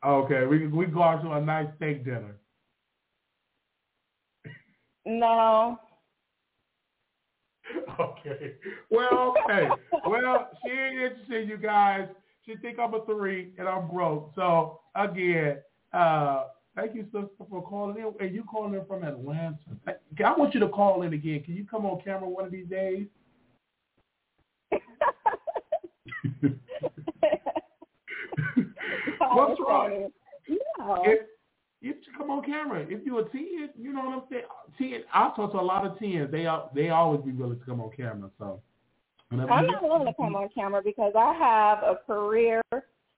[0.04, 2.36] Okay, we we go out to a nice steak dinner.
[5.06, 5.78] No.
[8.00, 8.54] okay.
[8.90, 9.68] Well, okay.
[10.06, 12.08] well, she ain't interested, you guys.
[12.46, 14.32] She think I'm a three and I'm broke.
[14.34, 15.58] So again,
[15.92, 16.44] uh,
[16.76, 18.12] thank you, sister, for calling in.
[18.20, 19.56] And you calling in from Atlanta.
[19.86, 21.42] I want you to call in again.
[21.42, 23.06] Can you come on camera one of these days?
[29.18, 30.10] What's wrong?
[30.78, 31.02] No.
[31.04, 31.20] If
[31.84, 34.44] you come on camera, if you're a ten, you know what I'm saying.
[34.78, 36.30] Ten, I talk to a lot of tens.
[36.30, 38.30] They they always be willing to come on camera.
[38.38, 38.60] So
[39.30, 42.62] I'm not willing to come on camera because I have a career,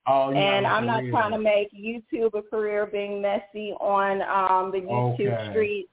[0.07, 4.79] oh, and I'm not trying to make YouTube a career being messy on um the
[4.79, 5.51] YouTube okay.
[5.51, 5.89] street.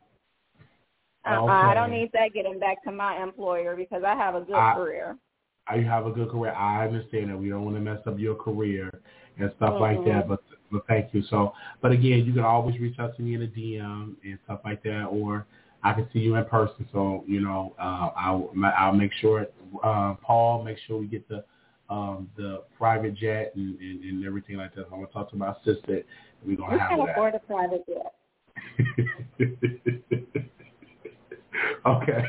[1.26, 1.52] Uh, okay.
[1.52, 4.74] I don't need that getting back to my employer because I have a good I,
[4.74, 5.16] career.
[5.68, 6.52] I have a good career.
[6.52, 8.90] I understand that we don't want to mess up your career
[9.38, 9.82] and stuff mm-hmm.
[9.82, 10.28] like that.
[10.28, 10.42] But
[10.74, 11.22] but thank you.
[11.30, 14.60] So, but again, you can always reach out to me in a DM and stuff
[14.64, 15.46] like that, or
[15.82, 16.86] I can see you in person.
[16.92, 19.46] So, you know, uh, I'll I'll make sure
[19.82, 21.44] uh, Paul make sure we get the
[21.88, 24.86] um, the private jet and, and, and everything like that.
[24.86, 26.05] I'm gonna talk to my assistant.
[26.44, 27.12] We're gonna we have can that.
[27.12, 28.14] afford a private jet.
[31.86, 32.24] okay.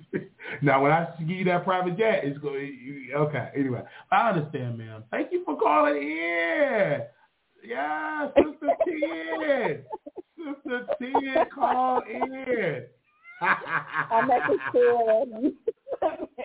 [0.62, 3.10] now, when I give you that private jet, it's going.
[3.14, 3.50] Okay.
[3.54, 5.04] Anyway, I understand, ma'am.
[5.10, 7.02] Thank you for calling in.
[7.64, 9.84] Yeah, Sister Ted.
[10.36, 12.84] Sister Ted, call in.
[13.40, 15.52] I'm at the school.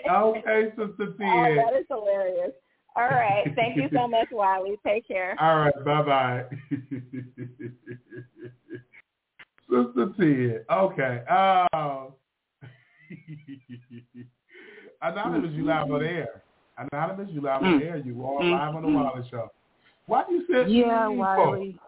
[0.09, 1.23] okay, Sister Ted.
[1.25, 2.51] Oh, that is hilarious.
[2.95, 3.45] All right.
[3.55, 4.77] Thank you so much, Wiley.
[4.85, 5.35] Take care.
[5.39, 5.73] All right.
[5.83, 6.43] Bye-bye.
[9.69, 10.65] Sister Ted.
[10.71, 11.23] Okay.
[11.31, 12.13] Oh.
[15.01, 16.05] Anonymous, you live on mm-hmm.
[16.05, 16.43] air.
[16.77, 17.85] Anonymous, you live on mm.
[17.85, 17.97] air.
[17.97, 18.51] You all mm-hmm.
[18.51, 19.51] live on the Wiley Show.
[20.05, 21.79] Why you say yeah, mm Wiley?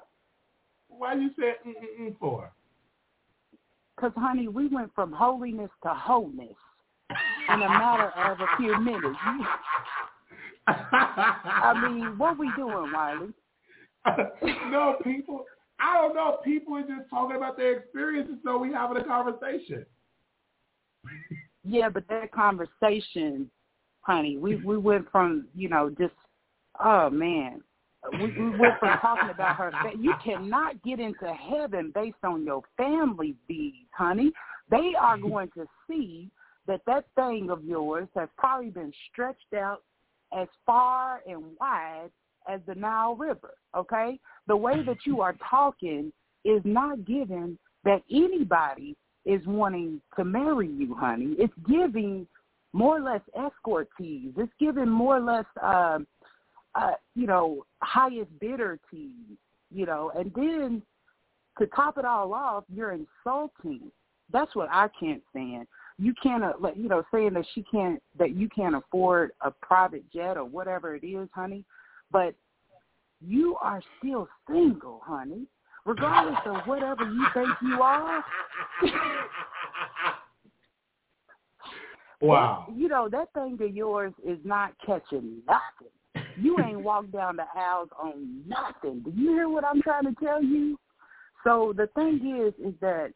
[0.89, 0.97] For?
[0.97, 2.51] Why you say mm for?
[3.95, 6.55] Because, honey, we went from holiness to wholeness
[7.49, 9.17] in a matter of a few minutes.
[10.67, 13.29] I mean, what we doing, Wiley?
[14.69, 15.45] no, people.
[15.79, 16.37] I don't know.
[16.43, 19.85] People are just talking about their experiences, so we having a conversation.
[21.63, 23.49] yeah, but that conversation,
[24.01, 26.13] honey, we we went from you know just
[26.83, 27.61] oh man,
[28.13, 29.71] we, we went from talking about her.
[29.99, 34.31] You cannot get into heaven based on your family deeds, honey.
[34.69, 36.29] They are going to see
[36.67, 39.83] that that thing of yours has probably been stretched out
[40.37, 42.09] as far and wide
[42.47, 43.53] as the Nile River.
[43.75, 46.11] Okay, the way that you are talking
[46.43, 48.95] is not giving that anybody
[49.25, 51.35] is wanting to marry you, honey.
[51.37, 52.27] It's giving
[52.73, 54.33] more or less escort teas.
[54.37, 55.45] It's giving more or less.
[55.61, 55.99] Uh,
[56.75, 59.37] uh, you know, highest bidder team,
[59.71, 60.81] you know, and then
[61.57, 63.91] to top it all off, you're insulting.
[64.31, 65.67] That's what I can't stand.
[65.97, 69.51] You can't, uh, let you know, saying that she can't, that you can't afford a
[69.51, 71.63] private jet or whatever it is, honey,
[72.11, 72.35] but
[73.25, 75.47] you are still single, honey,
[75.85, 78.25] regardless of whatever you think you are.
[82.21, 82.67] wow.
[82.75, 85.93] You know, that thing of yours is not catching nothing
[86.37, 89.01] you ain't walked down the aisles on nothing.
[89.01, 90.77] Do you hear what I'm trying to tell you?
[91.43, 93.13] So the thing is, is that,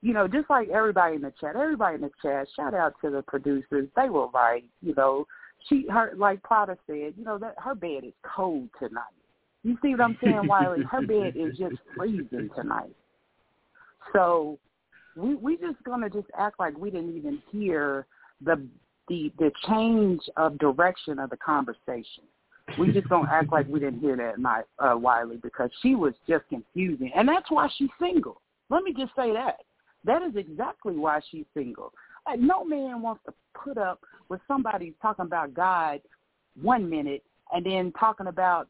[0.00, 3.10] you know, just like everybody in the chat, everybody in the chat, shout out to
[3.10, 3.88] the producers.
[3.96, 4.64] They were right.
[4.80, 5.26] You know,
[5.68, 9.04] she, her, like Prada said, you know, that her bed is cold tonight.
[9.62, 10.82] You see what I'm saying, Wiley?
[10.90, 12.96] Her bed is just freezing tonight.
[14.12, 14.58] So
[15.16, 18.06] we we just gonna just act like we didn't even hear
[18.44, 18.66] the
[19.08, 22.24] the the change of direction of the conversation.
[22.78, 26.14] We just don't act like we didn't hear that night, uh, Wiley, because she was
[26.28, 28.40] just confusing, and that's why she's single.
[28.70, 29.60] Let me just say that.
[30.04, 31.92] That is exactly why she's single.
[32.26, 36.00] Like, no man wants to put up with somebody talking about God
[36.60, 37.22] one minute
[37.52, 38.68] and then talking about,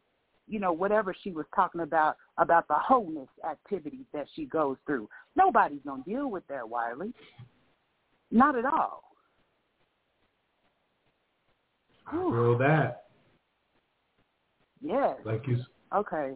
[0.49, 5.09] you know, whatever she was talking about about the wholeness activities that she goes through.
[5.37, 7.13] Nobody's gonna deal with that, Wiley.
[8.31, 9.03] Not at all.
[12.11, 13.02] Feel that.
[14.83, 15.17] Yes.
[15.25, 15.59] Like you.
[15.95, 16.33] Okay.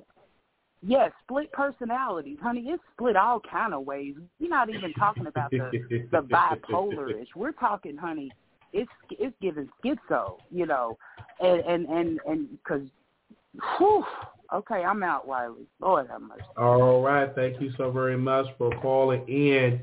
[0.82, 2.64] Yes, split personalities, honey.
[2.66, 4.14] It's split all kind of ways.
[4.38, 5.70] We're not even talking about the
[6.12, 7.28] the bipolarish.
[7.34, 8.30] We're talking, honey.
[8.72, 10.96] It's it's giving schizo, you know,
[11.40, 12.86] and and and and because,
[14.52, 15.66] okay, I'm out, Wiley.
[15.80, 16.42] Lord have mercy.
[16.56, 19.80] All right, thank you so very much for calling in.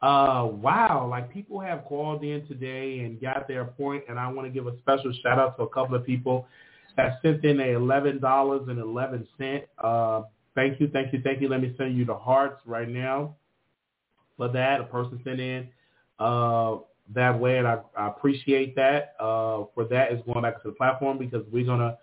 [0.00, 4.46] Uh, wow, like people have called in today and got their point, and I want
[4.46, 6.46] to give a special shout out to a couple of people
[6.96, 9.64] that sent in a eleven dollars and eleven cent.
[9.78, 10.22] Uh,
[10.54, 11.48] thank you, thank you, thank you.
[11.48, 13.36] Let me send you the hearts right now
[14.36, 14.80] for that.
[14.80, 15.68] A person sent in
[16.18, 16.76] uh,
[17.14, 19.14] that way, and I, I appreciate that.
[19.20, 21.98] Uh, for that is going back to the platform because we're gonna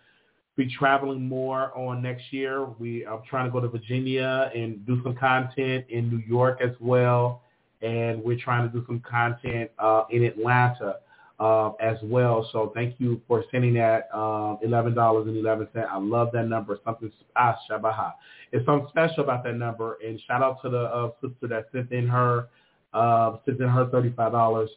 [0.55, 2.65] be traveling more on next year.
[2.65, 6.75] We I'm trying to go to Virginia and do some content in New York as
[6.79, 7.41] well,
[7.81, 10.97] and we're trying to do some content uh, in Atlanta
[11.43, 12.47] uh, as well.
[12.53, 15.87] So thank you for sending that uh, eleven cent.
[15.91, 16.79] I love that number.
[16.85, 18.13] Something ah shabaha.
[18.53, 19.97] It's something special about that number.
[20.05, 22.47] And shout out to the uh, sister that sent in her
[22.93, 24.69] uh, sent in her thirty five dollars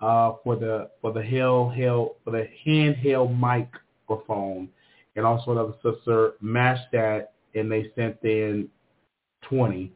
[0.00, 4.70] uh, for the for the hell for the handheld microphone,
[5.16, 8.66] and also another sister matched that and they sent in
[9.42, 9.92] twenty.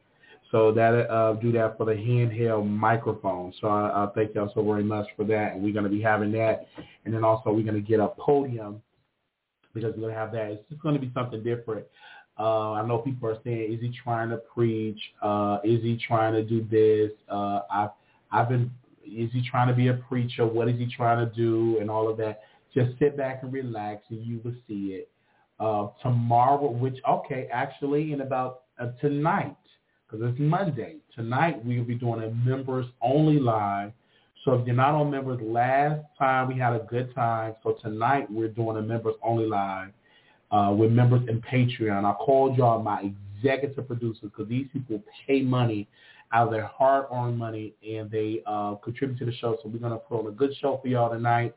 [0.50, 3.52] So that uh, do that for the handheld microphone.
[3.60, 6.00] So I, I thank y'all so very much for that, and we're going to be
[6.00, 6.66] having that,
[7.04, 8.80] and then also we're going to get a podium
[9.74, 10.52] because we're going to have that.
[10.52, 11.84] It's just going to be something different.
[12.38, 14.98] Uh, I know people are saying, is he trying to preach?
[15.20, 17.12] Uh, is he trying to do this?
[17.28, 17.90] Uh, I've
[18.32, 18.70] I've been.
[19.04, 20.46] Is he trying to be a preacher?
[20.46, 21.78] What is he trying to do?
[21.80, 22.40] And all of that.
[22.74, 25.10] Just sit back and relax, and you will see it.
[25.58, 29.56] Uh, tomorrow, which okay, actually, in about uh, tonight
[30.08, 30.96] because it's Monday.
[31.14, 33.92] Tonight we'll be doing a members only live.
[34.44, 37.54] So if you're not on members, last time we had a good time.
[37.62, 39.90] So tonight we're doing a members only live
[40.50, 42.04] uh, with members in Patreon.
[42.04, 45.88] I called y'all my executive producers because these people pay money
[46.32, 49.56] out of their hard-earned money and they uh, contribute to the show.
[49.62, 51.54] So we're going to put on a good show for y'all tonight.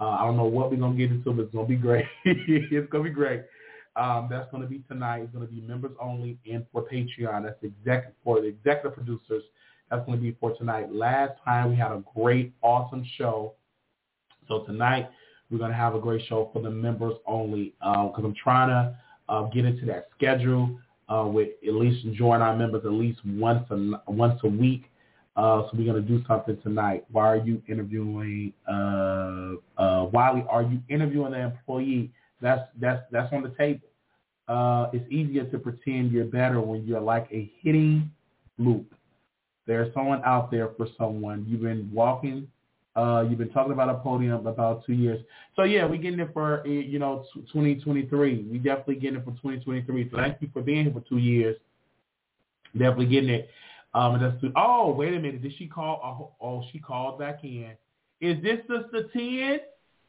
[0.00, 1.76] Uh, I don't know what we're going to get into, but it's going to be
[1.76, 2.04] great.
[2.24, 3.42] it's going to be great.
[3.96, 5.22] Um, that's going to be tonight.
[5.22, 7.44] It's going to be members only and for Patreon.
[7.44, 9.44] That's exec for the executive producers.
[9.90, 10.92] That's going to be for tonight.
[10.92, 13.54] Last time we had a great, awesome show.
[14.48, 15.08] So tonight
[15.50, 18.68] we're going to have a great show for the members only because um, I'm trying
[18.68, 18.96] to
[19.28, 23.64] uh, get into that schedule uh, with at least join our members at least once
[23.70, 24.90] a once a week.
[25.36, 27.04] Uh, so we're going to do something tonight.
[27.10, 28.52] Why are you interviewing?
[28.68, 32.12] Uh, uh, Wiley, are you interviewing the employee?
[32.44, 33.88] That's that's that's on the table.
[34.46, 38.10] Uh, it's easier to pretend you're better when you're like a hitting
[38.58, 38.92] loop.
[39.66, 41.46] There's someone out there for someone.
[41.48, 42.46] You've been walking.
[42.94, 45.24] Uh, you've been talking about a podium about two years.
[45.56, 48.46] So yeah, we're getting it for eh, you know 2023.
[48.52, 50.10] We definitely getting it for 2023.
[50.10, 51.56] So thank you for being here for two years.
[52.74, 53.48] Definitely getting it.
[53.94, 55.40] Um, that's too, oh wait a minute.
[55.40, 56.34] Did she call?
[56.42, 57.70] Oh, oh, she called back in.
[58.20, 59.60] Is this Sister Ten?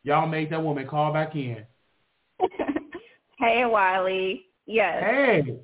[0.03, 1.65] Y'all make that woman call back in.
[3.39, 4.45] Hey, Wiley.
[4.65, 5.03] Yes.
[5.03, 5.59] Hey,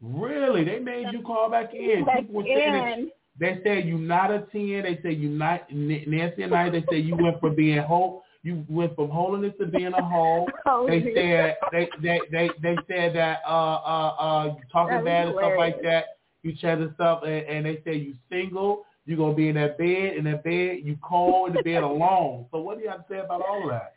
[0.00, 0.64] really?
[0.64, 2.04] They made you call back in.
[2.04, 3.10] Back in.
[3.38, 4.82] They said you not a ten.
[4.82, 6.68] They said you not Nancy and I.
[6.68, 8.22] They said you went from being whole.
[8.42, 10.48] You went from holiness to being a whole.
[10.88, 15.36] they said they they they they said that uh uh uh you talking bad and
[15.38, 16.04] stuff like that.
[16.42, 18.84] You chatting stuff and, and they said you single.
[19.06, 20.80] You gonna be in that bed in that bed.
[20.82, 22.46] You cold in the bed alone.
[22.50, 23.94] So what do you have to say about all that?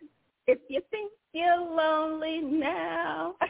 [0.47, 3.35] If you think you're lonely now.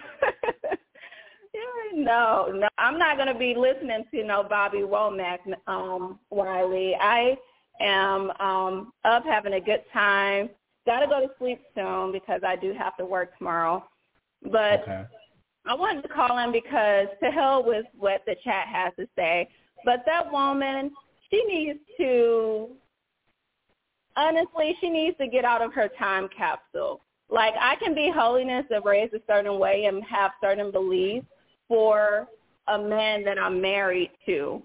[1.93, 6.95] no, no, I'm not going to be listening to no Bobby Womack, um, Wiley.
[6.99, 7.37] I
[7.81, 10.49] am um, up having a good time.
[10.85, 13.85] Got to go to sleep soon because I do have to work tomorrow.
[14.43, 15.03] But okay.
[15.65, 19.49] I wanted to call in because to hell with what the chat has to say.
[19.85, 20.91] But that woman,
[21.29, 22.69] she needs to,
[24.15, 27.01] honestly, she needs to get out of her time capsule.
[27.33, 31.25] Like I can be holiness and raised a certain way and have certain beliefs
[31.67, 32.27] for
[32.67, 34.61] a man that I'm married to,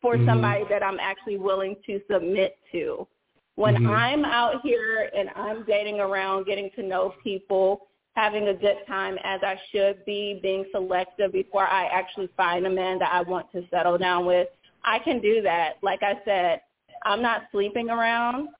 [0.00, 0.28] for mm-hmm.
[0.28, 3.08] somebody that I'm actually willing to submit to.
[3.56, 3.90] When Mhm.
[3.90, 9.18] I'm out here and I'm dating around, getting to know people, having a good time
[9.24, 13.50] as I should be, being selective before I actually find a man that I want
[13.50, 14.46] to settle down with,
[14.84, 15.78] I can do that.
[15.82, 16.60] Like I said,
[17.02, 18.50] I'm not sleeping around.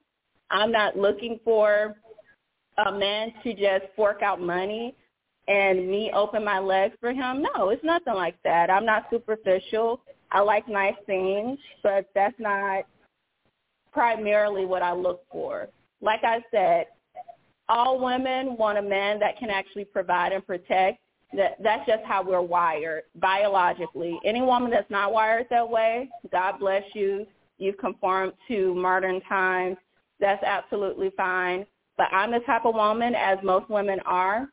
[0.51, 1.97] I'm not looking for
[2.87, 4.95] a man to just fork out money
[5.49, 7.45] and me open my legs for him.
[7.55, 8.71] No, it's nothing like that.
[8.71, 10.01] I'm not superficial.
[10.31, 12.85] I like nice things, but that's not
[13.93, 15.69] primarily what I look for.
[16.01, 16.87] Like I said,
[17.69, 20.99] all women want a man that can actually provide and protect.
[21.33, 24.19] That that's just how we're wired biologically.
[24.25, 27.25] Any woman that's not wired that way, God bless you.
[27.59, 29.77] You've conformed to modern times.
[30.19, 31.67] That's absolutely fine.
[32.01, 34.49] But I'm the type of woman, as most women are,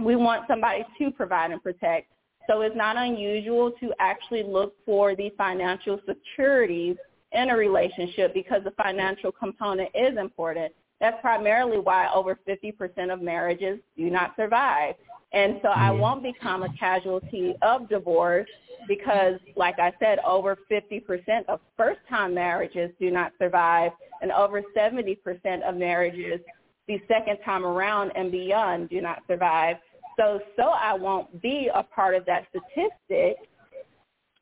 [0.00, 2.08] we want somebody to provide and protect.
[2.50, 6.96] So it's not unusual to actually look for the financial securities
[7.30, 10.74] in a relationship because the financial component is important.
[11.00, 14.96] That's primarily why over 50% of marriages do not survive.
[15.32, 16.00] And so I Mhm.
[16.00, 18.50] won't become a casualty of divorce
[18.88, 23.92] because, like I said, over 50% of first-time marriages do not survive,
[24.22, 26.40] and over 70% of marriages
[26.88, 29.76] the second time around and beyond do not survive.
[30.18, 33.36] So, so I won't be a part of that statistic.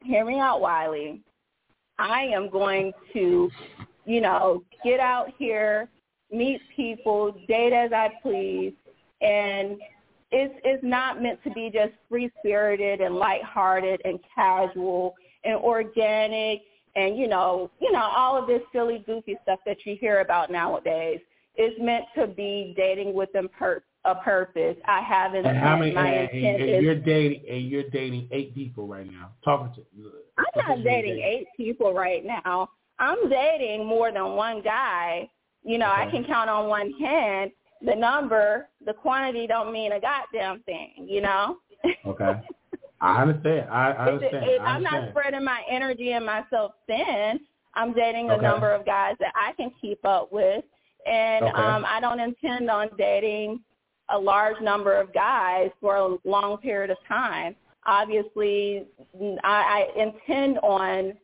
[0.04, 1.22] Hear me out, Wiley.
[1.98, 3.50] I am going to,
[4.04, 5.88] you know, get out here,
[6.30, 8.74] meet people, date as I please,
[9.20, 9.78] and
[10.32, 15.14] it's it's not meant to be just free spirited and lighthearted and casual
[15.44, 16.62] and organic
[16.96, 20.50] and you know you know all of this silly goofy stuff that you hear about
[20.50, 21.20] nowadays.
[21.56, 24.76] It's meant to be dating with a, pur- a purpose.
[24.86, 25.56] I have intent.
[25.56, 25.92] And how many?
[25.92, 29.32] My And, intent and, and you're dating, and you're dating eight people right now.
[29.44, 30.10] Talking to.
[30.38, 32.70] I'm not dating eight people right now.
[32.98, 35.28] I'm dating more than one guy.
[35.64, 37.52] You know, I can count on one hand.
[37.84, 41.58] The number, the quantity don't mean a goddamn thing, you know?
[42.06, 42.32] Okay.
[43.00, 43.68] I understand.
[43.70, 44.44] I, I understand.
[44.46, 47.40] it- I I'm not spreading my energy and myself thin.
[47.74, 50.62] I'm dating a number of guys that I can keep up with.
[51.06, 51.52] And Okay.
[51.54, 53.60] um I don't intend on dating
[54.08, 57.56] a large number of guys for a long period of time.
[57.86, 58.86] Obviously,
[59.42, 61.14] I, I intend on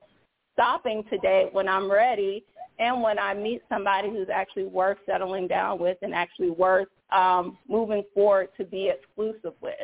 [0.54, 2.44] stopping to date when I'm ready
[2.78, 7.58] and when I meet somebody who's actually worth settling down with and actually worth um,
[7.68, 9.74] moving forward to be exclusive with.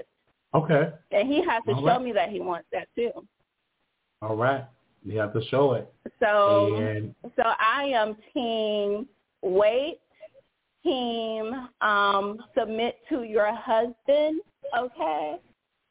[0.54, 0.90] Okay.
[1.10, 2.02] And he has to All show right.
[2.02, 3.10] me that he wants that too.
[4.22, 4.64] All right.
[5.04, 5.92] You have to show it.
[6.20, 9.06] So And so I am team
[9.44, 9.98] wait,
[10.82, 14.40] team um, submit to your husband,
[14.76, 15.36] okay?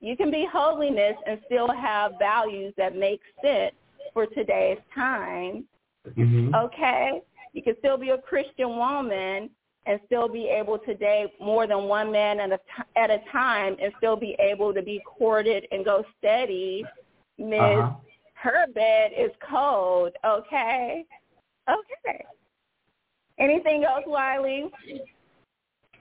[0.01, 3.73] You can be holiness and still have values that make sense
[4.13, 5.65] for today's time,
[6.05, 6.53] mhm.
[6.55, 7.21] okay?
[7.53, 9.49] You can still be a Christian woman
[9.85, 13.19] and still be able to date more than one man at a, t- at a
[13.31, 16.83] time and still be able to be courted and go steady.
[17.37, 17.93] Miss, Uh-huh.
[18.35, 21.05] her bed is cold, okay?
[21.69, 22.25] Okay.
[23.39, 24.69] Anything else, Wiley?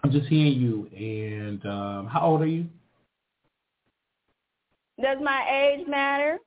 [0.04, 0.88] I'm just hearing you.
[0.94, 2.66] And um, how old are you?
[5.00, 6.38] Does my age matter?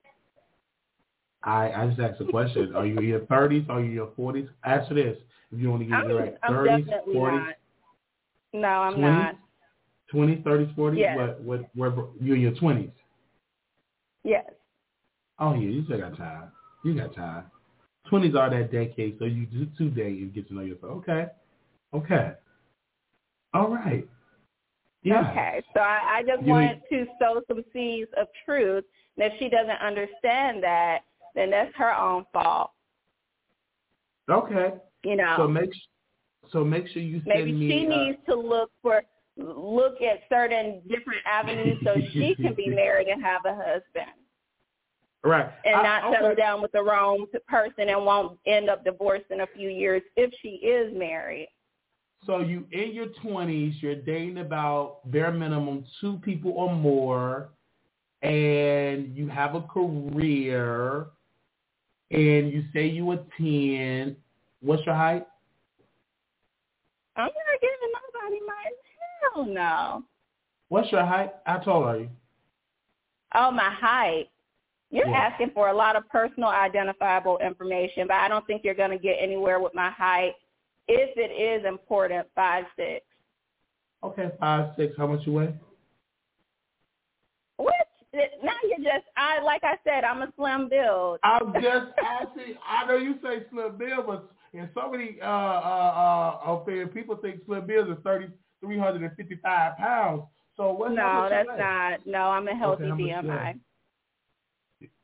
[1.44, 2.76] I, I just asked a question.
[2.76, 3.70] Are you in your 30s?
[3.70, 4.50] Are you in your 40s?
[4.64, 5.18] Answer this.
[5.52, 6.36] If you want to get I'm, it right.
[6.50, 7.56] 30s, 40s, not.
[8.54, 9.00] No, I'm 20s?
[9.00, 9.36] not.
[10.14, 10.98] 20s, 30s, 40s?
[10.98, 11.18] Yes.
[11.18, 12.92] What, what, where, you in your 20s?
[14.24, 14.46] Yes.
[15.40, 16.50] Oh, yeah, you still got time.
[16.84, 17.46] You got time.
[18.12, 20.92] 20s are that decade, so you do two days and get to know yourself.
[20.98, 21.26] Okay.
[21.94, 22.32] Okay.
[23.54, 24.08] All right.
[25.04, 25.30] Yeah.
[25.32, 25.64] Okay.
[25.74, 28.84] So I, I just You wanted to sow some seeds of truth.
[29.18, 31.00] And if she doesn't understand that,
[31.36, 32.72] then that's her own fault.
[34.30, 34.74] Okay.
[35.04, 35.36] You know.
[35.38, 35.70] So make
[36.52, 37.70] so make sure you Maybe me.
[37.70, 39.04] she uh, needs to look for
[39.38, 44.12] look at certain different avenues so she can be married and have a husband
[45.26, 46.14] right and I- not okay.
[46.22, 50.02] settle down with the wrong person and won't end up divorced in a few years
[50.16, 51.50] if she is married.
[52.26, 57.50] So you in your twenties, you're dating about bare minimum two people or more,
[58.22, 61.08] and you have a career,
[62.10, 64.16] and you say you a ten.
[64.62, 65.28] What's your height?
[67.16, 68.64] I'm not giving nobody my
[69.22, 70.04] hell no.
[70.70, 71.34] What's your height?
[71.46, 72.10] How tall are you?
[73.36, 74.30] Oh, my height.
[74.92, 75.28] You're Yeah.
[75.32, 78.98] asking for a lot of personal identifiable information, but I don't think you're going to
[78.98, 80.36] get anywhere with my height.
[80.88, 83.06] If it is important, five six.
[84.04, 84.96] Okay, five six.
[84.98, 85.54] How much you weigh?
[87.58, 87.74] What?
[88.14, 91.20] Now you're just I like I said, I'm a slim build.
[91.24, 92.56] I'm just asking.
[92.66, 97.16] I know you say slim build, but and so many uh uh uh okay, people
[97.18, 98.28] think Slim Bills is thirty
[98.62, 100.24] three hundred and fifty five pounds.
[100.56, 100.92] So what?
[100.94, 102.06] No, that's not.
[102.06, 103.60] No, I'm a healthy Okay, BMI.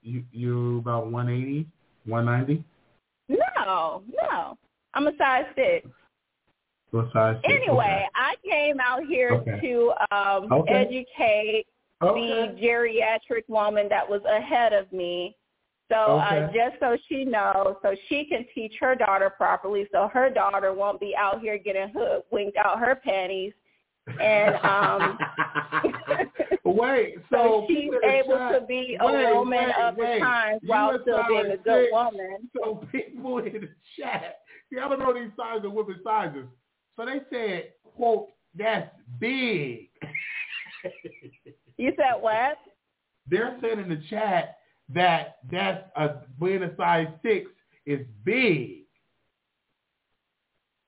[0.04, 1.68] You you about one eighty,
[2.06, 2.64] one ninety.
[3.30, 4.58] No, no.
[4.94, 5.88] I'm a size six.
[6.92, 7.38] What size?
[7.42, 7.54] six?
[7.54, 9.60] Anyway, I came out here Okay.
[9.62, 10.74] to um Okay.
[10.74, 11.66] educate
[12.02, 12.20] Okay.
[12.20, 15.36] the geriatric woman that was ahead of me.
[15.88, 20.30] So uh, just so she knows, so she can teach her daughter properly, so her
[20.30, 23.52] daughter won't be out here getting hoodwinked out her panties.
[24.20, 25.18] And um
[26.66, 30.20] wait, so, so she's able to be a wait, woman wait, of the wait.
[30.20, 32.50] times while still being a good woman.
[32.56, 34.40] So people in the chat,
[34.72, 36.46] see, I don't know these sizes of women's sizes.
[36.96, 38.90] So they said, quote, that's
[39.20, 39.90] big.
[41.78, 42.58] You said what?
[43.28, 44.58] They're saying in the chat
[44.94, 47.50] that that's a being a size six
[47.86, 48.81] is big.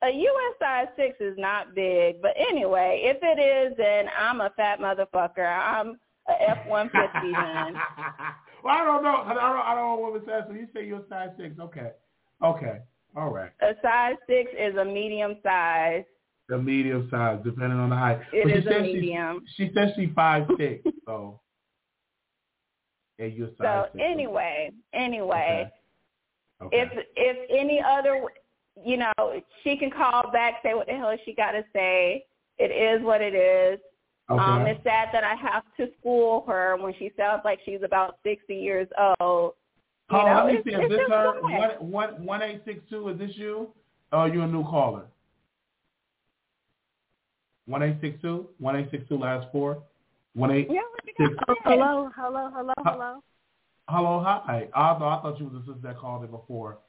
[0.03, 4.49] A US size six is not big, but anyway, if it is, then I'm a
[4.57, 5.47] fat motherfucker.
[5.47, 5.97] I'm
[6.27, 7.73] a F one fifty then.
[8.63, 9.15] well, I don't know.
[9.25, 9.39] I don't.
[9.39, 10.43] I don't know what it says.
[10.47, 11.57] So you say you're a size six.
[11.59, 11.91] Okay.
[12.43, 12.79] Okay.
[13.15, 13.51] All right.
[13.61, 16.03] A size six is a medium size.
[16.49, 18.19] The medium size, depending on the height.
[18.33, 19.43] It But she is a said she- medium.
[19.55, 20.83] She said she five six.
[21.05, 21.39] so.
[23.19, 24.03] You're So six.
[24.03, 25.71] anyway, anyway,
[26.61, 26.81] Okay.
[26.81, 28.21] if if any other,
[28.85, 32.25] you know, she can call back, say what the hell she got to say.
[32.57, 33.79] It is what it is.
[34.29, 34.41] Okay.
[34.41, 38.17] Um, it's sad that I have to school her when she sounds like she's about
[38.23, 38.87] sixty years
[39.19, 39.53] old.
[40.11, 40.75] You Oh, know, let me see.
[40.75, 41.33] Is this just her?
[41.49, 41.79] sad.
[41.81, 43.09] One, one, one eight six two.
[43.09, 43.69] Is this you?
[44.11, 45.03] Oh, you a new caller?
[47.65, 48.49] One eight six two.
[48.59, 49.17] One eight six two.
[49.17, 49.83] Last four.
[50.35, 50.67] One eight.
[50.69, 50.81] Yeah,
[51.17, 51.33] Six.
[51.47, 51.57] got?
[51.63, 53.23] Hello, hello, hello, hello.
[53.89, 54.67] Hello, hi.
[54.73, 56.79] I thought, I thought you was the sister that called it before.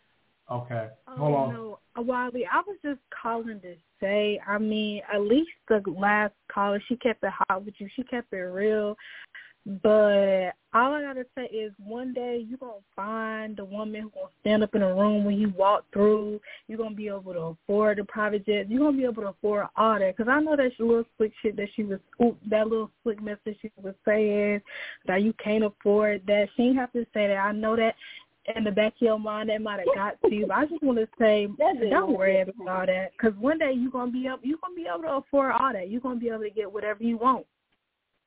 [0.51, 1.53] Okay, Oh, hold on.
[1.55, 6.83] No, Wiley, I was just calling to say, I mean, at least the last caller,
[6.87, 7.89] she kept it hot with you.
[7.97, 8.97] She kept it real.
[9.83, 14.27] But all I gotta say is, one day you're gonna find the woman who gonna
[14.43, 16.39] stand up in a room when you walk through.
[16.69, 18.71] You're gonna be able to afford the private jet.
[18.71, 20.17] You're gonna be able to afford all that.
[20.19, 23.57] Cause I know that little slick shit that she was, oop, that little slick message
[23.63, 24.61] she was saying
[25.07, 26.49] that you can't afford that.
[26.57, 27.39] She didn't have to say that.
[27.39, 27.95] I know that
[28.55, 30.47] in the back of your mind that might have got to you.
[30.47, 31.49] But I just want to say,
[31.91, 34.87] don't worry about all that, because one day you're gonna be up, you're gonna be
[34.87, 35.91] able to afford all that.
[35.91, 37.47] You're gonna be able to get whatever you want,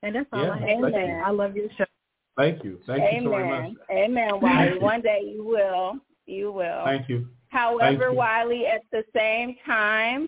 [0.03, 1.23] and that's all Yeah, I have to amen.
[1.25, 1.85] I love your show.
[2.35, 2.79] Thank you.
[2.85, 3.41] Thank you so much.
[3.41, 3.77] Amen.
[3.91, 4.79] Amen, Wiley.
[4.79, 5.99] One day you will.
[6.27, 6.83] You will.
[6.85, 7.27] Thank you.
[7.49, 8.15] However, you.
[8.15, 10.27] Wiley, at the same time,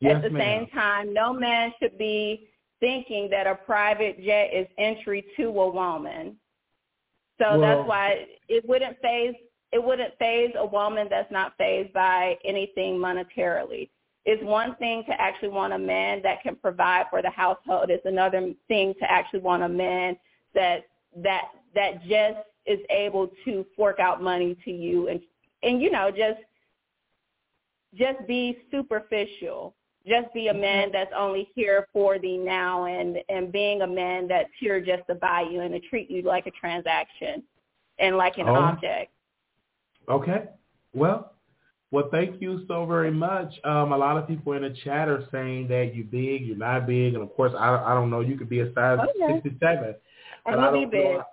[0.00, 0.40] Yes, at the ma'am.
[0.40, 2.48] same time, no man should be
[2.80, 6.36] thinking that a private jet is entry to a woman.
[7.40, 9.34] So Well- that's why it wouldn't faze
[9.72, 13.88] it wouldn't faze a woman that's not fazed by anything monetarily.
[14.24, 17.88] It's one thing to actually want a man that can provide for the household.
[17.88, 20.18] It's another thing to actually want a man
[20.54, 20.86] that
[21.16, 25.20] that that just is able to fork out money to you and
[25.62, 26.40] and you know just
[27.94, 29.74] just be superficial.
[30.06, 34.26] Just be a man that's only here for the now and and being a man
[34.28, 37.42] that's here just to buy you and to treat you like a transaction
[37.98, 38.54] and like an Oh.
[38.54, 39.12] object.
[40.08, 40.48] Okay.
[40.94, 41.34] Well,
[41.90, 43.52] well, thank you so very much.
[43.64, 46.86] Um, a lot of people in the chat are saying that you're big, you're not
[46.86, 48.20] big, and of course, I, I don't know.
[48.20, 49.40] You could be a size Okay.
[49.42, 49.94] 67.
[50.46, 51.04] I but will I be don't big.
[51.04, 51.24] know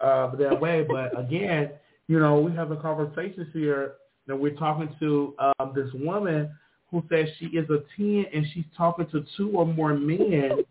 [0.00, 0.86] uh, that way.
[0.88, 1.70] But again,
[2.08, 3.94] you know, we have a conversation here
[4.28, 6.50] and we're talking to um, this woman
[6.90, 10.64] who says she is a 10 and she's talking to two or more men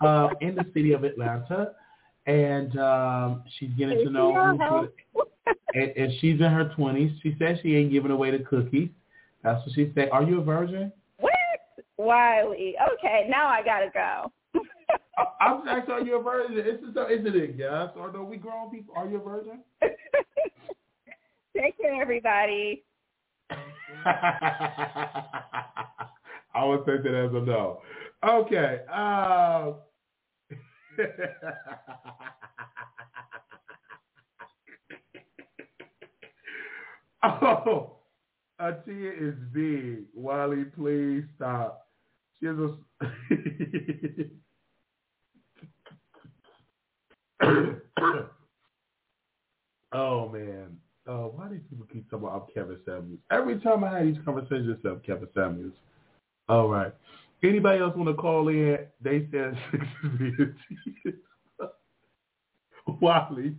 [0.00, 1.72] uh, in the city of Atlanta.
[2.26, 4.88] And um, she's getting to know who
[5.74, 7.20] and, and she's in her 20s.
[7.22, 8.88] She says she ain't giving away the cookies.
[9.42, 10.08] That's what she said.
[10.10, 10.92] Are you a virgin?
[11.18, 11.32] What?
[11.98, 12.74] Wiley.
[12.94, 14.32] Okay, now I gotta go.
[15.18, 16.58] I- I'm asking, are you a virgin?
[16.58, 18.24] Is it, is it a yes or no?
[18.24, 18.94] We grown people.
[18.96, 19.60] Are you a virgin?
[21.56, 22.82] Take care, everybody.
[26.54, 27.80] I would take that as a no.
[28.24, 28.80] Okay.
[28.92, 29.76] Um,
[37.24, 37.98] oh,
[38.60, 40.04] Atia is big.
[40.14, 41.86] Wiley, please stop.
[42.40, 42.76] She has a.
[49.92, 50.78] oh man.
[51.08, 53.20] Oh, why do people keep talking about Kevin Samuels?
[53.30, 55.74] Every time I have these conversations, I'm Kevin Samuels.
[56.48, 56.92] All right.
[57.42, 58.78] Anybody else want to call in?
[59.02, 59.56] They said
[63.00, 63.54] Wiley,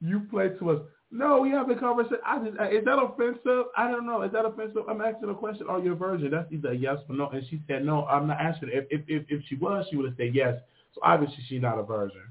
[0.00, 0.80] you play to us.
[1.10, 2.18] No, we have a conversation.
[2.26, 3.66] I just, uh, is that offensive?
[3.76, 4.22] I don't know.
[4.22, 4.84] Is that offensive?
[4.88, 5.66] I'm asking a question.
[5.68, 6.30] Are you a virgin?
[6.30, 7.28] That's either yes or no.
[7.28, 8.06] And she said no.
[8.06, 8.70] I'm not asking.
[8.72, 10.58] If if if, if she was, she would have said yes.
[10.94, 12.22] So obviously she's not a virgin.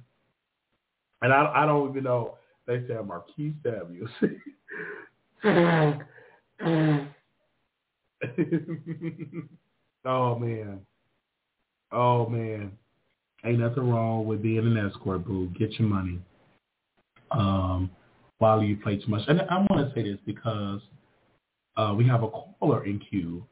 [1.22, 2.38] And I I don't even know.
[2.72, 4.10] They said Marquis Samuels.
[10.06, 10.80] oh man.
[11.92, 12.72] Oh man.
[13.44, 15.52] Ain't nothing wrong with being an escort, boo.
[15.60, 16.22] Get your money.
[17.32, 17.92] Um,
[18.40, 19.24] Wiley you play too much.
[19.28, 20.80] And I want to say this because
[21.76, 23.46] uh, we have a caller in queue.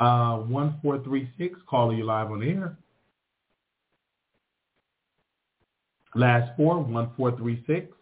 [0.00, 2.76] Uh, 1436, caller, you live on air.
[6.16, 7.94] Last four, 1436.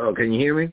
[0.00, 0.72] Oh, can you hear me?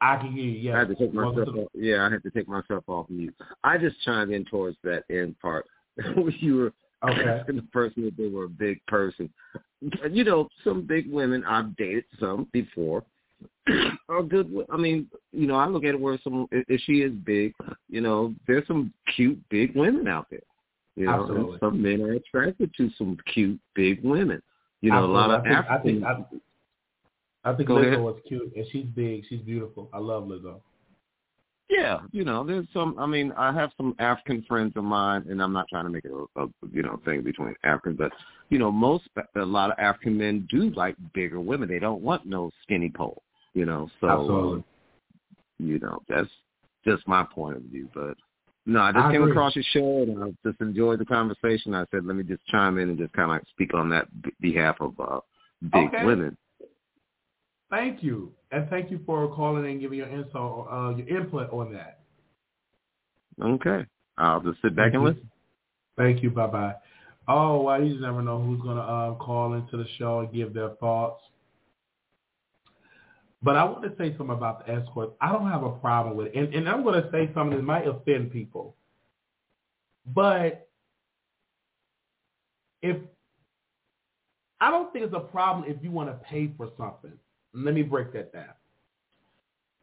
[0.00, 0.76] I can hear you, yeah.
[0.76, 1.68] I had to take myself off.
[1.74, 3.34] Yeah, I had to take myself off mute.
[3.64, 5.66] I just chimed in towards that end part.
[6.14, 6.72] Where you were
[7.08, 7.28] okay.
[7.28, 9.28] asking the person if they were a big person.
[10.10, 13.04] You know, some big women, I've dated some before,
[14.08, 14.52] are good.
[14.70, 17.54] I mean, you know, I look at it where some, if she is big,
[17.88, 20.40] you know, there's some cute big women out there.
[20.96, 21.58] You know, Absolutely.
[21.60, 24.42] some men are attracted to some cute big women.
[24.80, 25.16] You know, Absolutely.
[25.16, 26.04] a lot of I think, African.
[26.04, 26.36] I think, I,
[27.48, 28.00] I think Go Lizzo ahead.
[28.00, 29.24] was cute, and she's big.
[29.28, 29.88] She's beautiful.
[29.92, 30.60] I love Lizzo.
[31.70, 32.98] Yeah, you know, there's some.
[32.98, 36.04] I mean, I have some African friends of mine, and I'm not trying to make
[36.04, 38.12] it a, a you know thing between Africans, but
[38.48, 39.04] you know, most
[39.36, 41.68] a lot of African men do like bigger women.
[41.68, 43.22] They don't want no skinny pole.
[43.54, 44.58] You know, so Absolutely.
[44.60, 44.62] uh,
[45.58, 46.28] you know that's
[46.86, 47.88] just my point of view.
[47.94, 48.16] But
[48.64, 49.32] no, I just I came agree.
[49.32, 51.74] across your show, and I just enjoyed the conversation.
[51.74, 54.06] I said, let me just chime in and just kind of like speak on that
[54.22, 55.20] b- behalf of uh,
[55.70, 56.04] big Okay.
[56.04, 56.36] women.
[57.70, 61.72] Thank you, and thank you for calling and giving your info, uh, your input on
[61.74, 62.00] that.
[63.40, 63.84] Okay,
[64.16, 65.08] I'll just sit back Thank and you.
[65.10, 65.30] listen.
[65.96, 66.30] Thank you.
[66.30, 66.74] Bye bye.
[67.26, 70.54] Oh, well, you just never know who's gonna uh, call into the show and give
[70.54, 71.22] their thoughts.
[73.42, 75.12] But I want to say something about the escorts.
[75.20, 77.62] I don't have a problem with it, and, and I'm going to say something that
[77.62, 78.74] might offend people.
[80.06, 80.68] But
[82.82, 82.96] if
[84.60, 87.12] I don't think it's a problem if you want to pay for something.
[87.54, 88.54] Let me break that down.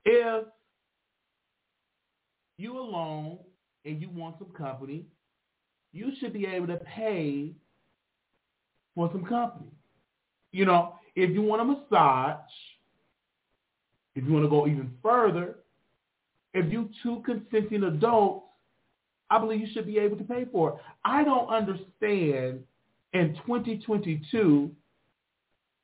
[0.06, 0.46] If
[2.58, 3.40] you alone
[3.86, 5.06] and you want some company,
[5.92, 7.54] you should be able to pay
[8.94, 9.72] for some company.
[10.52, 12.40] You know, if you want a massage,
[14.16, 15.58] if you want to go even further,
[16.54, 18.46] if you two consenting adults,
[19.30, 20.76] I believe you should be able to pay for it.
[21.04, 22.64] I don't understand
[23.14, 24.72] in 2022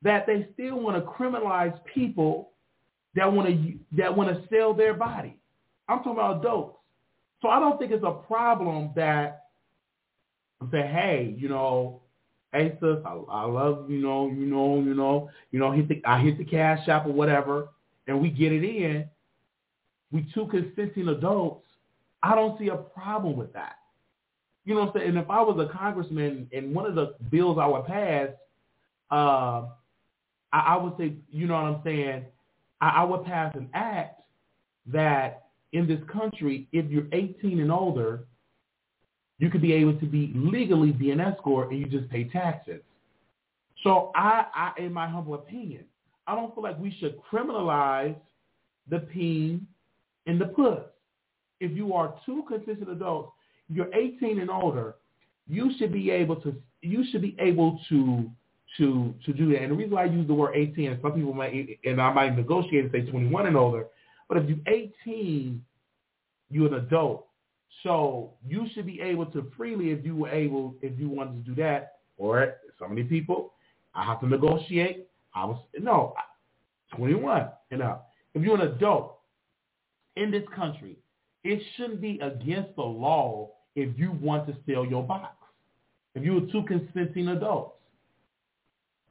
[0.02, 2.50] that they still want to criminalize people
[3.14, 5.36] that want to that want to sell their body.
[5.88, 6.78] I'm talking about adults.
[7.40, 9.46] So I don't think it's a problem that
[10.70, 12.00] say, hey, you know,
[12.54, 16.20] sis, I, I love you know, you know, you know, you know, hit the I
[16.20, 17.68] hit the cash shop or whatever,
[18.06, 19.06] and we get it in.
[20.10, 21.66] We two consenting adults.
[22.22, 23.76] I don't see a problem with that.
[24.64, 25.08] You know what I'm saying?
[25.10, 28.28] And if I was a congressman and one of the bills I would pass,
[29.10, 29.66] uh,
[30.52, 32.24] I, I would say, you know what I'm saying?
[32.80, 34.20] I, I would pass an act
[34.86, 38.24] that in this country, if you're 18 and older,
[39.38, 42.80] you could be able to be legally be an escort and you just pay taxes.
[43.82, 45.84] So I, I, in my humble opinion,
[46.26, 48.14] I don't feel like we should criminalize
[48.88, 49.66] the peen
[50.26, 50.80] and the puss.
[51.60, 53.32] If you are two consistent adults,
[53.68, 54.96] you're 18 and older,
[55.48, 58.30] you should be able to you should be able to
[58.78, 59.62] to to do that.
[59.62, 62.12] And the reason why I use the word 18, and some people might and I
[62.12, 63.86] might negotiate and say 21 and older,
[64.28, 65.62] but if you're 18,
[66.50, 67.26] you're an adult.
[67.82, 71.50] So you should be able to freely, if you were able, if you wanted to
[71.50, 73.54] do that, or so many people,
[73.94, 75.08] I have to negotiate.
[75.34, 76.14] I was no,
[76.96, 78.10] 21 and up.
[78.34, 79.18] If you're an adult
[80.16, 80.96] in this country,
[81.44, 85.34] it shouldn't be against the law if you want to sell your box.
[86.14, 87.76] If you were two consenting adults.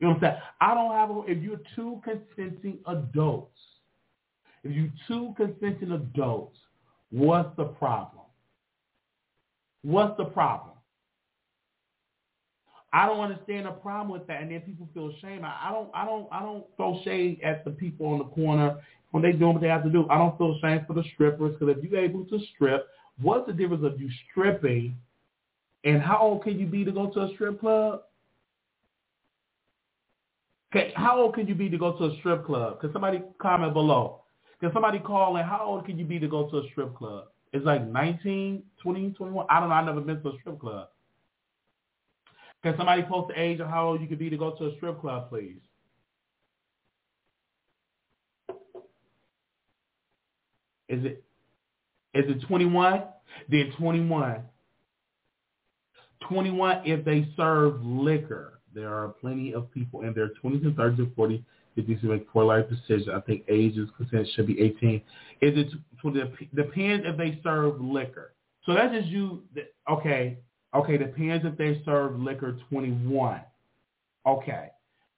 [0.02, 0.42] You know what I'm saying?
[0.60, 3.60] I don't have a, if you're two consenting adults,
[4.64, 6.58] if you two consenting adults,
[7.12, 8.26] what's the problem?
[9.84, 10.74] What's the problem?
[12.94, 15.46] I don't understand the problem with that, and then people feel shame.
[15.46, 18.80] I, I don't, I don't, I don't throw shade at the people on the corner
[19.12, 20.10] when they doing what they have to do.
[20.10, 22.88] I don't feel shame for the strippers because if you're able to strip,
[23.22, 24.98] what's the difference of you stripping
[25.84, 28.02] and how old can you be to go to a strip club?
[30.74, 32.80] Okay, how old can you be to go to a strip club?
[32.80, 34.22] Can somebody comment below?
[34.62, 35.44] Can somebody call in?
[35.44, 37.26] How old can you be to go to a strip club?
[37.52, 39.46] It's like 19, 20, 21.
[39.50, 39.76] I don't know.
[39.76, 40.88] I've never been to a strip club.
[42.64, 44.76] Can somebody post the age of how old you could be to go to a
[44.78, 45.58] strip club, please?
[50.88, 51.24] Is it
[52.14, 53.04] is it 21?
[53.50, 54.42] Then 21.
[56.30, 58.61] 21 if they serve liquor.
[58.74, 61.44] There are plenty of people in their 20s and 30s and 40s
[61.76, 63.08] that need to make poor life decisions.
[63.14, 65.02] I think age is consent should be 18.
[65.42, 68.34] Is it depends if they serve liquor.
[68.66, 69.44] So that's just you.
[69.90, 70.38] Okay,
[70.76, 70.98] okay.
[70.98, 73.42] Depends if they serve liquor 21.
[74.28, 74.70] Okay,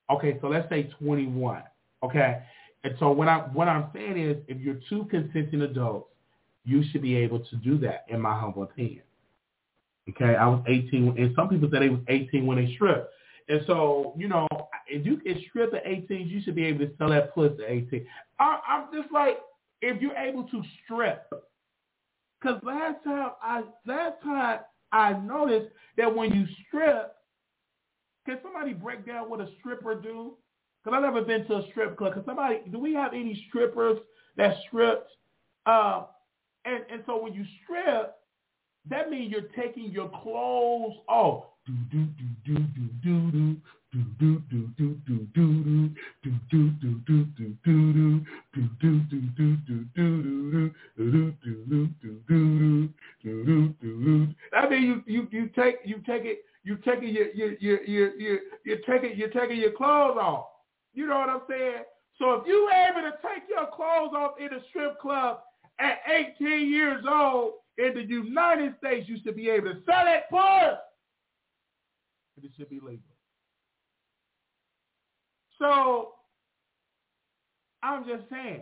[0.09, 0.37] okay.
[0.41, 1.63] So let's say 21.
[2.03, 2.41] Okay,
[2.83, 6.09] and so what I what I'm saying is, if you're two consenting adults,
[6.65, 9.03] you should be able to do that, in my humble opinion.
[10.09, 13.09] Okay, I was 18, and some people said they was 18 when they stripped.
[13.49, 14.47] And so, you know,
[14.87, 17.69] if you can strip at 18, you should be able to sell that pussy at
[17.69, 18.05] 18.
[18.39, 19.39] I, I'm just like,
[19.81, 21.29] if you're able to strip,
[22.41, 24.59] because last time I last time
[24.91, 27.15] I noticed that when you strip,
[28.25, 30.33] can somebody break down what a stripper do?
[30.83, 32.13] Because I've never been to a strip club.
[32.13, 33.99] Because somebody, do we have any strippers
[34.37, 35.09] that stripped?
[35.65, 36.03] Uh,
[36.65, 38.15] and and so when you strip,
[38.89, 41.45] that means you're taking your clothes off.
[54.51, 58.15] That means you you you take you take it you taking your your your your
[58.15, 60.47] your you're taking you're taking your clothes off.
[60.93, 61.83] You know what I'm saying?
[62.19, 65.39] So if you able to take your clothes off in a strip club
[65.79, 65.99] at
[66.39, 70.23] 18 years old in the United States, you should be able to sell it
[72.35, 72.99] for it should be legal.
[75.59, 76.13] So
[77.81, 78.61] I'm just saying,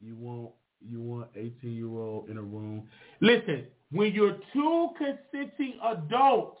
[0.00, 0.50] you want
[0.86, 2.88] you want 18 year old in a room.
[3.20, 6.58] Listen, when you're two consenting adults,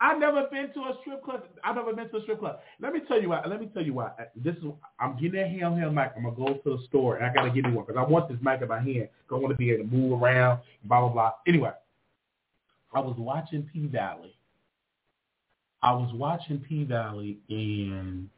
[0.00, 1.42] I've never been to a strip club.
[1.64, 2.60] I've never been to a strip club.
[2.80, 3.42] Let me tell you why.
[3.46, 4.10] Let me tell you why.
[4.36, 4.64] This is
[5.00, 6.12] I'm getting that handheld mic.
[6.16, 8.28] I'm gonna go to the store and I gotta get me one because I want
[8.28, 9.08] this mic in my hand.
[9.30, 10.60] I want to be able to move around.
[10.84, 11.32] Blah blah blah.
[11.46, 11.70] Anyway,
[12.96, 14.34] I was watching P Valley.
[15.82, 18.30] I was watching P Valley and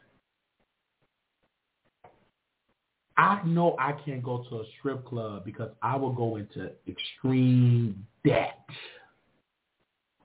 [3.17, 8.05] I know I can't go to a strip club because I will go into extreme
[8.25, 8.59] debt.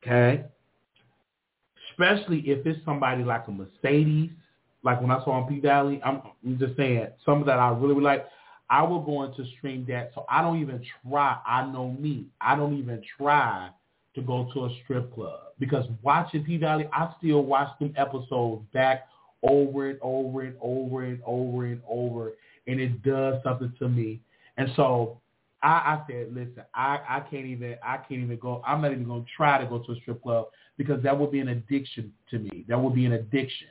[0.02, 0.46] Okay?
[1.92, 4.32] Especially if it's somebody like a Mercedes,
[4.82, 7.94] like when I saw on P Valley, I'm, I'm just saying, some that I really
[7.94, 8.26] would like,
[8.68, 10.12] I will go into extreme debt.
[10.16, 11.38] So I don't even try.
[11.46, 12.26] I know me.
[12.42, 13.70] I don't even try
[14.16, 18.64] to go to a strip club because watching P Valley, I still watch them episodes
[18.74, 19.08] back
[19.44, 22.34] over and over and over and over and over,
[22.68, 24.22] and it does something to me.
[24.58, 25.20] And so
[25.62, 28.62] I, I said, listen, I, I can't even I can't even go.
[28.66, 31.40] I'm not even to try to go to a strip club because that would be
[31.40, 32.66] an addiction to me.
[32.68, 33.68] That would be an addiction.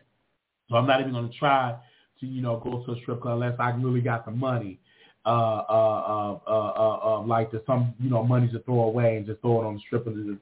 [0.68, 1.76] So I'm not even to try
[2.20, 4.78] to you know go to a strip club unless I really got the money
[5.24, 9.26] uh, uh, uh, uh, uh, like there's some, you know, money to throw away and
[9.26, 10.38] just throw it on the stripper and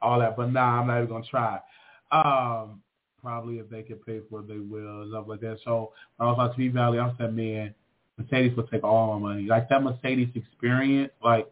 [0.00, 0.36] all that.
[0.36, 1.60] But nah, I'm not even gonna try.
[2.10, 2.82] Um,
[3.20, 5.58] probably if they can pay for it, they will stuff like that.
[5.64, 7.74] So when I was on P Valley, I said, man,
[8.16, 9.46] Mercedes will take all my money.
[9.46, 11.50] Like that Mercedes experience, like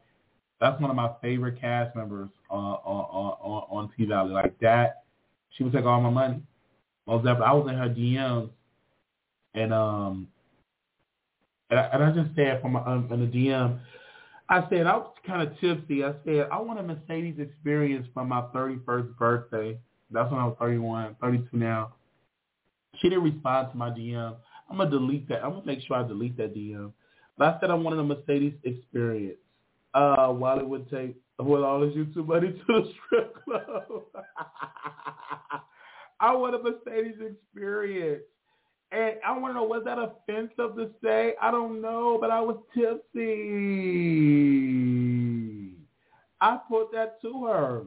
[0.60, 4.30] that's one of my favorite cast members on on on, on P Valley.
[4.30, 5.04] Like that,
[5.50, 6.42] she would take all my money.
[7.06, 8.50] I was, I was in her DMs,
[9.54, 10.28] and um,
[11.70, 13.78] and I, and I just said from my, um, in the DM,
[14.48, 16.02] I said I was kind of tipsy.
[16.04, 19.78] I said I want a Mercedes experience for my 31st birthday.
[20.10, 21.92] That's when I was 31, 32 now.
[22.98, 24.36] She didn't respond to my DM.
[24.70, 25.44] I'm gonna delete that.
[25.44, 26.92] I'm gonna make sure I delete that DM.
[27.36, 29.36] But I said I wanted a Mercedes experience.
[29.94, 33.62] Uh, while it would take with all this YouTube money to the strip club.
[36.20, 38.22] I want a Mercedes experience.
[38.90, 41.34] And I want to know, was that offensive to say?
[41.40, 43.18] I don't know, but I was tipsy.
[46.40, 47.82] I put that to her.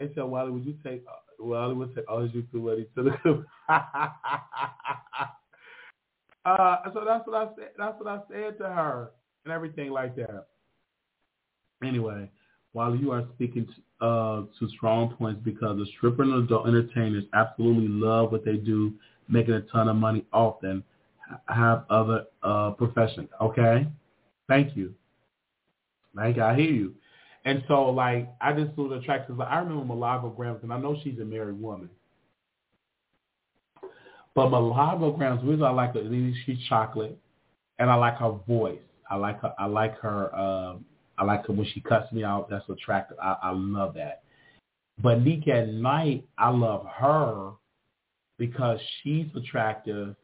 [0.00, 1.04] And said, Wiley, would you take,
[1.38, 3.12] Wiley would take all his YouTube money to the
[6.44, 7.70] uh, so that's what I said.
[7.78, 9.10] That's what I said to her
[9.44, 10.46] and everything like that.
[11.82, 12.30] Anyway,
[12.72, 13.72] while you are speaking to,
[14.04, 18.92] uh, to strong points because the stripper and adult entertainers absolutely love what they do
[19.28, 20.82] making a ton of money often
[21.48, 23.28] have other uh, professions.
[23.40, 23.86] Okay,
[24.48, 24.94] thank you.
[26.14, 26.94] Like I hear you.
[27.46, 29.36] And so, like, I just was attracted.
[29.36, 31.90] Like, I remember Milagro Gramz, and I know she's a married woman.
[34.34, 37.18] But Milagro Gramz, reason I like is she's chocolate,
[37.78, 38.78] and I like her voice.
[39.10, 39.52] I like her.
[39.58, 40.34] I like her.
[40.34, 40.84] Um,
[41.18, 42.48] I like her when she cuts me out.
[42.48, 43.18] That's attractive.
[43.22, 44.22] I, I love that.
[45.02, 47.52] But Nika at Night, I love her
[48.38, 50.16] because she's attractive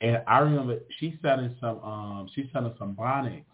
[0.00, 3.46] And I remember she selling some um she selling some bonnets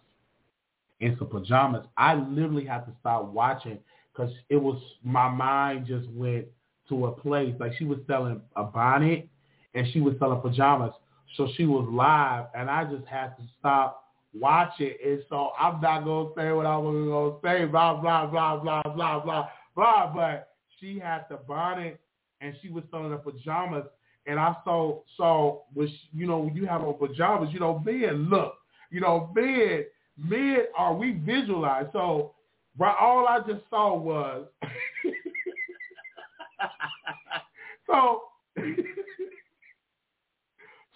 [1.01, 1.85] and some pajamas.
[1.97, 3.79] I literally had to stop watching
[4.13, 6.47] because it was my mind just went
[6.89, 9.27] to a place like she was selling a bonnet
[9.73, 10.93] and she was selling pajamas.
[11.37, 14.93] So she was live and I just had to stop watching.
[15.03, 18.83] And so I'm not gonna say what I was gonna say, blah blah blah blah
[18.83, 20.13] blah blah blah.
[20.13, 20.49] But
[20.79, 21.99] she had the bonnet
[22.41, 23.85] and she was selling the pajamas.
[24.27, 28.29] And I saw saw was you know when you have on pajamas, you know men
[28.29, 28.55] look,
[28.91, 29.85] you know men
[30.17, 31.85] men are we visualize.
[31.93, 32.33] So
[32.77, 34.47] right, all I just saw was
[37.87, 38.21] so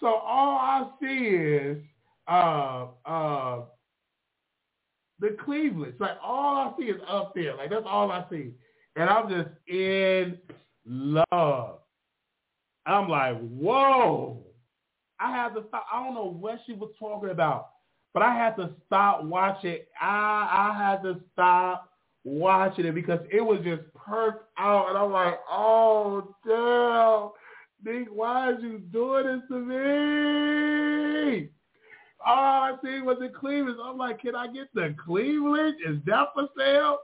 [0.00, 1.06] so all I see
[1.36, 1.78] is
[2.28, 3.60] uh uh
[5.20, 5.94] the Cleveland.
[6.00, 7.56] Like all I see is up there.
[7.56, 8.52] Like that's all I see.
[8.96, 10.38] And I'm just in
[10.90, 11.78] love.
[12.84, 14.42] I'm like, whoa.
[15.20, 15.86] I had to stop.
[15.92, 17.70] I don't know what she was talking about,
[18.14, 19.78] but I had to stop watching.
[20.00, 21.90] I I had to stop
[22.24, 27.30] watching it because it was just perked out, and I'm like, oh damn,
[27.94, 31.48] Neek, why is you doing this to me?
[32.24, 33.78] All I see was in Cleveland.
[33.82, 35.76] I'm like, can I get the Cleveland?
[35.86, 36.98] Is that for sale?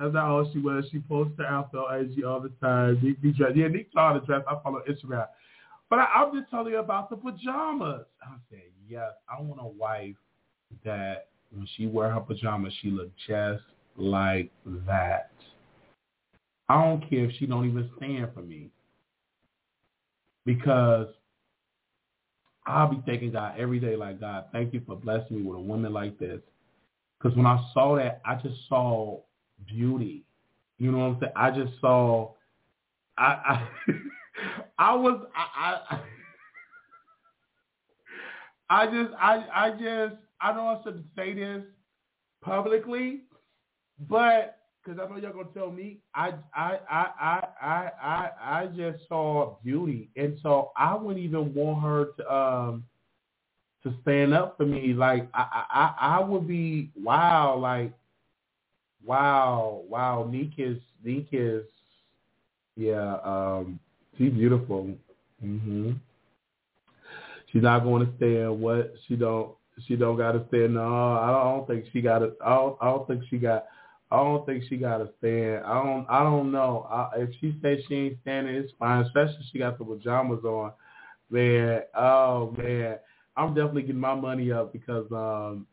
[0.00, 0.86] That's not all she was.
[0.90, 2.98] She posts her outfit IG all the time.
[3.02, 3.54] Neek be dressed.
[3.54, 4.42] Yeah, Neek saw the dress.
[4.48, 5.26] I follow Instagram.
[5.90, 8.06] But I, I'm just telling you about the pajamas.
[8.22, 10.16] I said, yes, I want a wife
[10.84, 13.62] that when she wear her pajamas, she look just
[13.96, 14.50] like
[14.86, 15.32] that.
[16.70, 18.70] I don't care if she don't even stand for me.
[20.46, 21.08] Because
[22.66, 25.60] I'll be thanking God every day like, God, thank you for blessing me with a
[25.60, 26.40] woman like this.
[27.18, 29.20] Because when I saw that, I just saw
[29.66, 30.24] beauty.
[30.78, 31.32] You know what I'm saying?
[31.36, 32.32] I just saw,
[33.18, 33.68] I, I,
[34.78, 36.00] I was, I, I,
[38.82, 41.62] I just, I, I just, I don't want to say this
[42.42, 43.22] publicly,
[44.08, 49.06] but because I know y'all gonna tell me, I, I, I, I, I, I, just
[49.08, 52.84] saw beauty, and so I wouldn't even want her to, um,
[53.82, 54.94] to stand up for me.
[54.94, 57.92] Like I, I, I would be wow, like
[59.04, 61.64] Wow, wow, Neek is Neek is
[62.76, 63.78] yeah, um
[64.16, 64.94] she's beautiful.
[65.44, 65.98] Mhm.
[67.52, 69.52] She's not going to stand what she don't
[69.86, 70.74] she don't got to stand.
[70.74, 72.32] No, I don't, I don't think she got to.
[72.44, 73.66] I don't, I don't think she got.
[74.12, 75.64] I don't think she got to stand.
[75.64, 76.06] I don't.
[76.08, 76.86] I don't know.
[76.90, 79.04] I, if she says she ain't standing, it's fine.
[79.04, 80.72] Especially if she got the pajamas on.
[81.30, 82.98] Man, oh man,
[83.36, 85.66] I'm definitely getting my money up because um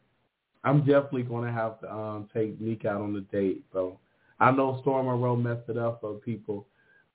[0.64, 3.64] I'm definitely going to have to um, take Neek out on the date.
[3.72, 4.00] So
[4.40, 6.66] I know Storm and Monroe messed it up for people,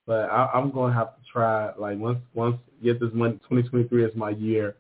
[0.07, 1.75] but I, I'm going to have to try.
[1.77, 4.77] Like once once get this money, 2023 is my year,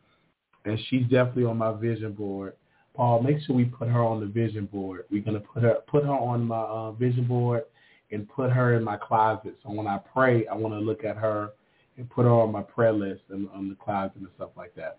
[0.65, 2.55] and she's definitely on my vision board.
[2.95, 5.05] Paul, make sure we put her on the vision board.
[5.11, 7.65] We're gonna put her put her on my uh, vision board
[8.11, 9.57] and put her in my closet.
[9.63, 11.51] So when I pray, I want to look at her
[11.97, 14.99] and put her on my prayer list and on the closet and stuff like that.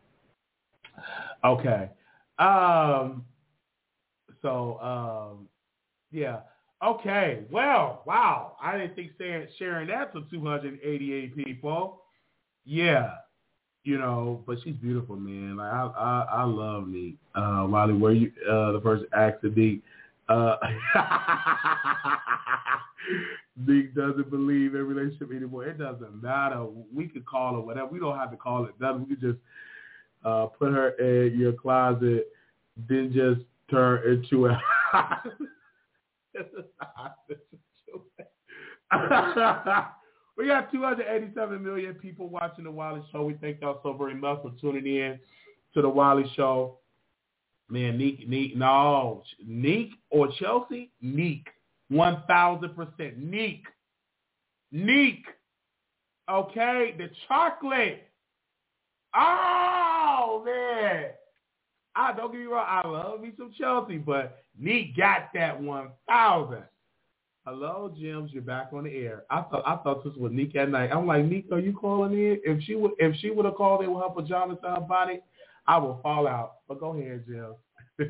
[1.44, 1.90] Okay.
[2.40, 3.24] Um,
[4.44, 5.48] so um,
[6.12, 6.42] yeah.
[6.84, 7.40] Okay.
[7.50, 8.58] Well, wow.
[8.62, 9.12] I didn't think
[9.58, 12.04] sharing that to 288 people.
[12.66, 13.16] Yeah.
[13.84, 15.58] You know, but she's beautiful, man.
[15.58, 17.16] Like I, I, I love me.
[17.36, 19.82] Uh, Wiley, where you uh, the first act to be?
[20.30, 20.56] Uh,
[23.68, 25.66] Neek doesn't believe in relationship anymore.
[25.66, 26.66] It doesn't matter.
[26.94, 27.88] We could call her whatever.
[27.88, 28.74] We don't have to call it.
[28.80, 29.40] We could just
[30.24, 32.30] uh, put her in your closet,
[32.90, 33.42] then just
[33.74, 34.62] turn into a
[40.38, 43.26] we got 287 million people watching the Wiley Show.
[43.26, 45.20] We thank y'all so very much for tuning in
[45.74, 46.80] to the Wiley Show.
[47.70, 51.48] Man, Neek, Neek, no, Neek or Chelsea, Neek,
[51.90, 53.64] one thousand percent, Neek,
[54.72, 55.26] Neek.
[56.30, 58.08] Okay, the chocolate.
[59.16, 61.06] Oh man,
[61.96, 65.90] I don't get me wrong, I love me some Chelsea, but Neek got that one
[66.08, 66.64] thousand.
[67.46, 69.24] Hello, Jims, you're back on the air.
[69.30, 70.92] I thought I thought this was Neek at night.
[70.92, 72.40] I'm like, Neek, are you calling in?
[72.46, 75.20] If she would if she would have called in with her pajamas and her body,
[75.68, 76.56] I will fall out.
[76.68, 77.54] But go ahead, Jim.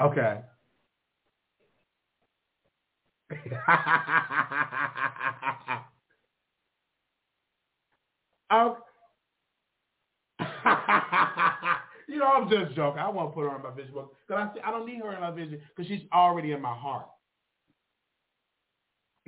[0.00, 0.40] okay.
[8.52, 8.87] okay.
[12.08, 13.00] you know, I'm just joking.
[13.00, 15.12] I want to put her in my vision book because I I don't need her
[15.14, 17.06] in my vision because she's already in my heart.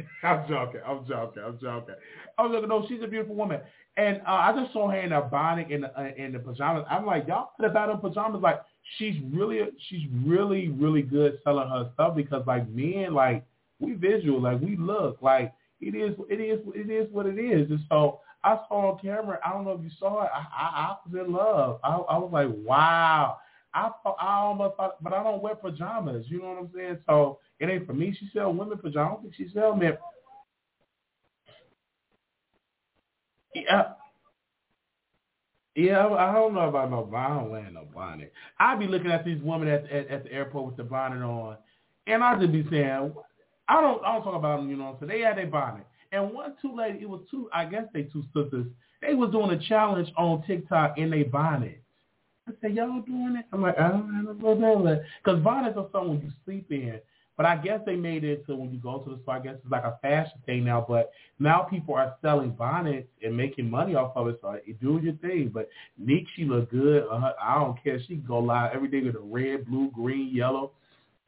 [0.23, 0.81] I'm joking.
[0.86, 1.43] I'm joking.
[1.44, 1.94] I'm joking.
[2.39, 3.61] I was like, no, she's a beautiful woman.
[3.97, 6.85] And uh, I just saw her in a bonnet and uh, in the pajamas.
[6.89, 8.40] I'm like, y'all put had her pajamas.
[8.43, 8.61] Like,
[8.98, 13.44] she's really, she's really, really good selling her stuff because like men, like
[13.78, 17.70] we visual, like we look, like it is, it is, it is what it is.
[17.70, 19.39] And so I saw on camera.
[19.45, 20.31] I don't know if you saw it.
[20.35, 21.81] I, I, I was in love.
[21.85, 23.39] I, I was like, wow.
[23.73, 23.91] I
[24.21, 26.27] I almost thought, but I don't wear pajamas.
[26.29, 26.99] You know what I'm saying?
[27.09, 28.17] So it ain't for me.
[28.19, 28.97] She sell women pajamas.
[28.97, 29.97] I don't think she sell men.
[33.55, 33.93] Yeah.
[35.77, 37.33] Yeah, I don't know about no bonnet.
[37.33, 38.33] I don't wear no bonnet.
[38.59, 41.57] I be looking at these women at, at at the airport with the bonnet on,
[42.07, 43.12] and I just be saying,
[43.69, 44.69] I don't I don't talk about them.
[44.69, 47.49] You know, so they had their bonnet, and one two lady, it was two.
[47.53, 48.66] I guess they two sisters.
[49.03, 51.82] They was doing a challenge on TikTok in their bonnet.
[52.49, 53.47] I said, y'all doing it?
[53.53, 57.01] I'm like, I don't know, because bonnets are something you sleep in.
[57.37, 59.55] But I guess they made it so when you go to the store, I guess
[59.55, 60.85] it's like a fashion thing now.
[60.87, 64.39] But now people are selling bonnets and making money off of it.
[64.43, 65.51] So you do your thing.
[65.53, 67.07] But Neek, she look good.
[67.11, 67.99] Uh, I don't care.
[68.01, 70.73] She can go live every day with a red, blue, green, yellow,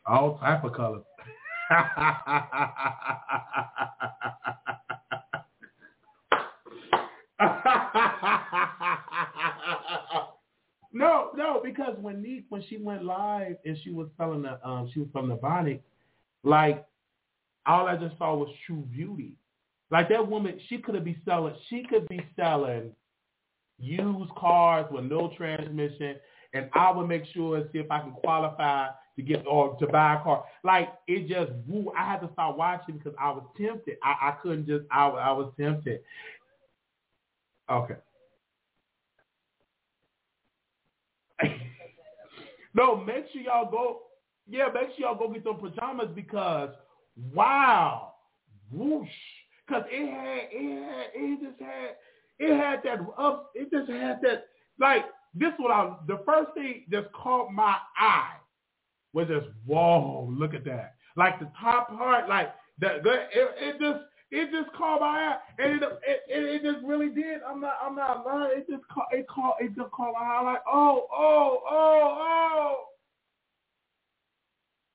[0.04, 1.04] all type of colors.
[10.93, 14.90] no, no, because when Neek, when she went live and she was selling the, um,
[14.93, 15.82] she was from the bonnet,
[16.44, 16.85] like,
[17.66, 19.36] all I just saw was true beauty.
[19.90, 22.93] Like that woman, she could be selling, she could be selling
[23.78, 26.16] used cars with no transmission,
[26.55, 28.89] and I would make sure and see if I can qualify
[29.23, 30.44] to get or to buy a car.
[30.65, 31.93] Like it just woo.
[31.97, 33.97] I had to stop watching because I was tempted.
[34.03, 34.85] I, I couldn't just.
[34.90, 36.01] I, I was tempted.
[37.70, 37.94] Okay.
[42.74, 44.01] no, make sure y'all go
[44.49, 46.70] yeah, make sure y'all go get them pajamas because
[47.32, 48.15] wow,
[48.70, 49.09] whoosh,
[49.66, 51.97] because it had it had it just had
[52.39, 54.47] it had that up it just had that
[54.78, 55.05] like
[55.35, 58.35] this what I the first thing just caught my eye
[59.12, 63.80] was just whoa look at that like the top part like the, the it, it
[63.80, 67.74] just it just caught my eye and it, it, it, just really did I'm not
[67.84, 71.06] I'm not lying it just caught it caught it just caught my eye like oh
[71.12, 72.84] oh oh oh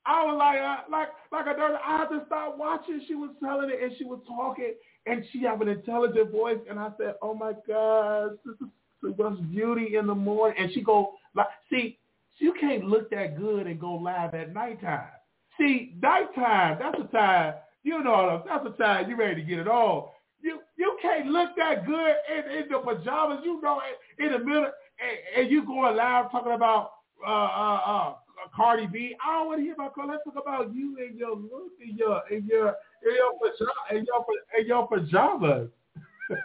[0.07, 1.75] I was like, uh, like, like a dirty.
[1.85, 3.01] I had to stop watching.
[3.07, 4.73] She was telling it, and she was talking,
[5.05, 6.59] and she have an intelligent voice.
[6.69, 8.67] And I said, "Oh my God, this is
[9.01, 11.99] so beauty in the morning." And she go, like, see,
[12.39, 15.09] you can't look that good and go live at nighttime.
[15.57, 17.55] See, nighttime, that's the time.
[17.83, 20.09] You know, that's the time you ready to get it on.
[20.41, 23.39] You you can't look that good in, in the pajamas.
[23.43, 23.81] You know,
[24.19, 26.91] in, in the middle, and, and you going live talking about
[27.25, 28.13] uh uh uh
[28.55, 29.15] Cardi B.
[29.25, 30.11] I don't want to hear about Cardi.
[30.11, 32.67] Let's talk about you and your look and your and your
[33.03, 34.25] and your pajamas and your,
[34.57, 35.69] and your pajamas.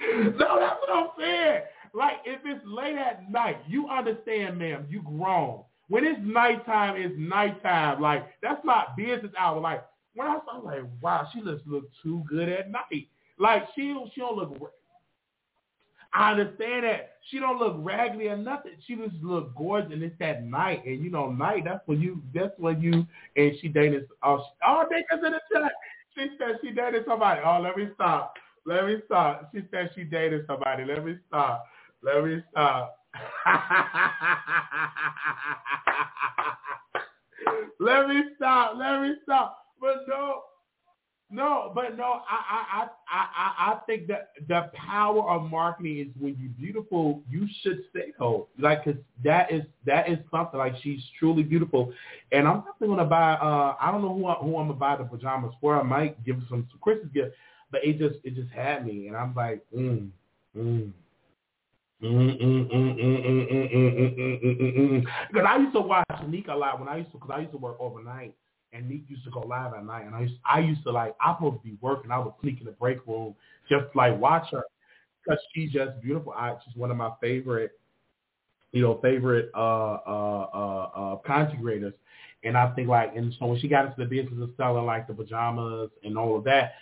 [0.00, 1.62] no, that's what I'm saying.
[1.94, 4.86] Like if it's late at night, you understand, ma'am.
[4.88, 5.62] You grown.
[5.88, 8.00] When it's nighttime, it's nighttime.
[8.00, 9.60] Like that's not business hour.
[9.60, 9.84] Like
[10.14, 13.08] when I saw, like, wow, she just look too good at night.
[13.38, 14.56] Like she she don't look
[16.12, 18.72] I understand that she don't look raggedy or nothing.
[18.86, 21.64] She just look gorgeous, and it's that night, and you know, night.
[21.64, 22.22] That's when you.
[22.34, 23.06] That's when you.
[23.36, 24.08] And she dated.
[24.22, 25.72] Oh, oh, niggas in the chat.
[26.16, 27.40] She said she dated somebody.
[27.44, 28.34] Oh, let me stop.
[28.66, 29.50] Let me stop.
[29.54, 30.84] She said she dated somebody.
[30.84, 31.64] Let me stop.
[32.02, 32.96] Let me stop.
[37.80, 38.74] let me stop.
[38.78, 39.58] Let me stop.
[39.80, 40.42] But no,
[41.30, 46.08] no, but no, I I I I I think that the power of marketing is
[46.20, 48.44] when you're beautiful, you should stay home.
[48.58, 50.58] Like, cause that is that is something.
[50.58, 51.92] Like, she's truly beautiful,
[52.32, 53.32] and I'm definitely gonna buy.
[53.34, 55.78] uh I don't know who I, who I'm gonna buy the pajamas for.
[55.78, 57.34] I might give some, some Christmas gift,
[57.70, 60.08] but it just it just had me, and I'm like, mm,
[60.56, 60.92] mm.
[62.00, 62.16] Because
[65.46, 67.58] I used to watch Neek a lot when I used to, because I used to
[67.58, 68.34] work overnight,
[68.72, 71.14] and Neek used to go live at night, and I used I used to like
[71.20, 72.10] supposed to be working.
[72.10, 73.34] I would sneak in the break room
[73.68, 74.62] just like watch her
[75.22, 76.32] because she's just beautiful.
[76.32, 77.72] I she's one of my favorite,
[78.72, 81.94] you know, favorite uh uh uh, uh content creators.
[82.44, 85.06] And I think like, and so when she got into the business of selling like
[85.06, 86.72] the pajamas and all of that,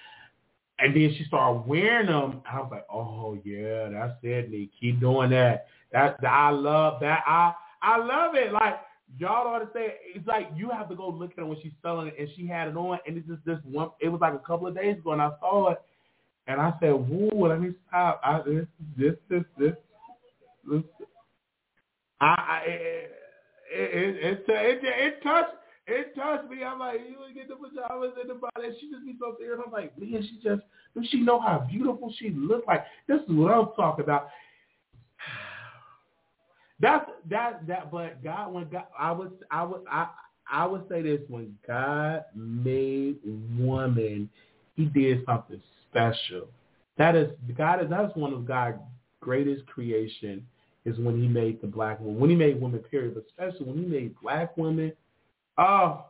[0.79, 4.71] and then she started wearing them, I was like, oh yeah, that's it, Neek.
[4.81, 5.67] Keep doing that.
[5.93, 7.23] That, I love that.
[7.27, 7.53] I
[7.83, 8.53] I love it.
[8.53, 8.81] Like
[9.17, 9.93] y'all don't understand.
[10.15, 12.47] It's like you have to go look at her when she's selling it, and she
[12.47, 13.91] had it on, and it's just this one.
[14.01, 15.79] It was like a couple of days ago, and I saw it,
[16.47, 18.21] and I said, "Woo, let me stop.
[18.23, 19.75] I, this, this, this, this,
[20.71, 20.83] this."
[22.21, 23.11] I, I it,
[23.73, 25.55] it, it, it, it, it touched.
[25.89, 26.63] It touched me.
[26.63, 28.77] I'm like, you would get the pajamas and the body.
[28.79, 29.61] She just be so serious.
[29.65, 30.63] I'm like, man, she just
[30.95, 32.85] does she know how beautiful she looked like?
[33.07, 34.29] This is what I'm talking about.
[36.81, 40.09] That's that that but God when God I was I would I
[40.51, 43.19] I would say this when God made
[43.59, 44.29] woman,
[44.77, 45.61] he did something
[45.91, 46.49] special.
[46.99, 48.79] That is God is that's one of God's
[49.21, 50.47] greatest creation
[50.85, 52.21] is when he made the black woman.
[52.21, 54.93] When he made women period, but especially when he made black women.
[55.59, 56.05] Oh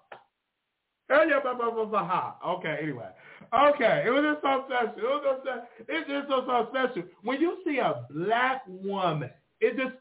[1.10, 2.32] yeah.
[2.46, 3.08] Okay, anyway.
[3.54, 4.98] Okay, it was just so special.
[4.98, 5.66] It was so special.
[5.88, 7.02] It's just so, so special.
[7.22, 9.30] When you see a black woman,
[9.60, 9.94] it just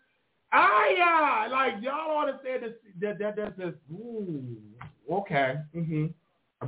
[0.54, 1.48] Ah, yeah.
[1.52, 2.72] Like y'all don't understand this.
[3.02, 4.56] That that that's just ooh.
[5.12, 5.56] Okay.
[5.76, 6.06] Mm-hmm.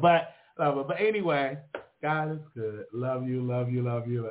[0.02, 1.58] But uh, but anyway,
[2.02, 2.86] God is good.
[2.94, 3.42] Love you.
[3.42, 3.84] Love you.
[3.84, 4.30] Love you.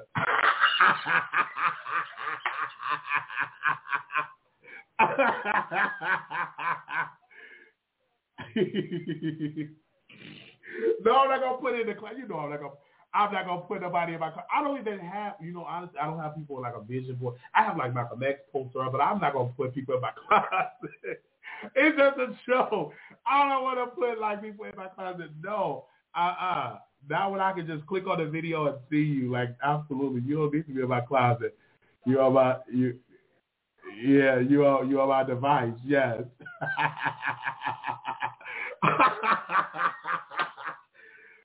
[11.04, 12.14] no, I'm not gonna put in the class.
[12.18, 12.72] You know, I'm not gonna.
[13.14, 14.44] I'm not gonna put nobody in my car.
[14.54, 17.36] I don't even have, you know, honestly, I don't have people like a vision board.
[17.54, 21.22] I have like Malcolm X poster, but I'm not gonna put people in my closet.
[21.74, 22.92] it's just a show.
[23.26, 25.30] I don't want to put like people in my closet.
[25.42, 26.78] No, uh, uh
[27.08, 30.36] Now when I can just click on the video and see you, like absolutely, you
[30.36, 31.56] don't need to be in my closet.
[32.04, 32.98] You are my you.
[34.04, 35.72] Yeah, you are you are my device.
[35.84, 36.22] Yes.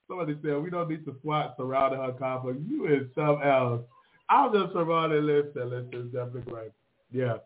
[0.07, 2.59] Somebody said we don't need to SWAT surrounding her conflict.
[2.67, 3.81] You is something else.
[4.29, 5.69] I'll just surround and listen.
[5.69, 6.71] Listen, definitely great.
[7.11, 7.37] Yeah.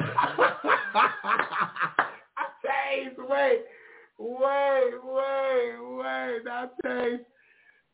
[2.64, 3.64] Taste, wait,
[4.18, 6.44] wait, wait, wait.
[6.44, 7.24] Not taste.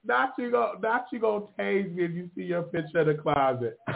[0.06, 0.74] Not you go.
[0.82, 3.78] Not you gonna tase me if you see your picture in the closet.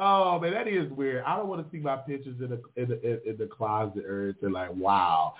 [0.00, 1.24] Oh man, that is weird.
[1.24, 4.24] I don't want to see my pictures in the in the in the closet or
[4.24, 4.52] anything.
[4.52, 5.34] Like, wow.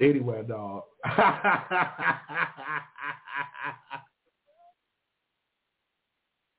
[0.00, 0.84] Anyway, dog.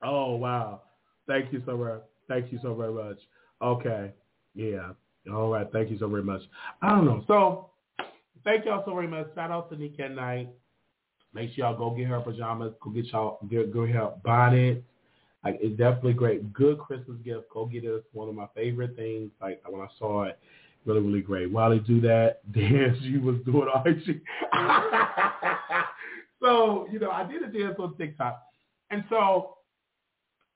[0.03, 0.83] oh wow.
[1.27, 2.03] Thank you so much.
[2.27, 3.17] Thank you so very much.
[3.61, 4.11] Okay.
[4.53, 4.91] Yeah.
[5.33, 5.65] All right.
[5.73, 6.41] Thank you so very much.
[6.83, 7.23] I don't know.
[7.27, 7.71] So
[8.43, 9.33] thank y'all so very much.
[9.33, 10.49] Shout out to Nika Night.
[11.33, 12.73] Make sure y'all go get her pajamas.
[12.79, 14.83] Go get y'all get go her bonnet
[15.43, 16.53] like it's definitely great.
[16.53, 17.49] Good Christmas gift.
[17.53, 18.05] Go get it.
[18.13, 19.31] One of my favorite things.
[19.41, 20.39] Like when I saw it,
[20.85, 21.51] really, really great.
[21.51, 23.83] While they do that, dance you was doing all
[26.41, 28.41] so, you know, I did a dance on TikTok.
[28.89, 29.57] And so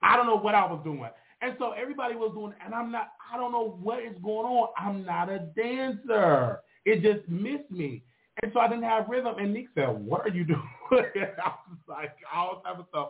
[0.01, 1.09] I don't know what I was doing.
[1.41, 4.69] And so everybody was doing and I'm not I don't know what is going on.
[4.77, 6.59] I'm not a dancer.
[6.85, 8.03] It just missed me.
[8.41, 9.35] And so I didn't have rhythm.
[9.39, 10.69] And Nick said, What are you doing?
[10.91, 13.09] I was like all type of stuff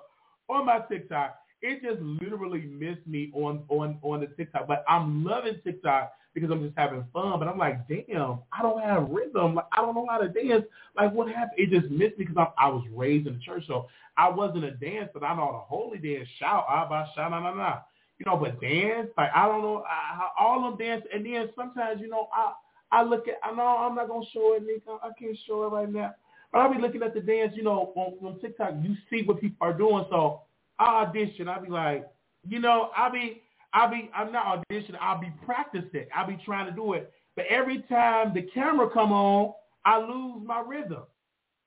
[0.49, 4.67] on my TikTok it just literally missed me on on on the TikTok.
[4.67, 7.39] But I'm loving TikTok because I'm just having fun.
[7.39, 9.55] But I'm like, damn, I don't have rhythm.
[9.55, 10.65] Like I don't know how to dance.
[10.95, 11.57] Like what happened?
[11.57, 14.65] It just missed me because I, I was raised in the church, so I wasn't
[14.65, 15.11] a dancer.
[15.15, 17.79] But I know the holy dance, shout, ah, abba, shout, na na na.
[18.19, 21.03] You know, but dance, like I don't know, I, all them dance.
[21.13, 22.53] And then sometimes, you know, I
[22.91, 24.83] I look at, I know I'm not gonna show it, Nick.
[24.87, 26.15] I can't show it right now.
[26.51, 28.73] But I'll be looking at the dance, you know, on, on TikTok.
[28.81, 30.41] You see what people are doing, so
[30.79, 31.47] I audition.
[31.47, 32.07] I'll be like,
[32.47, 33.41] you know, I'll be,
[33.73, 34.97] I'll be, I'm not auditioning.
[35.01, 36.05] I'll be practicing.
[36.15, 37.11] I'll be trying to do it.
[37.35, 39.53] But every time the camera come on,
[39.85, 41.03] I lose my rhythm.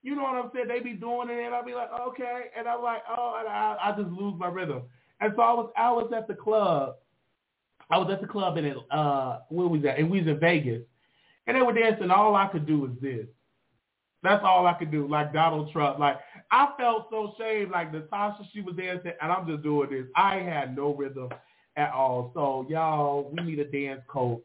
[0.03, 0.69] You know what I'm saying?
[0.69, 3.77] They be doing it, and I'll be like, okay, and I'm like, oh, and I,
[3.83, 4.83] I just lose my rhythm.
[5.21, 6.97] And so I was, I was at the club.
[7.91, 9.99] I was at the club in, uh, where was that?
[9.99, 10.83] And we was in Vegas,
[11.47, 12.11] and they were dancing.
[12.11, 13.27] All I could do was this.
[14.23, 15.99] That's all I could do, like Donald Trump.
[15.99, 16.19] Like
[16.51, 20.07] I felt so ashamed, like Natasha, she was dancing, and I'm just doing this.
[20.15, 21.31] I had no rhythm
[21.77, 22.31] at all.
[22.35, 24.43] So y'all, we need a dance coach.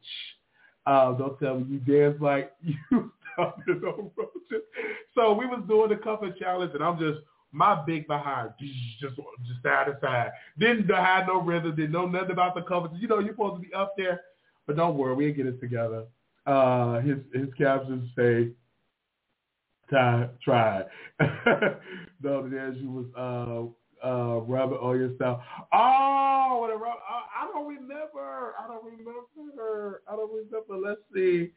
[0.85, 4.65] Uh, don't tell me you dance like you started on roaches.
[5.13, 7.19] So we was doing the cover challenge, and I'm just
[7.51, 10.31] my big behind just just side to side.
[10.57, 12.91] Didn't have no rhythm, didn't know nothing about the covers.
[12.95, 14.21] You know, you're supposed to be up there,
[14.67, 16.05] but don't worry, we'll get it together.
[16.45, 18.51] Uh, his his captions say
[19.89, 20.85] Ty tried.
[21.19, 21.77] the
[22.25, 25.41] other she was uh uh rubbing on yourself.
[25.73, 26.97] Oh, what a rub!
[27.07, 28.53] I don't remember.
[28.59, 30.01] I don't remember.
[30.07, 30.87] I don't remember.
[30.87, 31.51] Let's see.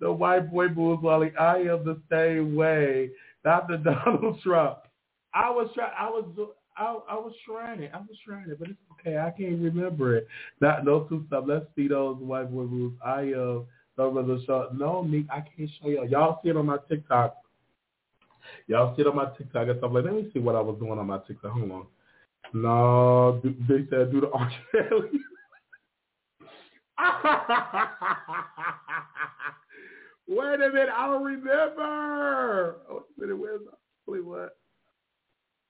[0.00, 1.32] The white boy bulls, Wiley.
[1.38, 3.10] I am the same way.
[3.44, 3.76] Dr.
[4.06, 4.78] Donald Trump.
[5.34, 5.92] I was trying.
[5.98, 6.24] I was.
[6.76, 7.90] I, I was trying it.
[7.92, 9.18] I was trying it, but it's okay.
[9.18, 10.26] I can't remember it.
[10.60, 11.44] Not those two stuff.
[11.46, 12.94] Let's see those white boy rules.
[13.04, 13.66] I am.
[13.98, 14.68] Uh, show.
[14.72, 15.26] No, me.
[15.30, 16.08] I can't show y'all.
[16.08, 17.36] Y'all see it on my TikTok.
[18.66, 20.04] Y'all see it on my TikTok and stuff like.
[20.04, 21.52] Let me see what I was doing on my TikTok.
[21.52, 21.86] Hold on.
[22.52, 24.50] No, they said do the R.
[30.28, 32.76] Wait a minute, I don't remember.
[32.88, 33.60] Wait a minute, where's
[34.06, 34.56] wait, what?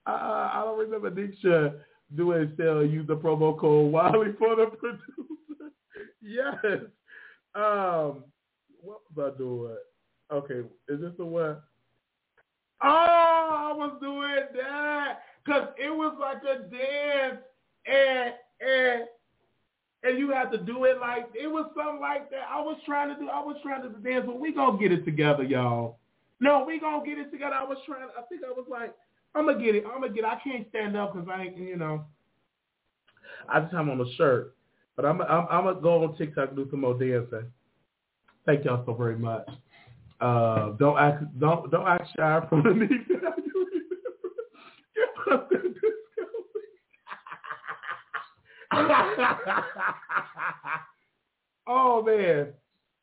[0.06, 1.74] Uh, I don't remember Nisha
[2.14, 5.02] doing sell use the promo code Wiley for the producer.
[6.20, 6.56] yes.
[7.54, 8.24] Um,
[8.82, 9.76] what was I doing?
[10.30, 11.56] Okay, is this the one?
[12.82, 17.42] Oh, I was doing that because it was like a dance,
[17.86, 19.04] and and
[20.02, 22.48] and you have to do it like it was something like that.
[22.50, 23.28] I was trying to do.
[23.28, 25.98] I was trying to dance, but we gonna get it together, y'all.
[26.40, 27.54] No, we gonna get it together.
[27.54, 28.08] I was trying.
[28.18, 28.94] I think I was like,
[29.34, 29.84] I'm gonna get it.
[29.86, 30.24] I'm gonna get.
[30.24, 30.30] It.
[30.30, 32.04] I can't stand up because I ain't, you know.
[33.48, 34.54] I just have on a shirt,
[34.96, 37.46] but I'm I'm, I'm gonna go on TikTok and do some more dancing.
[38.46, 39.48] Thank y'all so very much.
[40.20, 42.88] Uh, don't act don't don't act shy from the knee.
[51.66, 52.48] oh man,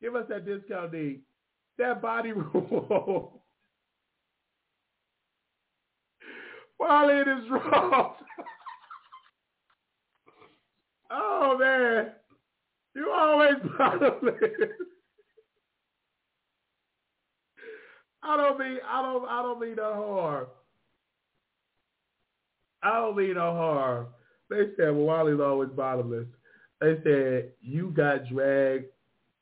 [0.00, 1.20] give us that discount D.
[1.78, 3.42] That body roll.
[6.76, 8.14] While it is wrong.
[11.10, 12.12] oh man,
[12.94, 14.70] you always bottom it.
[18.28, 20.46] I don't mean I don't I don't mean no harm.
[22.82, 24.06] I don't mean no harm.
[24.50, 26.26] They said well, Wiley's always bottomless.
[26.80, 28.86] They said you got dragged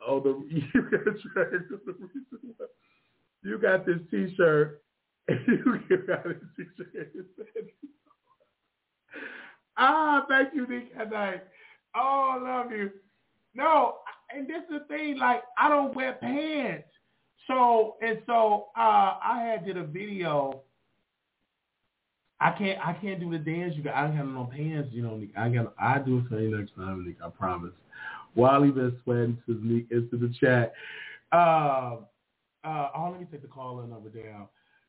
[0.07, 2.67] on the you got dragged on the reason why.
[3.43, 4.83] You got this T-shirt
[5.29, 5.41] and
[5.91, 7.13] you got this T-shirt.
[9.77, 10.93] ah, thank you, Nick.
[10.99, 11.43] At night.
[11.97, 12.91] Oh, I love you.
[13.55, 13.97] No,
[14.33, 15.19] and this is the thing.
[15.19, 16.87] Like I don't wear pants.
[17.47, 20.63] So and so uh, I had did a video.
[22.41, 23.75] I can't I can't do the dance.
[23.77, 24.91] You got I don't have no pants.
[24.93, 27.17] You know I got I do it for you next time, Nick.
[27.25, 27.73] I promise.
[28.35, 30.75] Wiley been sweating to me into the chat.
[31.33, 31.97] Uh,
[32.65, 34.49] uh, oh, let me take the call in number down.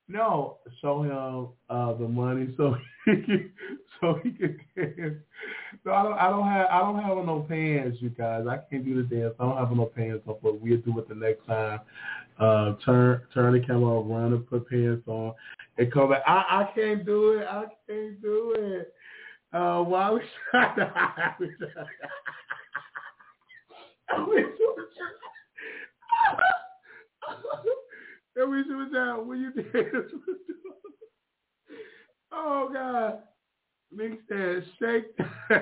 [0.09, 2.75] No, show him uh, the money so
[3.05, 3.51] he can,
[3.99, 5.15] so he can dance.
[5.84, 8.45] So I don't I don't have I don't have no pants, you guys.
[8.47, 9.34] I can't do the dance.
[9.39, 11.79] I don't have no pants on, but we'll do it the next time.
[12.39, 15.34] Uh, turn turn the camera around and put pants on
[15.77, 16.22] and come back.
[16.27, 17.47] I, I can't do it.
[17.49, 18.93] I can't do it.
[19.53, 20.91] Uh, why we trying to
[28.35, 30.11] And we was out when you dance.
[32.31, 33.19] oh God.
[33.91, 35.18] Nick said, shake.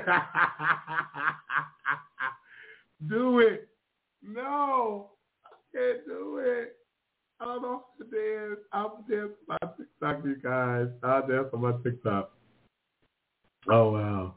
[3.07, 3.69] do it.
[4.21, 5.14] No
[5.75, 6.75] can't do it.
[7.41, 7.61] I don't
[7.97, 8.59] to dance.
[8.71, 10.87] I'm dance on my TikTok, you guys.
[11.03, 12.31] I'll dance on my TikTok.
[13.69, 14.35] Oh, wow.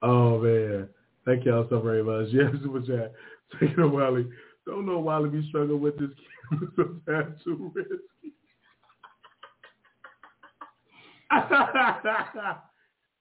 [0.00, 0.88] Oh, man.
[1.26, 2.28] Thank y'all so very much.
[2.32, 3.12] Yes, super chat.
[3.60, 4.26] Thank you, Wiley.
[4.66, 6.10] Don't know Wiley be struggling with this
[6.50, 8.34] camera sometimes too risky.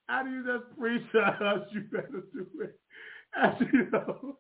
[0.08, 1.68] How do you just preach us?
[1.72, 2.80] You better do it.
[3.36, 4.38] As you know.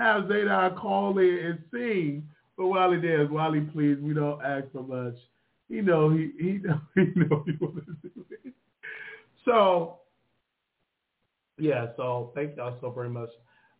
[0.00, 3.28] Have Zadar call in and sing for Wiley Dance.
[3.30, 5.14] Wiley, please, we don't ask for much.
[5.68, 8.54] He know he he know he know he want to do it.
[9.44, 9.98] So
[11.58, 13.28] yeah, so thank y'all so very much.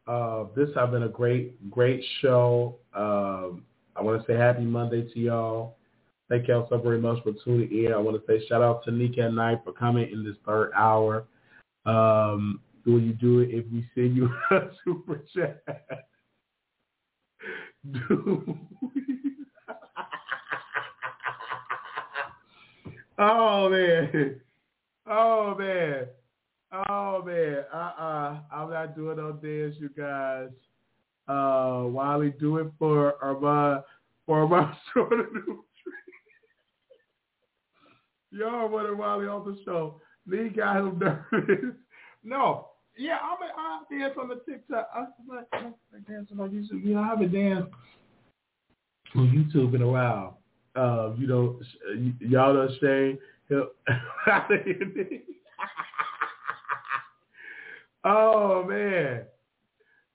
[0.07, 2.77] Uh, this has been a great, great show.
[2.95, 3.65] Um,
[3.97, 5.77] I want to say happy Monday to y'all.
[6.29, 7.95] Thank y'all so very much for tuning in.
[7.95, 10.73] I want to say shout out to Nika and Knight for coming in this third
[10.77, 11.25] hour.
[11.87, 15.63] Um, will you do it if we send you a super chat?
[23.19, 24.41] oh man.
[25.07, 26.07] Oh man.
[26.73, 27.65] Oh man.
[27.73, 28.03] Uh uh-uh.
[28.03, 28.41] uh.
[28.53, 30.51] i am not doing no dance, you guys.
[31.27, 33.83] Uh Wiley, do it for Armand
[34.27, 35.65] for Armand new
[38.33, 40.01] Y'all wanted Wiley on the show.
[40.27, 41.75] Lee got him nervous.
[42.23, 42.69] no,
[43.01, 44.91] yeah, I'm I dance on the TikTok.
[44.95, 46.85] I, I, I dancing on YouTube.
[46.85, 47.73] You know, I haven't danced
[49.17, 50.39] on YouTube in a while.
[50.77, 51.59] Uh, you know,
[52.21, 53.19] y'all done Shane.
[58.05, 59.23] oh man,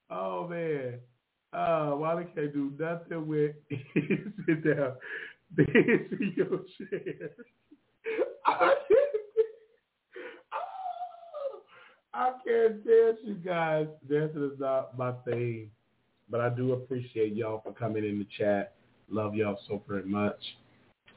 [0.09, 0.99] oh man.
[1.51, 3.55] Uh, Wiley can't do nothing with
[4.45, 4.93] sit down,
[5.55, 7.31] dance your chair.
[12.15, 13.87] I can't dance, you guys.
[14.09, 15.69] Dancing is not my thing.
[16.29, 18.73] But I do appreciate y'all for coming in the chat.
[19.09, 20.39] Love y'all so very much.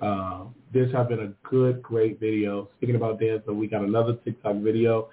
[0.00, 2.68] Uh, this has been a good, great video.
[2.76, 5.08] Speaking about dancing, we got another TikTok video.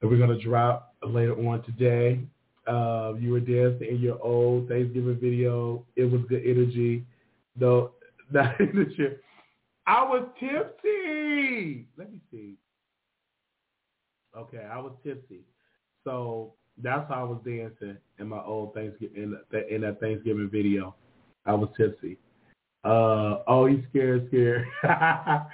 [0.00, 2.20] that we're gonna drop later on today.
[2.66, 5.84] Uh, you were dancing in your old Thanksgiving video.
[5.96, 7.04] It was good energy.
[7.60, 9.16] In the chair.
[9.86, 11.86] I was tipsy.
[11.96, 12.56] Let me see.
[14.36, 15.40] Okay, I was tipsy.
[16.02, 20.50] So that's how I was dancing in my old Thanksgiving in, that, in that Thanksgiving
[20.50, 20.94] video.
[21.46, 22.18] I was tipsy.
[22.84, 24.66] Uh, oh, he's scared, scared.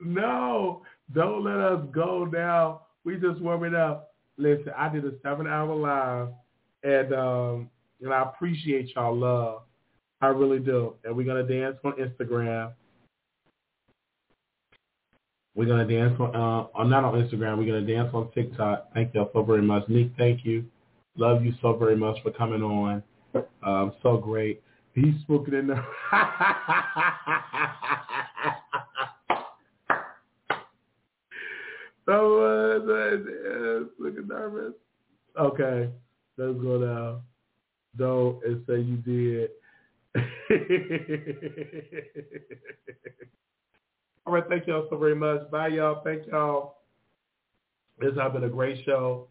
[0.00, 0.82] no,
[1.14, 2.82] don't let us go now.
[3.04, 4.14] We just warming up.
[4.38, 6.28] Listen, I did a seven-hour live,
[6.82, 9.62] and um, and I appreciate y'all love.
[10.20, 10.94] I really do.
[11.04, 12.72] And we're gonna dance on Instagram.
[15.54, 17.58] We're gonna dance on, uh, not on Instagram.
[17.58, 18.88] We're gonna dance on TikTok.
[18.94, 20.12] Thank y'all so very much, Nick.
[20.16, 20.64] Thank you.
[21.16, 23.02] Love you so very much for coming on.
[23.62, 24.62] Um, so great.
[24.94, 25.74] He's smoking in the.
[32.08, 32.78] oh, uh,
[33.98, 34.72] looking nervous.
[35.38, 35.90] Okay,
[36.36, 37.22] let's go now.
[37.96, 39.50] Don't and say you did.
[44.26, 45.50] All right, thank y'all so very much.
[45.50, 46.02] Bye, y'all.
[46.04, 46.76] Thank y'all.
[47.98, 49.28] This has been a great show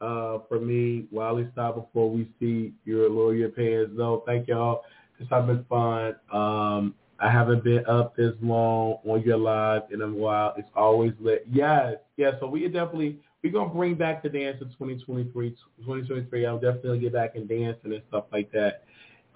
[0.00, 1.06] uh, for me.
[1.10, 3.92] Wiley, stop before we see your lawyer pants.
[3.94, 4.82] No, thank y'all.
[5.18, 6.16] This has been fun.
[6.32, 10.54] Um, I haven't been up this long on your live in a while.
[10.56, 11.46] It's always lit.
[11.48, 12.34] Yes, yes.
[12.40, 15.50] So we definitely we're gonna bring back the dance in 2023.
[15.50, 16.46] 2023.
[16.46, 18.84] I'll definitely get back and dancing and stuff like that.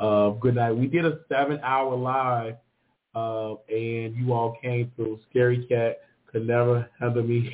[0.00, 0.72] Uh, good night.
[0.72, 2.56] We did a seven hour live,
[3.16, 5.18] uh, and you all came through.
[5.30, 7.36] Scary Cat could never handle me.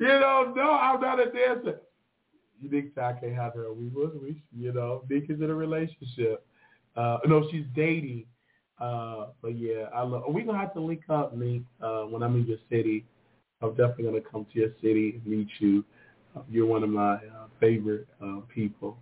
[0.00, 1.80] you know, no, I'm not a dancer.
[2.60, 3.72] You think I can't have her?
[3.72, 6.44] We was, we, you know, Nick is in a relationship.
[6.96, 8.24] Uh, no, she's dating.
[8.80, 10.24] Uh, but yeah, I love.
[10.28, 11.62] We gonna have to link up, Nick.
[11.80, 13.04] Uh, when I'm in your city,
[13.62, 15.84] I'm definitely gonna come to your city and meet you.
[16.34, 18.96] Uh, you're one of my uh, favorite uh, people.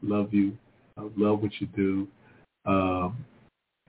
[0.00, 0.56] Love you.
[0.96, 2.08] I love what you do.
[2.68, 3.24] Um,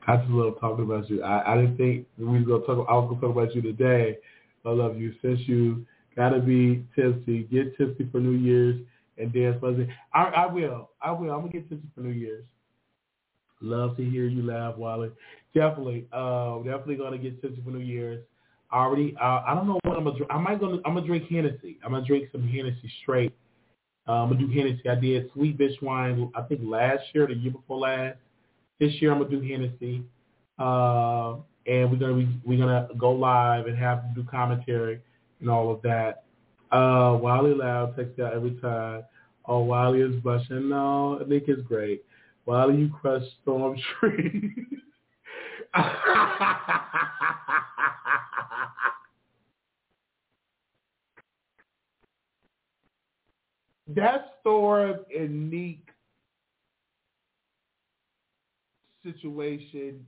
[0.07, 1.21] I just love talking about you.
[1.21, 2.87] I, I didn't think we was gonna talk.
[2.89, 4.17] I was gonna talk about you today.
[4.65, 5.13] I love you.
[5.21, 5.85] Since you
[6.15, 8.79] gotta be tipsy, get tipsy for New Year's
[9.17, 9.87] and dance fuzzy.
[10.13, 10.89] I, I will.
[11.01, 11.31] I will.
[11.31, 12.45] I'm gonna get tipsy for New Year's.
[13.61, 15.11] Love to hear you laugh, Wiley.
[15.53, 18.23] Definitely, uh, definitely gonna get tipsy for New Year's.
[18.71, 20.25] Already, uh, I don't know what I'm gonna.
[20.29, 20.77] I might gonna.
[20.85, 21.77] I'm gonna drink Hennessy.
[21.83, 23.35] I'm gonna drink some Hennessy straight.
[24.07, 24.87] Uh, I'm gonna do Hennessy.
[24.89, 26.31] I did sweet bitch wine.
[26.33, 28.17] I think last year, the year before last.
[28.79, 30.03] This year, I'm gonna do Hennessy.
[30.57, 35.01] Uh, and we're gonna be, we're gonna go live and have do commentary
[35.39, 36.23] and all of that.
[36.71, 39.03] Uh, Wiley Loud texts out every time.
[39.45, 40.69] Oh, Wiley is blushing.
[40.69, 42.03] No, Nick is great.
[42.45, 44.53] Wiley, you crushed Storm Tree.
[53.95, 55.88] that Storm and Nick
[59.13, 60.05] situation,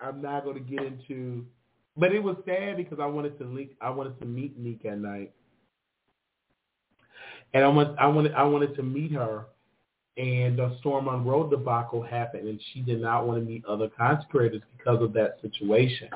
[0.00, 1.44] I'm not going to get into.
[1.96, 3.70] But it was sad because I wanted to link.
[3.80, 5.32] I wanted to meet Nick at night,
[7.52, 9.46] and I want I wanted I wanted to meet her.
[10.16, 14.60] And the Storm Monroe debacle happened, and she did not want to meet other consecrators
[14.76, 16.08] because of that situation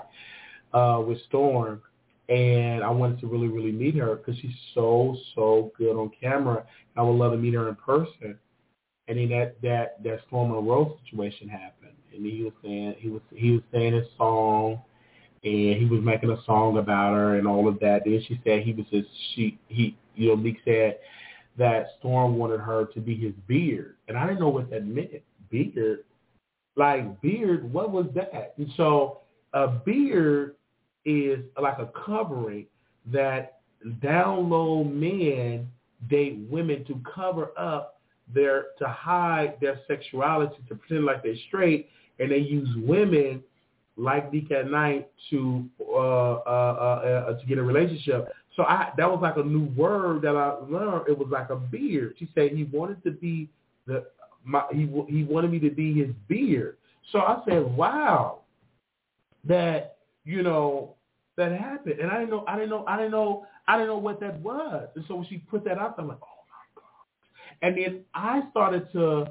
[0.75, 1.81] uh, with Storm.
[2.29, 6.65] And I wanted to really, really meet her because she's so, so good on camera.
[6.97, 8.39] I would love to meet her in person.
[9.09, 11.84] And then that that that Storm Monroe situation happened,
[12.17, 14.81] and he was saying he was he was saying his song,
[15.43, 18.03] and he was making a song about her and all of that.
[18.05, 20.99] Then she said he was just she he you know Nick said
[21.57, 25.23] that Storm wanted her to be his beard, and I didn't know what that meant.
[25.51, 26.05] Beard,
[26.77, 28.55] like beard, what was that?
[28.59, 29.21] And so
[29.53, 30.57] a beard
[31.05, 32.67] is like a covering
[33.13, 33.59] that
[34.03, 35.69] down low men
[36.09, 38.01] date women to cover up
[38.33, 41.89] their to hide their sexuality to pretend like they're straight,
[42.19, 43.43] and they use women
[43.97, 48.33] like Nick at Night to uh, uh, uh, uh, to get a relationship.
[48.57, 51.09] So I that was like a new word that I learned.
[51.09, 52.15] It was like a beard.
[52.19, 53.49] She said he wanted to be
[53.87, 54.07] the
[54.45, 56.77] my he he wanted me to be his beard.
[57.13, 58.41] So I said, wow,
[59.45, 60.95] that you know
[61.37, 63.99] that happened, and I didn't know I didn't know I didn't know I didn't know
[63.99, 64.89] what that was.
[64.95, 67.63] And so when she put that out, I'm like, oh my god.
[67.63, 69.29] And then I started to,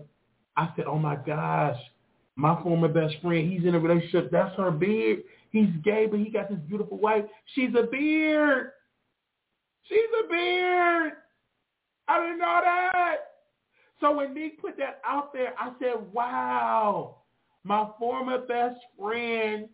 [0.58, 1.78] I said, oh my gosh,
[2.36, 4.32] my former best friend, he's in a relationship.
[4.32, 5.24] That's her beard.
[5.52, 7.26] He's gay, but he got this beautiful wife.
[7.54, 8.72] She's a beard.
[9.84, 11.14] She's a beard.
[12.08, 13.16] I didn't know that.
[14.02, 17.18] So when Nick put that out there, I said, wow,
[17.64, 19.70] my former best friend,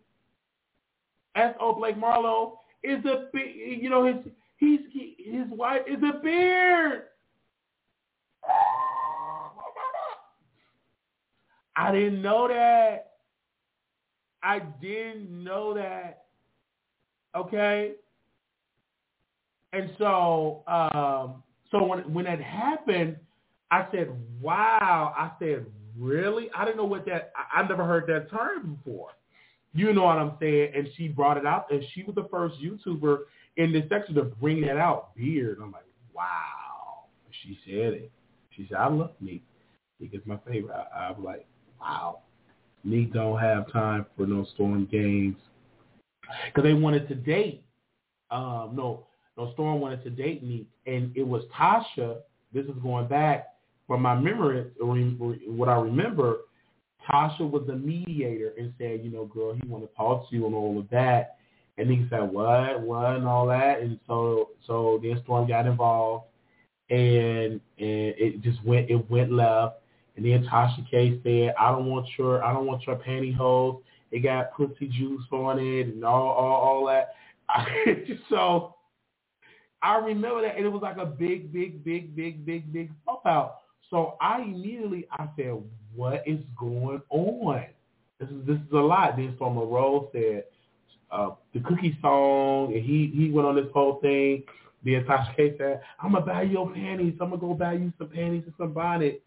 [1.34, 1.74] S.O.
[1.74, 4.16] Blake Marlowe, is a big, you know, his
[4.60, 7.04] He's he, his wife is a beard.
[11.80, 13.12] I didn't know that.
[14.42, 16.24] I didn't know that.
[17.34, 17.92] Okay.
[19.72, 23.16] And so, um, so when when that happened,
[23.70, 24.10] I said,
[24.42, 25.64] "Wow!" I said,
[25.96, 27.32] "Really?" I didn't know what that.
[27.34, 29.12] I, I never heard that term before.
[29.72, 30.72] You know what I'm saying?
[30.74, 33.20] And she brought it out, and she was the first YouTuber
[33.56, 35.16] in this section to bring that out.
[35.16, 35.58] Beard.
[35.62, 37.04] I'm like, wow.
[37.42, 38.10] She said it.
[38.54, 39.42] She said, I love me."
[39.98, 40.74] Meek is my favorite.
[40.74, 41.46] I, I'm like,
[41.80, 42.20] wow.
[42.84, 45.36] Meek don't have time for no Storm games
[46.46, 47.62] because they wanted to date.
[48.30, 52.18] Um, no, no, Storm wanted to date Meek, and it was Tasha.
[52.52, 53.48] This is going back
[53.86, 56.38] from my memory, what I remember.
[57.10, 60.46] Tasha was the mediator and said, you know, girl, he want to talk to you
[60.46, 61.36] and all of that.
[61.76, 63.80] And he said, what, what, and all that.
[63.80, 66.26] And so, so then Storm got involved,
[66.90, 69.79] and and it just went, it went left.
[70.20, 73.80] And then Tasha K said, I don't want your, I don't want your pantyhose.
[74.10, 77.14] It got pussy juice on it and all, all, all that.
[78.28, 78.74] so
[79.80, 83.24] I remember that, and it was like a big, big, big, big, big, big pop
[83.24, 83.60] out.
[83.88, 85.54] So I immediately I said,
[85.94, 87.64] "What is going on?
[88.18, 90.44] This is this is a lot." Then Storm Rose said
[91.10, 94.42] uh, the Cookie song, and he he went on this whole thing.
[94.84, 97.14] Then Tasha K said, "I'm gonna buy your panties.
[97.22, 99.22] I'm gonna go buy you some panties and some bonnet."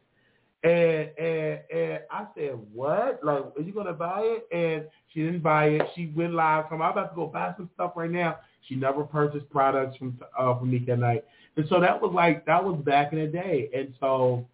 [0.63, 3.19] And and and I said, "What?
[3.23, 5.81] Like, are you gonna buy it?" And she didn't buy it.
[5.93, 6.69] She went live.
[6.69, 8.37] Come, I'm about to go buy some stuff right now.
[8.67, 11.25] She never purchased products from uh, from at Night,
[11.57, 13.69] and so that was like that was back in the day.
[13.75, 14.47] And so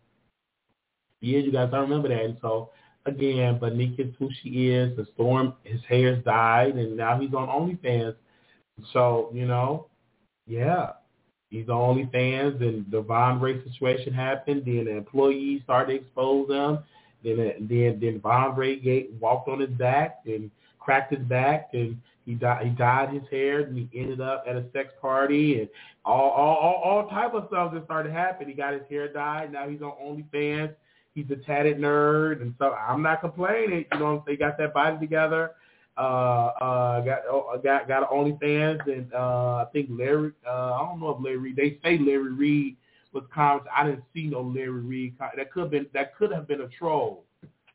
[1.22, 2.24] yeah, you guys, I remember that.
[2.24, 2.72] And so
[3.06, 4.96] again, but Nick is who she is.
[4.98, 8.16] The storm, his hair's dyed, and now he's on OnlyFans.
[8.94, 9.88] So you know,
[10.48, 10.94] yeah,
[11.50, 12.62] he's on OnlyFans.
[12.62, 14.64] And the Von Ray situation happened.
[14.66, 16.80] Then the employees started to expose him.
[17.24, 20.50] Then uh, then then Von Ray gate walked on his back and
[20.80, 22.66] cracked his back and he died.
[22.68, 25.70] He dyed his hair, and he ended up at a sex party, and
[26.06, 28.50] all all all, all type of stuff that started happening.
[28.50, 29.52] He got his hair dyed.
[29.52, 30.76] Now he's on OnlyFans
[31.20, 33.86] he's a tatted nerd, and so I'm not complaining.
[33.92, 35.52] You know, they got that body together.
[36.00, 40.32] Uh, uh, got uh, got got OnlyFans, and uh, I think Larry.
[40.48, 41.54] Uh, I don't know if Larry.
[41.54, 42.78] They say Larry Reed
[43.12, 43.68] was comments.
[43.76, 45.16] I didn't see no Larry Reed.
[45.20, 47.26] That could have been that could have been a troll.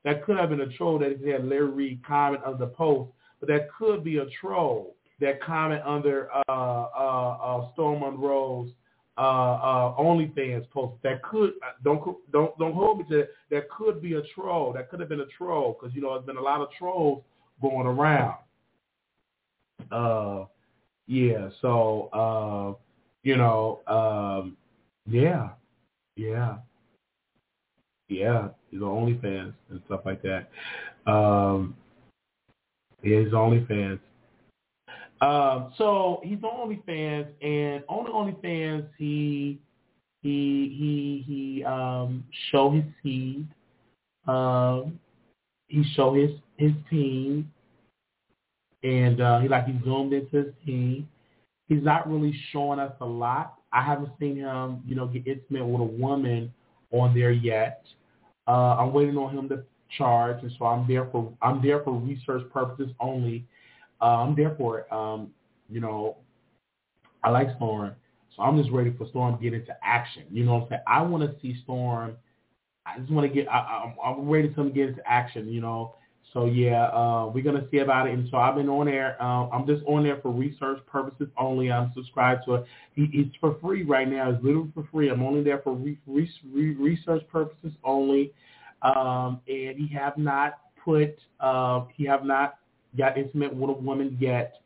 [0.04, 3.48] That could have been a troll that had Larry Reed comment on the post, but
[3.50, 8.70] that could be a troll that comment under uh, uh, uh, Storm Monroe's
[9.18, 13.28] uh, uh, OnlyFans post that could uh, don't don't don't hold me to that.
[13.50, 14.72] That could be a troll.
[14.72, 17.22] That could have been a troll because you know there's been a lot of trolls
[17.60, 18.36] going around.
[19.91, 20.44] Uh,
[21.07, 21.49] yeah.
[21.60, 22.81] So uh,
[23.23, 24.57] you know, um,
[25.08, 25.50] yeah,
[26.16, 26.57] yeah,
[28.08, 28.49] yeah.
[28.70, 30.50] He's on OnlyFans and stuff like that.
[31.10, 31.76] Um,
[33.02, 34.00] yeah, he's OnlyFans.
[35.20, 39.58] Um, so he's on OnlyFans, and on OnlyFans, he
[40.23, 43.47] he he he um, show his seed.
[44.26, 44.99] Um,
[45.68, 47.50] he show his his team,
[48.83, 51.08] and uh, he like he zoomed into his team.
[51.68, 53.55] He's not really showing us a lot.
[53.73, 56.52] I haven't seen him, you know, get intimate with a woman
[56.92, 57.84] on there yet.
[58.47, 59.65] Uh, I'm waiting on him to
[59.97, 63.47] charge, and so I'm there for I'm there for research purposes only
[64.00, 64.92] uh, I'm there for.
[64.92, 65.31] Um,
[65.70, 66.18] you know,
[67.23, 67.94] I like Storm,
[68.36, 70.24] so I'm just ready for Storm to get into action.
[70.31, 70.83] You know what I'm saying?
[70.86, 72.16] I want to see Storm.
[72.86, 73.49] I just want to get.
[73.49, 75.49] I, I'm, I'm ready to get into action.
[75.49, 75.94] You know.
[76.34, 78.14] So yeah, uh, we're gonna see about it.
[78.14, 79.16] And so I've been on there.
[79.22, 81.70] Uh, I'm just on there for research purposes only.
[81.70, 82.66] I'm subscribed to it.
[82.96, 84.30] It's for free right now.
[84.30, 85.08] It's literally for free.
[85.10, 88.32] I'm only there for re, re, re, research purposes only.
[88.82, 91.16] Um, and he have not put.
[91.40, 92.58] Uh, he have not
[92.98, 94.56] got intimate with a woman yet.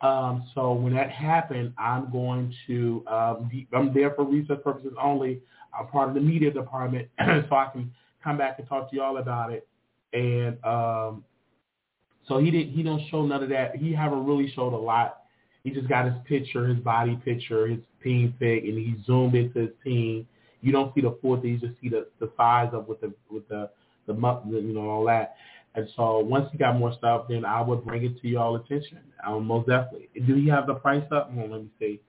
[0.00, 4.92] Um, so when that happened, I'm going to, um, be, I'm there for research purposes
[5.00, 5.40] only.
[5.78, 9.18] I'm part of the media department, so I can come back and talk to y'all
[9.18, 9.67] about it.
[10.12, 11.24] And um,
[12.26, 13.76] so he didn't, he don't show none of that.
[13.76, 15.22] He haven't really showed a lot.
[15.64, 19.60] He just got his picture, his body picture, his peen pic, and he zoomed into
[19.60, 20.26] his peen.
[20.60, 21.44] You don't see the fourth.
[21.44, 23.70] you just see the the size of with the with the
[24.06, 25.36] the, you know all that.
[25.74, 28.98] And so once he got more stuff, then I would bring it to y'all attention.
[29.26, 30.08] Um, most definitely.
[30.26, 31.32] Do you have the price up?
[31.32, 32.00] Hold on, let me see.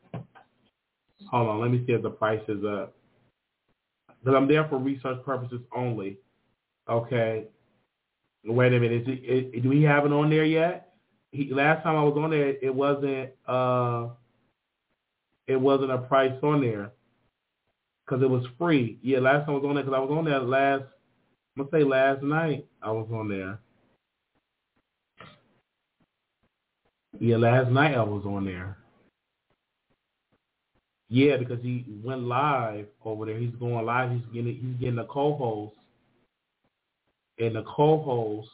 [1.29, 2.95] Hold on, let me see if the price is up.
[4.07, 6.17] Because I'm there for research purposes only.
[6.89, 7.45] Okay.
[8.45, 9.01] Wait a minute.
[9.01, 10.93] Is it, do we have it on there yet?
[11.31, 13.31] He, last time I was on there, it wasn't.
[13.47, 14.09] Uh,
[15.47, 16.91] it wasn't a price on there
[18.05, 18.99] because it was free.
[19.01, 20.83] Yeah, last time I was on there because I was on there last.
[21.57, 23.59] I'm gonna say last night I was on there.
[27.19, 28.77] Yeah, last night I was on there.
[31.09, 33.37] Yeah, because he went live over there.
[33.39, 34.11] He's going live.
[34.11, 35.73] He's getting he's getting a co-host,
[37.39, 38.49] and the co-host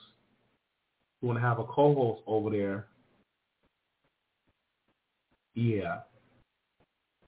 [1.21, 2.87] want to have a co-host over there.
[5.55, 6.01] Yeah,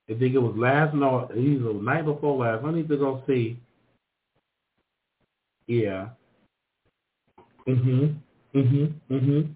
[0.09, 2.63] I think it was last night, he's the night before last.
[2.63, 3.59] I need to go see.
[5.67, 6.09] Yeah.
[7.67, 8.15] Mhm.
[8.53, 8.93] Mhm.
[9.09, 9.55] Mhm.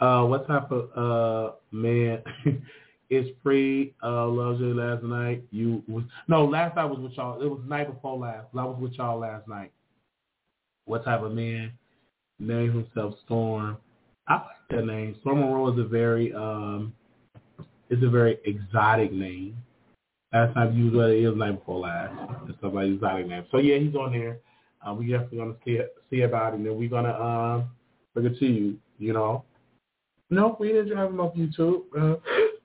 [0.00, 2.22] Uh, what type of uh man?
[3.10, 3.94] it's free.
[4.02, 4.26] Uh,
[4.58, 5.44] you last night.
[5.50, 7.40] You was no last night was with y'all.
[7.40, 8.48] It was night before last.
[8.56, 9.72] I was with y'all last night.
[10.84, 11.72] What type of man?
[12.38, 13.76] Name himself Storm.
[14.28, 15.16] I like that name.
[15.20, 16.92] Storm Monroe is a very um,
[17.88, 19.56] it's a very exotic name.
[20.32, 22.14] Last time you was it was night before last.
[22.48, 23.44] It's a like exotic name.
[23.50, 24.38] So yeah, he's on there.
[24.84, 25.80] Uh, we definitely gonna see
[26.10, 27.70] see about it, and then we're gonna um
[28.14, 28.78] bring it to you.
[28.98, 29.44] You know.
[30.30, 31.82] No, we didn't have him off YouTube.
[31.96, 32.16] Uh,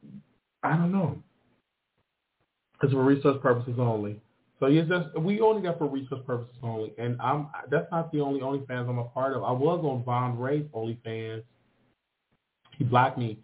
[0.63, 1.21] I don't know.
[2.81, 4.21] It's for research purposes only.
[4.59, 8.21] So yes, that's, we only got for research purposes only, and I'm that's not the
[8.21, 9.43] only OnlyFans I'm a part of.
[9.43, 11.43] I was on Von Ray's OnlyFans.
[12.77, 13.39] He blocked me,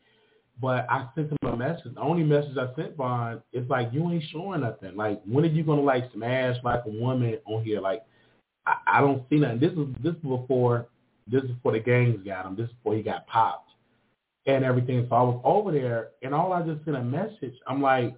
[0.60, 1.94] but I sent him a message.
[1.94, 4.96] The only message I sent Von is like, you ain't showing nothing.
[4.96, 7.80] Like, when are you gonna like smash like a woman on here?
[7.80, 8.02] Like,
[8.66, 9.60] I, I don't see nothing.
[9.60, 10.88] This is this is before
[11.28, 12.56] this is before the gangs got him.
[12.56, 13.70] This is before he got popped
[14.46, 15.06] and everything.
[15.10, 17.54] So I was over there, and all I just sent a message.
[17.68, 18.16] I'm like,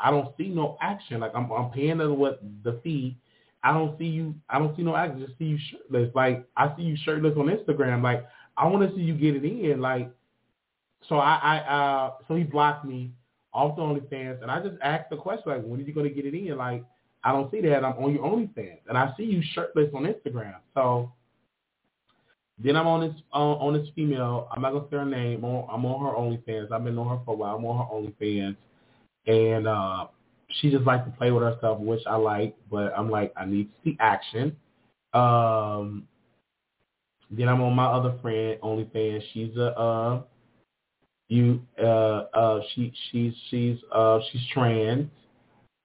[0.00, 1.20] I don't see no action.
[1.20, 3.16] Like I'm, I'm paying the what the fee.
[3.62, 4.34] I don't see you.
[4.48, 5.24] I don't see no action.
[5.24, 6.10] Just see you shirtless.
[6.14, 8.02] Like I see you shirtless on Instagram.
[8.02, 9.80] Like I want to see you get it in.
[9.80, 10.10] Like
[11.08, 13.12] so I, I uh so he blocked me
[13.52, 16.26] off the OnlyFans, and I just asked the question like, when are you gonna get
[16.26, 16.56] it in?
[16.56, 16.84] Like
[17.24, 17.84] I don't see that.
[17.84, 20.56] I'm on your OnlyFans, and I see you shirtless on Instagram.
[20.74, 21.12] So
[22.58, 24.48] then I'm on this uh, on this female.
[24.52, 25.44] I'm not gonna say her name.
[25.44, 26.72] I'm on, I'm on her OnlyFans.
[26.72, 27.56] I've been on her for a while.
[27.56, 28.56] I'm on her OnlyFans,
[29.28, 30.06] and uh,
[30.48, 32.56] she just likes to play with herself, which I like.
[32.70, 34.56] But I'm like, I need to see action.
[35.12, 36.08] Um,
[37.30, 39.22] then I'm on my other friend OnlyFans.
[39.32, 40.22] She's a uh,
[41.28, 45.08] you uh, uh, she she's she's uh, she's trans.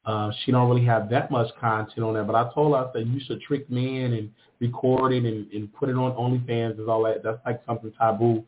[0.06, 2.92] Uh, she don't really have that much content on there, but I told her I
[2.92, 6.90] said you should trick men and record it and, and put it on OnlyFans and
[6.90, 7.24] all that.
[7.24, 8.44] That's like something taboo.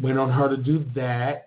[0.00, 1.46] Went on her to do that.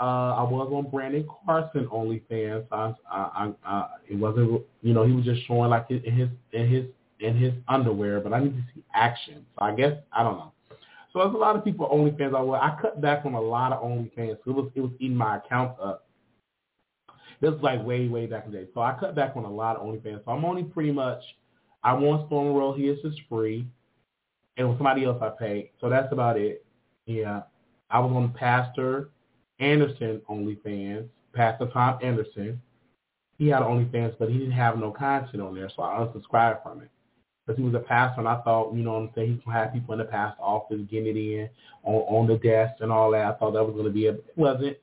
[0.00, 2.64] Uh, I was on Brandon Carson OnlyFans.
[2.72, 6.68] I, I, I, it wasn't, you know, he was just showing like in his in
[6.70, 6.84] his
[7.20, 9.44] in his underwear, but I need to see action.
[9.58, 10.52] So I guess I don't know.
[11.12, 12.34] So there's a lot of people OnlyFans.
[12.34, 14.38] I I cut back on a lot of OnlyFans.
[14.46, 16.06] It was it was eating my account up.
[17.42, 18.68] This is like way way back in the day.
[18.72, 20.24] So I cut back on a lot of OnlyFans.
[20.24, 21.20] So I'm only pretty much
[21.84, 23.66] I want Storm Roll His is just free,
[24.56, 25.72] and with somebody else I pay.
[25.78, 26.64] So that's about it.
[27.04, 27.42] Yeah,
[27.90, 29.10] I was on Pastor
[29.60, 32.60] Anderson OnlyFans, Pastor Tom Anderson.
[33.38, 36.82] He had OnlyFans, but he didn't have no content on there, so I unsubscribed from
[36.82, 36.90] it.
[37.46, 39.56] Because he was a pastor, and I thought, you know what I'm saying, he's going
[39.56, 41.48] to have people in the pastor office getting it in
[41.84, 43.24] on, on the desk and all that.
[43.24, 44.76] I thought that was going to be a, It wasn't.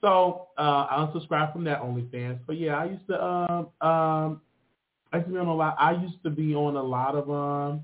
[0.00, 2.40] So uh, I unsubscribed from that OnlyFans.
[2.46, 4.40] But yeah, I used to um, um,
[5.12, 5.76] I used to be on a lot.
[5.78, 7.82] I used to be on a lot of um.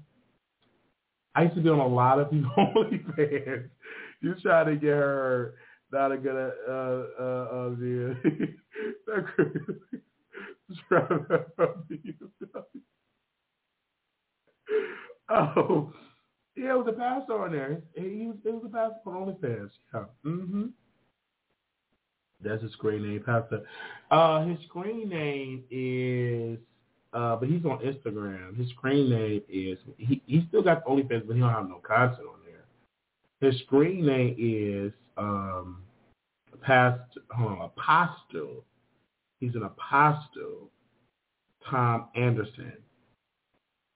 [1.34, 3.68] I used to be on a lot of people OnlyFans.
[4.22, 5.54] You try to get her
[5.96, 6.36] not a good
[6.68, 7.70] uh uh
[15.28, 15.92] Oh,
[16.56, 17.82] yeah, it was a pastor on there.
[17.94, 19.70] He was it was a pastor for OnlyFans.
[19.92, 20.04] Yeah.
[20.24, 20.66] Mm-hmm.
[22.42, 23.62] That's his screen name, Pastor.
[24.10, 26.58] Uh, his screen name is
[27.12, 28.56] uh, but he's on Instagram.
[28.56, 32.28] His screen name is he he still got OnlyFans, but he don't have no content
[32.28, 33.50] on there.
[33.50, 35.82] His screen name is um
[36.62, 38.64] past hold on, apostle.
[39.40, 40.70] He's an apostle.
[41.68, 42.72] Tom Anderson.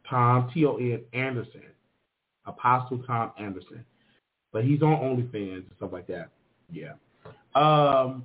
[0.08, 1.62] Tom T O N Anderson.
[2.46, 3.84] Apostle Tom Anderson.
[4.52, 6.30] But he's on OnlyFans and stuff like that.
[6.70, 6.94] Yeah.
[7.54, 8.24] Um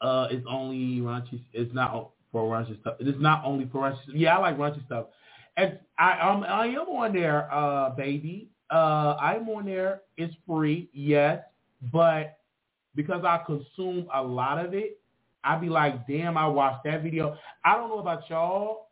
[0.00, 2.94] uh it's only raunchy it's not for raunchy stuff.
[3.00, 3.98] It is not only for raunchy.
[4.14, 5.06] Yeah, I like raunchy stuff.
[5.56, 8.50] And I um I am on there, uh, baby.
[8.70, 10.02] Uh, I'm on there.
[10.16, 11.40] It's free, yes,
[11.92, 12.38] but
[12.94, 14.98] because I consume a lot of it,
[15.42, 17.36] I'd be like, damn, I watched that video.
[17.64, 18.88] I don't know about y'all,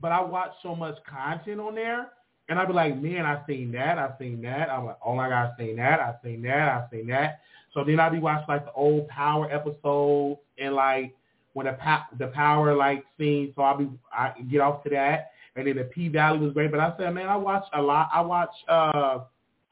[0.00, 2.08] but I watch so much content on there,
[2.48, 4.70] and I'd be like, man, I seen that, I seen that.
[4.70, 7.40] I'm like, oh my god, I seen that, I seen that, I seen that.
[7.72, 11.14] so then I'd be watching like the old Power episodes and like
[11.54, 13.52] when the pa- the Power like scene.
[13.56, 15.30] So I'll be I get off to that.
[15.56, 16.70] And then the P Valley was great.
[16.70, 18.10] But I said, man, I watch a lot.
[18.12, 19.20] I watch uh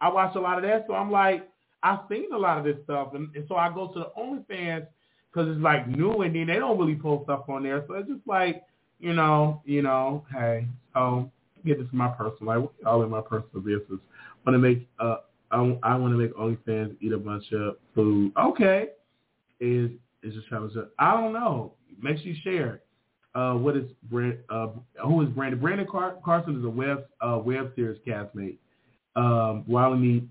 [0.00, 0.86] I watch a lot of that.
[0.86, 1.46] So I'm like,
[1.84, 4.86] I've seen a lot of this stuff, and, and so I go to the OnlyFans
[5.30, 7.84] because it's like new, and then they don't really post stuff on there.
[7.86, 8.62] So it's just like,
[9.00, 11.30] you know, you know, hey, so
[11.66, 14.00] get this in my personal life, all in my personal business.
[14.46, 15.16] Want to make uh,
[15.50, 18.32] I, I want to make OnlyFans eat a bunch of food.
[18.38, 18.86] Okay,
[19.60, 19.90] is
[20.22, 20.70] is just trying.
[20.98, 21.74] I don't know.
[22.00, 22.80] Make sure you share.
[23.34, 24.38] Uh, what is Brand?
[24.48, 24.68] Uh,
[25.04, 25.60] who is Brandon?
[25.60, 28.56] Brandon Car- Carson is a web uh, web series castmate.
[29.16, 30.26] Um, Wiley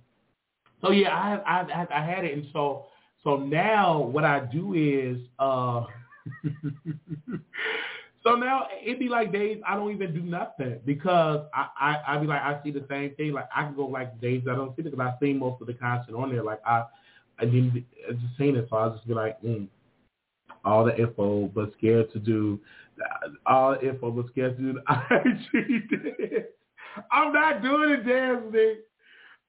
[0.84, 2.88] so yeah, I have, I, I, I had it, and so
[3.24, 5.86] so now what I do is, uh,
[8.24, 12.18] so now it'd be like days I don't even do nothing because I I I
[12.18, 13.32] be like I see the same thing.
[13.32, 15.68] Like I can go like days I don't see it because I see most of
[15.68, 16.44] the content on there.
[16.44, 16.84] Like I
[17.40, 19.68] I didn't I just seen it, so I just be like, mm,
[20.66, 22.60] all the info, but scared to do
[23.45, 24.82] all the info, but scared to do the
[26.36, 26.45] IG
[27.12, 28.76] I'm not doing it, damn thing.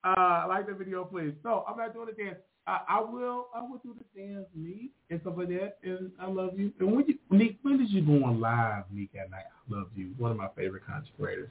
[0.04, 1.32] Uh, like the video, please.
[1.42, 2.36] So I'm not doing the dance.
[2.66, 3.48] I, I will.
[3.54, 5.76] I will do the dance, Meek, and stuff like that.
[5.82, 6.72] And I love you.
[6.78, 9.44] And when you, Nick, when did you go on live, Meek, at night?
[9.48, 10.14] I love you.
[10.18, 11.50] One of my favorite content creators.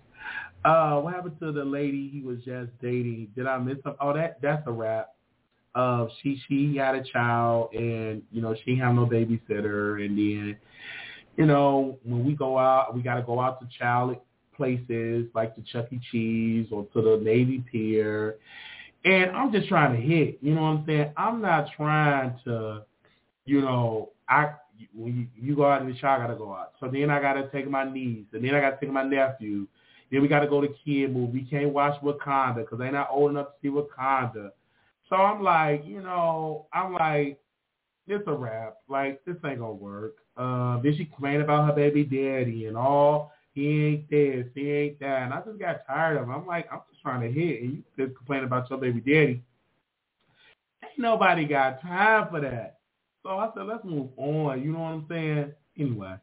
[0.66, 3.30] Uh, what happened to the lady he was just dating?
[3.36, 3.98] Did I miss something?
[4.00, 5.10] Oh, that that's a wrap.
[5.76, 10.56] Uh, she she had a child, and you know she had no babysitter, and then
[11.38, 14.18] you know when we go out, we got to go out to child
[14.64, 16.00] places like the Chuck E.
[16.12, 18.38] Cheese or to the Navy Pier.
[19.04, 21.12] And I'm just trying to hit, you know what I'm saying?
[21.18, 22.84] I'm not trying to,
[23.46, 24.54] you know, I
[24.96, 26.72] when you, you go out in the shower, I gotta go out.
[26.80, 29.68] So then I gotta take my niece, and then I gotta take my nephew.
[30.10, 31.40] Then we gotta go to kid movie.
[31.40, 34.52] We can't watch Wakanda because they're not old enough to see Wakanda.
[35.10, 37.40] So I'm like, you know, I'm like,
[38.08, 38.78] it's a wrap.
[38.88, 40.16] Like this ain't gonna work.
[40.38, 45.00] Uh, then she complained about her baby daddy and all he ain't this, he ain't
[45.00, 45.24] that.
[45.24, 46.32] And I just got tired of him.
[46.32, 49.42] I'm like, I'm just trying to hit, and you just complain about your baby daddy.
[50.84, 52.80] Ain't nobody got time for that.
[53.22, 54.62] So I said, let's move on.
[54.62, 55.54] You know what I'm saying?
[55.80, 56.16] Anyway,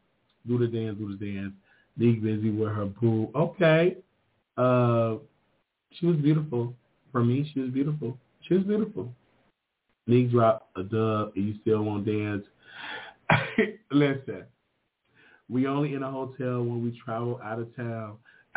[0.47, 1.52] do the dance, do the dance.
[1.97, 3.31] Nick busy with her boo.
[3.34, 3.97] Okay.
[4.57, 5.17] Uh,
[5.92, 6.75] she was beautiful.
[7.12, 8.17] For me, she was beautiful.
[8.42, 9.12] She was beautiful.
[10.07, 12.44] Nick dropped a dub, and you still won't dance.
[13.91, 14.44] Listen,
[15.51, 18.17] we only in a hotel when we travel out of town.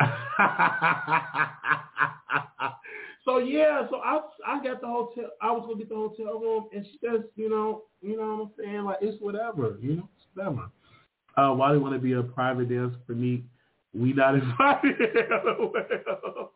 [3.24, 5.24] so yeah, so I I got the hotel.
[5.42, 8.42] I was gonna get the hotel room, and she says, you know, you know what
[8.42, 8.84] I'm saying?
[8.84, 10.70] Like it's whatever, you know, it's whatever.
[11.36, 13.44] Uh, why do you want to be a private dancer for me?
[13.92, 14.96] We not invited.
[15.44, 16.52] well,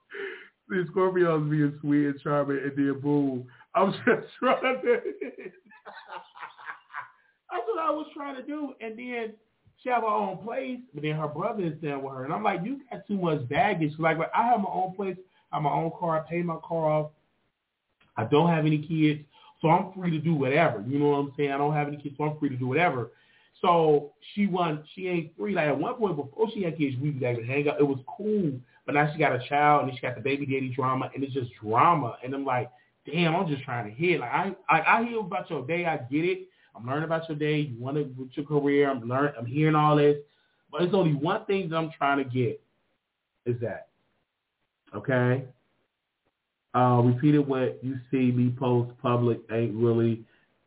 [0.68, 4.06] the Scorpios being sweet and charming, and then boom, I'm just
[4.38, 5.00] trying to.
[7.50, 9.32] That's what I was trying to do, and then
[9.82, 12.24] she have her own place, but then her brother is there with her.
[12.24, 13.92] And I'm like, you got too much baggage.
[13.98, 15.16] Like, I have my own place,
[15.52, 17.10] I have my own car, I pay my car off.
[18.16, 19.20] I don't have any kids,
[19.62, 20.84] so I'm free to do whatever.
[20.86, 21.52] You know what I'm saying?
[21.52, 23.12] I don't have any kids, so I'm free to do whatever.
[23.60, 24.84] So she won.
[24.94, 25.54] She ain't free.
[25.54, 27.80] Like at one point before she had kids, we would hang out.
[27.80, 28.52] It was cool,
[28.86, 31.32] but now she got a child and she got the baby daddy drama, and it's
[31.32, 32.16] just drama.
[32.24, 32.70] And I'm like,
[33.06, 34.20] damn, I'm just trying to hit.
[34.20, 35.86] Like I, I, I hear about your day.
[35.86, 36.48] I get it.
[36.78, 37.58] I'm learning about your day.
[37.60, 38.90] You want to with your career.
[38.90, 39.32] I'm learning.
[39.38, 40.18] I'm hearing all this,
[40.70, 42.60] but it's only one thing that I'm trying to get.
[43.46, 43.88] Is that
[44.94, 45.44] okay?
[46.74, 50.24] Uh, repeated what you see me post public ain't really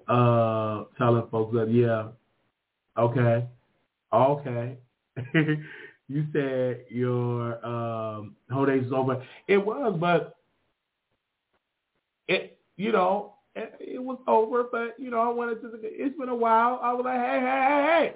[0.07, 2.07] uh, telling folks that yeah,
[2.97, 3.45] okay,
[4.11, 4.77] okay.
[5.33, 9.23] you said your um, whole is over.
[9.47, 10.35] It was, but
[12.27, 15.71] it you know it was over, but you know, I wanted to.
[15.83, 16.79] It's been a while.
[16.81, 18.13] I was like, hey, hey, hey,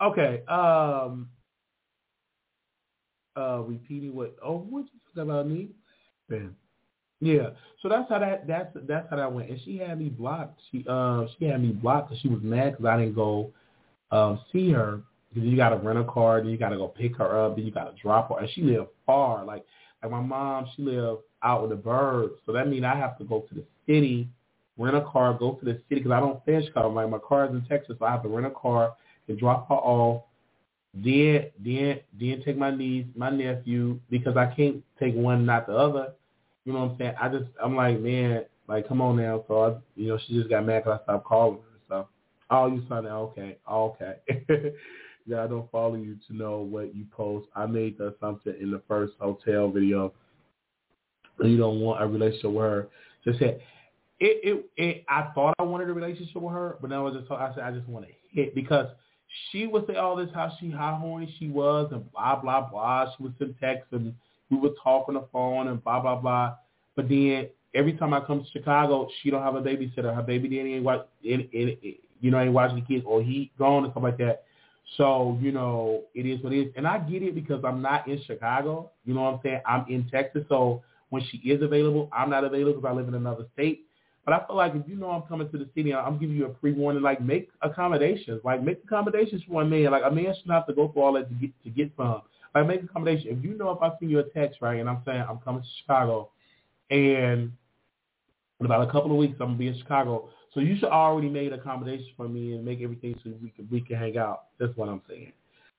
[0.00, 0.06] hey.
[0.06, 0.42] Okay.
[0.46, 1.28] Um.
[3.36, 4.36] Uh, repeating what?
[4.44, 5.70] Oh, what you talking about me?
[6.28, 6.54] Ben.
[7.20, 7.50] Yeah.
[7.82, 8.46] So that's how that.
[8.46, 9.50] That's that's how that went.
[9.50, 10.60] And she had me blocked.
[10.70, 13.50] She uh she had me blocked because she was mad because I didn't go
[14.10, 15.00] um see her
[15.30, 17.56] because you got to rent a car, then you got to go pick her up,
[17.56, 19.44] then you got to drop her, and she lived far.
[19.44, 19.64] Like
[20.02, 23.24] like my mom, she lived out with the birds, so that means I have to
[23.24, 24.28] go to the city
[24.76, 26.90] rent a car, go to the city because I don't stay in Chicago.
[27.08, 28.94] My car is in Texas, so I have to rent a car
[29.28, 30.24] and drop her off.
[30.94, 35.74] Then, then, then take my niece, my nephew, because I can't take one, not the
[35.74, 36.12] other.
[36.64, 37.14] You know what I'm saying?
[37.20, 39.44] I just, I'm like, man, like, come on now.
[39.48, 41.78] So I, you know, she just got mad because I stopped calling her.
[41.88, 42.08] So,
[42.50, 44.20] oh, you son, okay, oh, okay.
[45.26, 47.48] yeah, I don't follow you to know what you post.
[47.56, 50.12] I made the assumption in the first hotel video.
[51.42, 52.88] You don't want a relationship with her.
[53.24, 53.60] Just said,
[54.24, 57.30] it, it, it, I thought I wanted a relationship with her, but then I just,
[57.30, 58.86] I said, I just want to hit because
[59.50, 63.12] she would say all this, how she, how horny she was and blah, blah, blah.
[63.14, 64.14] She would send texts and
[64.50, 66.54] we would talk on the phone and blah, blah, blah.
[66.96, 70.14] But then every time I come to Chicago, she don't have a babysitter.
[70.14, 71.76] Her baby daddy ain't watch, in, in,
[72.20, 74.44] you know, ain't watching the kids or he gone and stuff like that.
[74.96, 76.72] So, you know, it is what it is.
[76.76, 78.90] And I get it because I'm not in Chicago.
[79.04, 79.60] You know what I'm saying?
[79.66, 80.44] I'm in Texas.
[80.48, 83.86] So when she is available, I'm not available because I live in another state.
[84.24, 86.46] But I feel like if you know I'm coming to the city, I'm giving you
[86.46, 87.02] a pre-warning.
[87.02, 88.40] Like make accommodations.
[88.42, 89.90] Like make accommodations for a man.
[89.90, 91.92] Like a man should not have to go through all that to get to get
[91.96, 92.22] some.
[92.54, 93.36] Like make accommodation.
[93.36, 95.62] If you know if I send you a text right, and I'm saying I'm coming
[95.62, 96.30] to Chicago,
[96.90, 97.52] and
[98.60, 101.28] in about a couple of weeks I'm gonna be in Chicago, so you should already
[101.28, 104.44] made accommodations for me and make everything so we can we can hang out.
[104.58, 105.32] That's what I'm saying.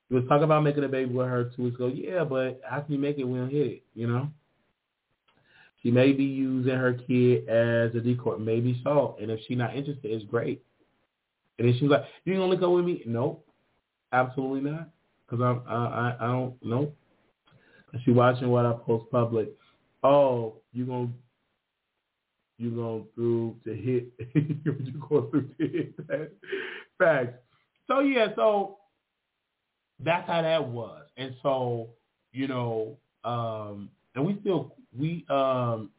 [0.08, 1.88] You was talking about making a baby with her two weeks ago.
[1.92, 3.82] Yeah, but can you make it when hit it?
[3.94, 4.30] You know.
[5.86, 8.38] She may be using her kid as a decoy.
[8.38, 9.16] Maybe so.
[9.22, 10.60] And if she's not interested, it's great.
[11.60, 13.46] And then she's like, "You gonna link up with me?" Nope,
[14.12, 14.88] absolutely not.
[15.24, 16.92] Because I'm I, I don't nope.
[18.04, 19.50] She watching what I post public.
[20.02, 21.10] Oh, you gonna
[22.58, 26.32] you go through to hit you go through to hit that
[26.98, 27.38] facts.
[27.86, 28.78] So yeah, so
[30.00, 31.04] that's how that was.
[31.16, 31.90] And so,
[32.32, 35.90] you know, um and we still we um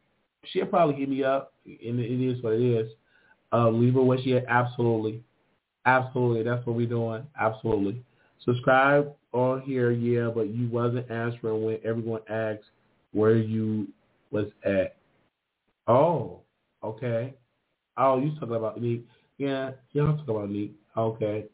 [0.45, 2.91] she'll probably hit me up and it is what it is.
[3.51, 5.23] Um leave her where she at absolutely.
[5.85, 6.43] Absolutely.
[6.43, 7.25] That's what we're doing.
[7.39, 8.03] Absolutely.
[8.43, 12.63] Subscribe on here, yeah, but you wasn't answering when everyone asked
[13.13, 13.87] where you
[14.31, 14.95] was at.
[15.87, 16.41] Oh,
[16.83, 17.33] okay.
[17.97, 19.01] Oh, you talking about Nick?
[19.37, 20.71] Yeah, y'all talking about Nick.
[20.95, 21.45] Okay.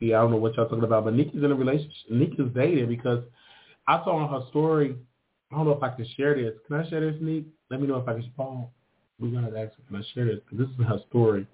[0.00, 1.92] Yeah, I don't know what y'all talking about, but Nick is in a relationship.
[2.10, 3.22] Nick is dating because
[3.86, 4.96] I saw on her story.
[5.52, 6.54] I don't know if I can share this.
[6.66, 7.44] Can I share this, Nick?
[7.70, 8.30] Let me know if I can.
[8.36, 8.72] Paul,
[9.18, 10.40] we're gonna ask can I share this?
[10.48, 11.46] Because this is her story.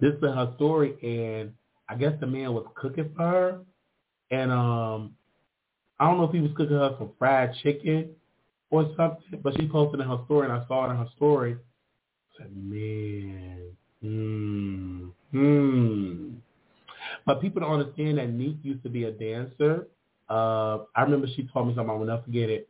[0.00, 1.52] This is her story, and
[1.88, 3.60] I guess the man was cooking for her,
[4.30, 5.14] and um,
[5.98, 8.10] I don't know if he was cooking her some fried chicken
[8.70, 11.56] or something, but she posted in her story, and I saw it in her story
[12.38, 13.62] I said, man,
[14.02, 16.34] hmm, hmm.
[17.26, 19.88] But people don't understand that Neek used to be a dancer.
[20.28, 22.68] Uh, I remember she told me something, I will never forget it.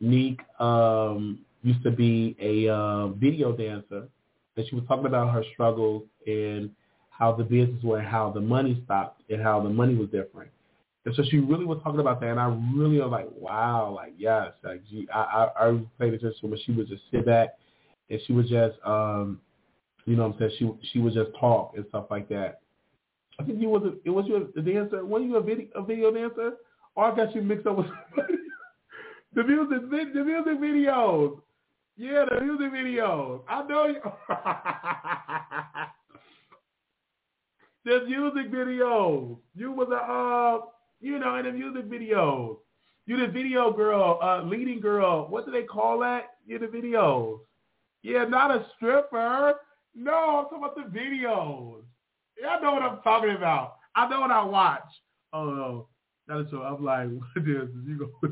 [0.00, 4.08] Neek um, used to be a uh, video dancer,
[4.56, 6.70] and she was talking about her struggles and
[7.10, 10.50] how the business were how the money stopped and how the money was different.
[11.06, 14.14] And so she really was talking about that, and I really was like, wow, like
[14.18, 15.20] yes, like gee, I
[15.58, 17.50] I, I paid attention when she would just sit back
[18.10, 19.40] and she would just um
[20.04, 22.60] you know what I'm saying she she would just talk and stuff like that.
[23.38, 25.04] I think you was a, it was you a dancer.
[25.04, 26.52] Were you a video a video dancer?
[26.96, 27.86] I got you mixed up with
[29.34, 31.40] the music the music videos.
[31.96, 33.42] Yeah, the music videos.
[33.48, 34.00] I know you.
[37.84, 39.38] the music videos.
[39.54, 40.60] You was a uh
[41.00, 42.56] you know in the music videos.
[43.06, 45.28] You the video girl, uh leading girl.
[45.28, 46.36] What do they call that?
[46.46, 47.40] You the videos.
[48.02, 49.54] Yeah, not a stripper.
[49.94, 51.82] No, I'm talking about the videos.
[52.40, 53.76] Yeah, I know what I'm talking about.
[53.94, 54.82] I know what I watch.
[55.32, 55.88] Oh
[56.28, 56.58] no, that is so.
[56.58, 58.28] I'm like, what is you go?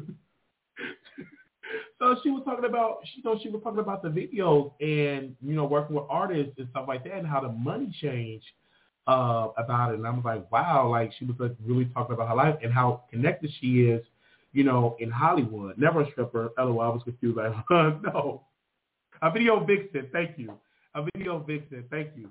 [1.99, 5.35] so she was talking about, she you know, she was talking about the videos and
[5.43, 8.47] you know working with artists and stuff like that and how the money changed
[9.07, 9.99] uh, about it.
[9.99, 13.05] And I'm like, wow, like she was like really talking about her life and how
[13.11, 14.05] connected she is,
[14.53, 15.79] you know, in Hollywood.
[15.79, 16.53] Never a stripper.
[16.59, 17.37] LOL, I was confused.
[17.37, 18.43] Like, no,
[19.23, 20.53] a video vixen, thank you.
[20.95, 22.31] A video vixen, thank you.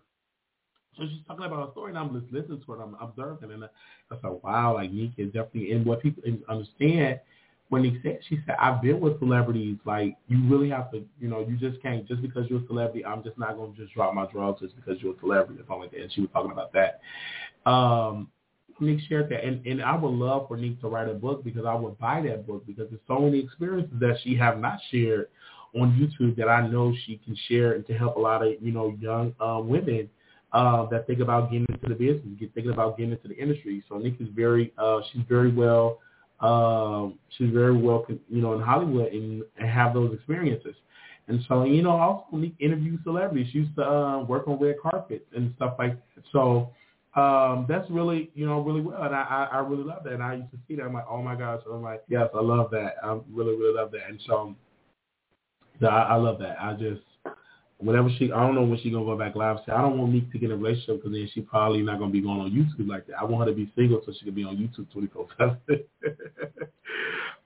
[0.97, 2.79] So she's talking about her story, and I'm just listening to it.
[2.81, 3.67] I'm observing, and I,
[4.11, 7.19] I said, "Wow, like Nika is definitely." And what people understand
[7.69, 9.77] when he said, she said, "I've been with celebrities.
[9.85, 13.05] Like you really have to, you know, you just can't just because you're a celebrity.
[13.05, 15.65] I'm just not going to just drop my drugs just because you're a celebrity or
[15.65, 16.99] something like that." And she was talking about that.
[17.69, 18.29] Um,
[18.79, 21.65] Nick shared that, and and I would love for Nick to write a book because
[21.65, 25.27] I would buy that book because there's so many experiences that she have not shared
[25.75, 28.71] on YouTube that I know she can share and to help a lot of you
[28.71, 30.09] know young uh, women
[30.53, 33.83] uh, that think about getting into the business, get thinking about getting into the industry.
[33.89, 35.99] So Nick is very uh, she's very well
[36.39, 40.75] um, she's very well you know in Hollywood and, and have those experiences.
[41.27, 43.47] And so you know also Nick interview celebrities.
[43.51, 46.23] She used to uh, work on red carpets and stuff like that.
[46.31, 46.69] So
[47.15, 49.03] um, that's really, you know, really well.
[49.03, 50.13] And I, I, I really love that.
[50.13, 50.83] And I used to see that.
[50.83, 51.61] I'm like, oh my gosh.
[51.63, 52.95] So I'm like, yes, I love that.
[53.03, 54.01] I really, really love that.
[54.09, 54.55] And so
[55.79, 56.57] so I, I love that.
[56.59, 57.01] I just
[57.77, 59.57] whenever she, I don't know when she gonna go back live.
[59.65, 61.99] So I don't want Neek to get in a relationship because then she probably not
[61.99, 63.19] gonna be going on YouTube like that.
[63.19, 65.57] I want her to be single so she can be on YouTube twenty four seven.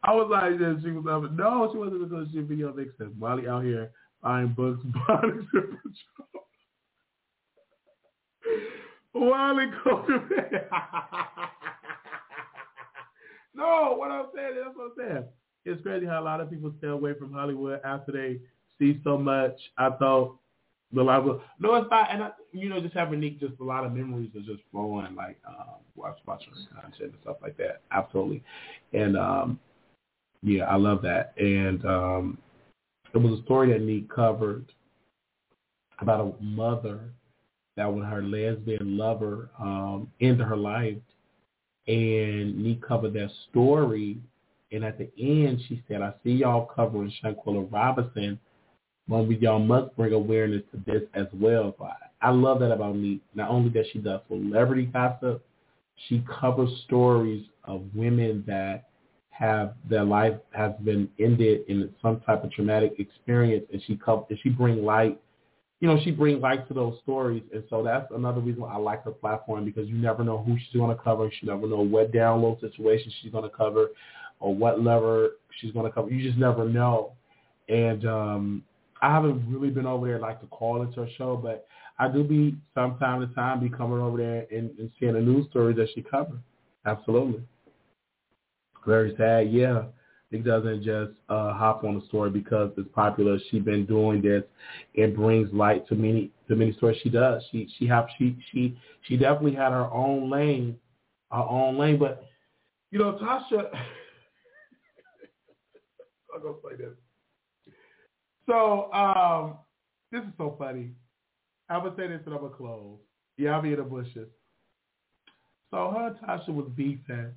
[0.04, 3.14] I was like, yeah, she was like, no, she wasn't because she video vixen.
[3.20, 3.92] Molly out here
[4.22, 5.48] buying books, buying
[9.14, 10.30] Wally Coleman.
[13.56, 15.24] no, what I'm saying, that's what I'm saying.
[15.66, 18.40] It's crazy how a lot of people stay away from Hollywood after they
[18.80, 19.58] see so much.
[19.78, 20.38] I thought
[20.94, 21.42] the level.
[21.60, 22.12] No, it's not.
[22.12, 25.16] And I, you know, just having Nick, just a lot of memories are just flowing,
[25.16, 27.82] like um, watch watching content and stuff like that.
[27.92, 28.44] Absolutely,
[28.94, 29.60] and um,
[30.44, 31.34] yeah, I love that.
[31.38, 32.38] And um,
[33.14, 34.72] it was a story that Nick covered
[36.00, 37.12] about a mother
[37.76, 40.98] that when her lesbian lover um, ended her life,
[41.88, 44.18] and Nick covered that story.
[44.72, 48.40] And at the end, she said, "I see y'all covering Shanquella Robinson."
[49.08, 51.76] But y'all must bring awareness to this as well.
[52.22, 53.22] I, love that about me.
[53.36, 55.46] Not only that she does celebrity gossip,
[56.08, 58.90] she covers stories of women that
[59.30, 64.24] have their life has been ended in some type of traumatic experience, and she cover,
[64.30, 65.20] and she bring light.
[65.80, 68.78] You know, she bring light to those stories, and so that's another reason why I
[68.78, 71.26] like her platform because you never know who she's going to cover.
[71.26, 73.90] You never know what download situation she's going to cover,
[74.40, 76.10] or what lever she's going to cover.
[76.10, 77.14] You just never know,
[77.70, 78.64] and um,
[79.02, 81.68] I haven't really been over there like to call into her show, but
[82.00, 85.22] I do be from time to time be coming over there and, and seeing the
[85.22, 86.40] news stories that she covers.
[86.86, 87.42] Absolutely.
[88.86, 89.52] Very sad.
[89.52, 89.84] Yeah.
[90.30, 93.38] It doesn't just uh, hop on the story because it's popular.
[93.50, 94.44] She's been doing this.
[94.94, 97.42] It brings light to many to many stories she does.
[97.50, 100.78] She she have she she she definitely had her own lane,
[101.32, 101.98] her own lane.
[101.98, 102.26] But
[102.92, 103.70] you know, Tasha,
[106.36, 107.07] I'm gonna say this.
[108.48, 109.58] So um,
[110.12, 110.92] this is so funny.
[111.70, 112.98] I'm gonna say this and I'm gonna close.
[113.38, 114.30] Yeah, I'll be in the bushes.
[115.70, 117.34] So her and Tasha was beefing.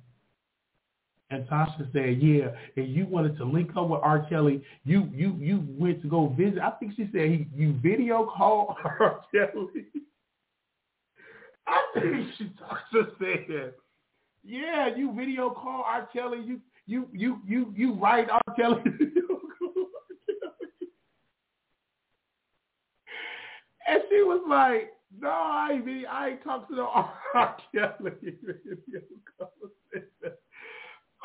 [1.29, 4.25] And Tasha said, "Yeah, and you wanted to link up with R.
[4.29, 4.63] Kelly.
[4.83, 6.59] You you you went to go visit.
[6.59, 9.21] I think she said he, you video called R.
[9.33, 9.85] Kelly.
[11.67, 13.73] I think she Tasha said,
[14.43, 16.09] "Yeah, you video call R.
[16.11, 16.41] Kelly.
[16.45, 18.41] You you you you you write R.
[18.55, 18.81] Kelly
[23.91, 26.87] And she was like, no, I ain't, I ain't talked to no
[27.35, 27.57] R.
[27.75, 28.11] Kelly.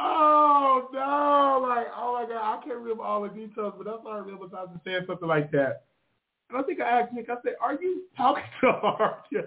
[0.00, 1.64] oh, no.
[1.68, 2.58] Like, oh, my God.
[2.58, 5.52] I can't remember all the details, but that's all I remember Tasha saying something like
[5.52, 5.84] that.
[6.50, 9.18] And I think I asked Nick, I said, are you talking to R.
[9.32, 9.46] Kelly?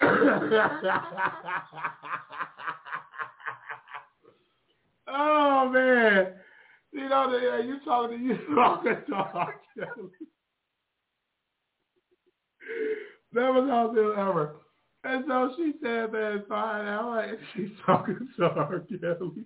[5.08, 6.28] oh, man.
[6.96, 9.54] You know, yeah, you talking to you talking to R.
[9.76, 10.10] Kelly.
[13.34, 14.56] Never talked to him ever.
[15.04, 16.86] And so she said that fine.
[16.86, 18.82] I'm like, she's talking to R.
[18.88, 19.44] Kelly.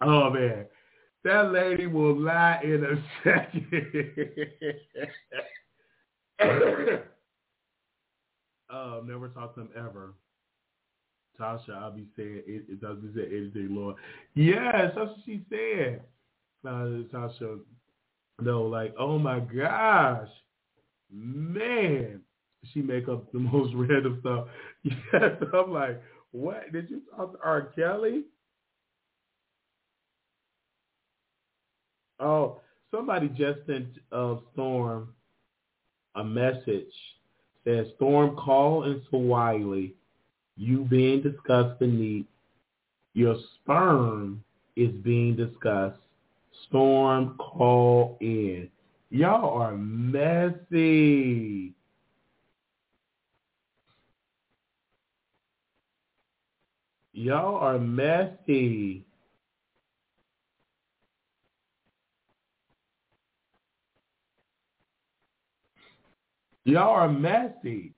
[0.00, 0.64] Oh man.
[1.24, 3.66] That lady will lie in a second.
[8.70, 10.14] oh, never talked to him ever.
[11.40, 13.96] Tasha, I'll be saying it, it doesn't say anything, Lord.
[14.34, 16.00] Yes, that's what she said.
[16.66, 17.60] Uh, Tasha,
[18.40, 20.28] no, like, oh my gosh,
[21.12, 22.20] man,
[22.72, 24.46] she make up the most random stuff.
[24.82, 26.02] Yes, I'm like,
[26.32, 26.72] what?
[26.72, 27.72] Did you talk to R.
[27.74, 28.24] Kelly?
[32.20, 32.60] Oh,
[32.90, 35.14] somebody just sent uh, Storm
[36.16, 36.92] a message.
[37.64, 39.94] Says Storm, call into Wiley
[40.58, 42.26] you being discussed beneath.
[43.14, 44.42] Your sperm
[44.76, 46.00] is being discussed.
[46.66, 48.68] Storm, call in.
[49.10, 51.72] Y'all are messy.
[57.12, 59.04] Y'all are messy.
[66.64, 67.94] Y'all are messy.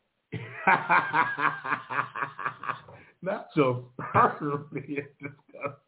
[3.23, 5.81] Not sperm being discussed.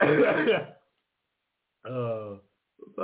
[0.00, 0.06] uh,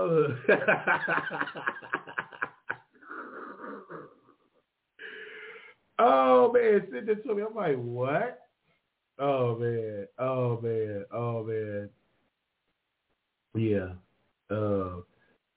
[5.99, 7.42] oh man, send it to me.
[7.42, 8.41] I'm like, what?
[9.18, 11.89] Oh man, oh man, oh man.
[13.55, 13.92] Yeah.
[14.50, 14.97] Uh,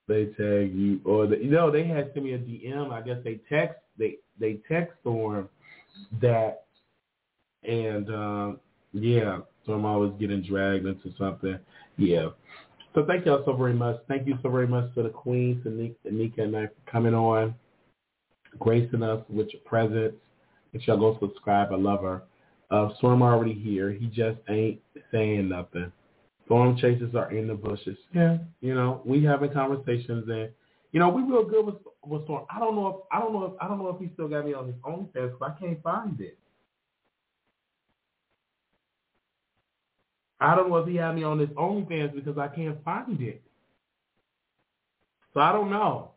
[0.08, 2.92] they tag you or the, you know they had sent me a DM.
[2.92, 5.50] I guess they text they they text Storm
[6.22, 6.66] that,
[7.64, 8.60] and um,
[8.94, 11.58] yeah, so I'm always getting dragged into something.
[11.98, 12.30] Yeah.
[12.96, 13.98] So thank y'all so very much.
[14.08, 17.54] Thank you so very much to the Queen, to Nika and I for coming on,
[18.60, 20.16] gracing us with your presence.
[20.74, 21.72] Sure y'all go subscribe.
[21.72, 22.24] I love her.
[22.70, 23.92] Uh, Storm already here.
[23.92, 24.80] He just ain't
[25.12, 25.92] saying nothing.
[26.46, 27.98] Storm chasers are in the bushes.
[28.14, 30.50] Yeah, you know, we having conversations and
[30.98, 31.76] you know, we real good with
[32.08, 32.48] with Storm.
[32.50, 34.48] I don't know if I don't know if I don't know if he still got
[34.48, 36.40] me on his own OnlyFans because I can't find it.
[40.40, 43.44] I don't know if he had me on his OnlyFans because I can't find it.
[45.36, 46.14] So I don't know.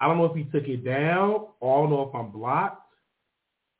[0.00, 2.90] I don't know if he took it down or I don't know if I'm blocked.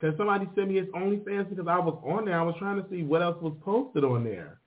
[0.01, 2.39] Can somebody send me his OnlyFans because I was on there.
[2.39, 4.59] I was trying to see what else was posted on there.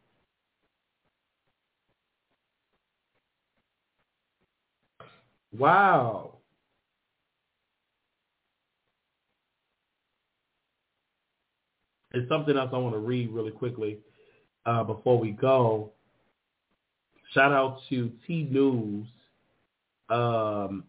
[5.57, 6.39] Wow.
[12.13, 13.99] It's something else I want to read really quickly
[14.67, 15.93] uh, before we go.
[17.33, 19.07] Shout out to T News.
[20.09, 20.85] Um,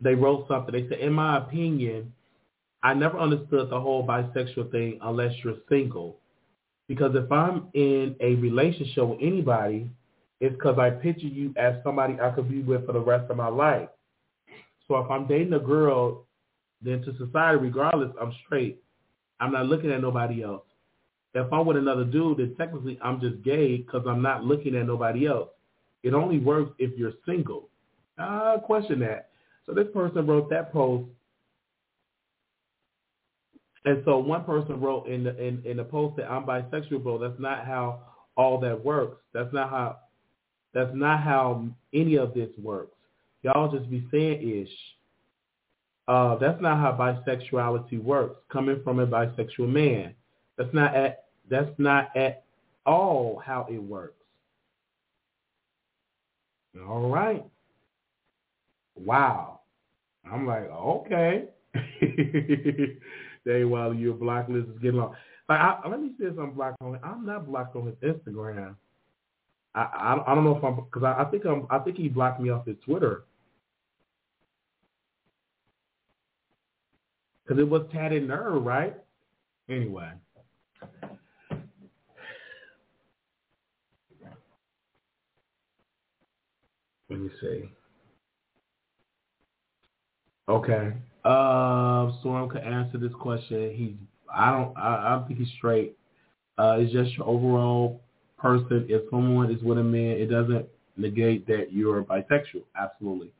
[0.00, 0.72] they wrote something.
[0.72, 2.12] They said, in my opinion,
[2.82, 6.18] I never understood the whole bisexual thing unless you're single.
[6.88, 9.90] Because if I'm in a relationship with anybody,
[10.42, 13.36] it's because I picture you as somebody I could be with for the rest of
[13.36, 13.88] my life.
[14.88, 16.26] So if I'm dating a girl,
[16.82, 18.82] then to society, regardless, I'm straight.
[19.38, 20.64] I'm not looking at nobody else.
[21.34, 24.84] If I'm with another dude, then technically I'm just gay because I'm not looking at
[24.84, 25.50] nobody else.
[26.02, 27.68] It only works if you're single.
[28.18, 29.30] I question that.
[29.64, 31.08] So this person wrote that post
[33.84, 37.18] and so one person wrote in the in, in the post that I'm bisexual, bro.
[37.18, 38.00] That's not how
[38.36, 39.22] all that works.
[39.32, 39.98] That's not how
[40.74, 42.96] that's not how any of this works.
[43.42, 44.72] Y'all just be saying ish.
[46.08, 48.40] Uh, that's not how bisexuality works.
[48.52, 50.14] Coming from a bisexual man,
[50.56, 52.44] that's not at that's not at
[52.86, 54.14] all how it works.
[56.88, 57.44] All right.
[58.96, 59.60] Wow.
[60.30, 61.44] I'm like, okay.
[63.44, 65.14] day while your block list is getting long.
[65.48, 66.98] Like, I, let me see if I'm blocked on.
[67.02, 68.76] I'm not blocked on his Instagram.
[69.74, 72.40] I I, don't know if I'm because I, I think I'm I think he blocked
[72.40, 73.24] me off his Twitter
[77.44, 78.96] because it was tatted nerve, right?
[79.68, 80.10] Anyway.
[87.08, 87.64] Let me see.
[90.48, 90.92] Okay.
[91.24, 93.72] Uh, Storm could answer this question.
[93.74, 93.94] He's
[94.34, 95.96] I don't I, I don't think he's straight.
[96.58, 98.02] Uh, it's just your overall
[98.42, 98.86] person.
[98.88, 102.64] If someone is with a man, it doesn't negate that you're bisexual.
[102.78, 103.32] Absolutely.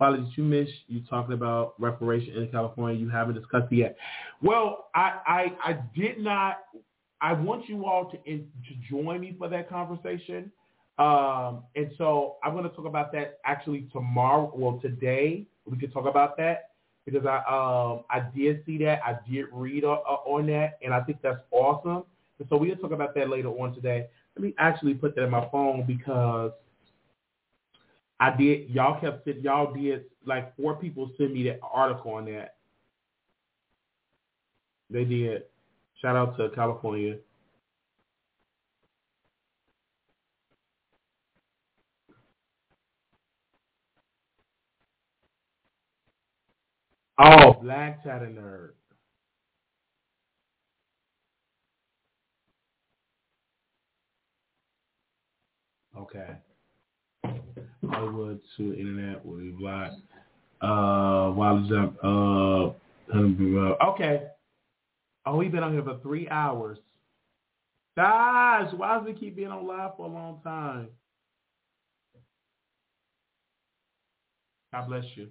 [0.00, 2.98] Wally, did you miss you talking about reparation in California?
[2.98, 3.96] You haven't discussed it yet.
[4.42, 6.58] Well, I I, I did not.
[7.20, 10.50] I want you all to in, to join me for that conversation.
[10.98, 14.52] Um, and so I'm going to talk about that actually tomorrow.
[14.54, 16.70] Well, today we can talk about that
[17.04, 21.00] because I um I did see that I did read on, on that and I
[21.00, 22.04] think that's awesome.
[22.38, 24.06] And so we'll talk about that later on today.
[24.36, 26.52] Let me actually put that in my phone because
[28.20, 28.70] I did.
[28.70, 32.56] Y'all kept y'all did like four people send me that article on that.
[34.90, 35.44] They did.
[36.00, 37.16] Shout out to California.
[47.18, 48.70] Oh, Black Chatter Nerd.
[55.96, 56.36] Okay.
[57.88, 59.96] Hollywood to internet will be blocked.
[60.60, 61.96] Uh, Wild Jump.
[62.02, 62.72] Uh,
[63.90, 64.22] okay.
[65.26, 66.78] Oh, we've been on here for three hours.
[67.96, 70.88] Gosh, why does it keep being on live for a long time?
[74.72, 75.28] God bless you.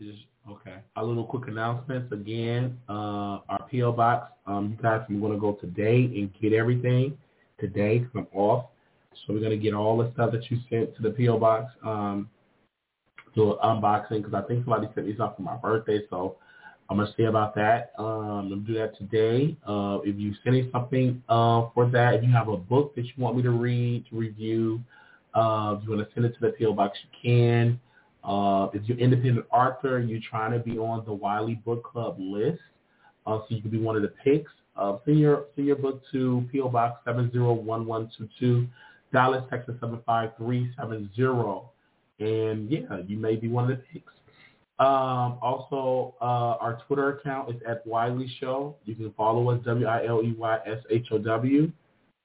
[0.00, 0.18] Just
[0.50, 0.74] Okay.
[0.96, 2.78] A little quick announcements again.
[2.88, 4.32] Uh, our PO box.
[4.46, 7.16] Um, you guys, you want to go today and get everything
[7.60, 8.66] today because I'm off.
[9.26, 11.72] So we're gonna get all the stuff that you sent to the PO box.
[11.84, 12.28] Um,
[13.34, 16.00] do an unboxing because I think somebody sent me something for my birthday.
[16.10, 16.36] So
[16.90, 17.92] I'm gonna say about that.
[17.98, 19.56] Um, I'm gonna do that today.
[19.66, 23.04] Uh, if you send me something uh, for that, if you have a book that
[23.04, 24.82] you want me to read, to review,
[25.34, 27.80] uh, if you want to send it to the PO box, you can.
[28.24, 32.60] Uh, if you're independent author, you're trying to be on the Wiley Book Club list,
[33.26, 34.50] uh, so you can be one of the picks.
[34.76, 38.68] Uh, send your send your book to PO Box seven zero one one two two,
[39.12, 41.70] Dallas, Texas seven five three seven zero,
[42.18, 44.12] and yeah, you may be one of the picks.
[44.78, 48.76] Um, also, uh, our Twitter account is at Wiley Show.
[48.84, 51.70] You can follow us W I L E Y S H O W.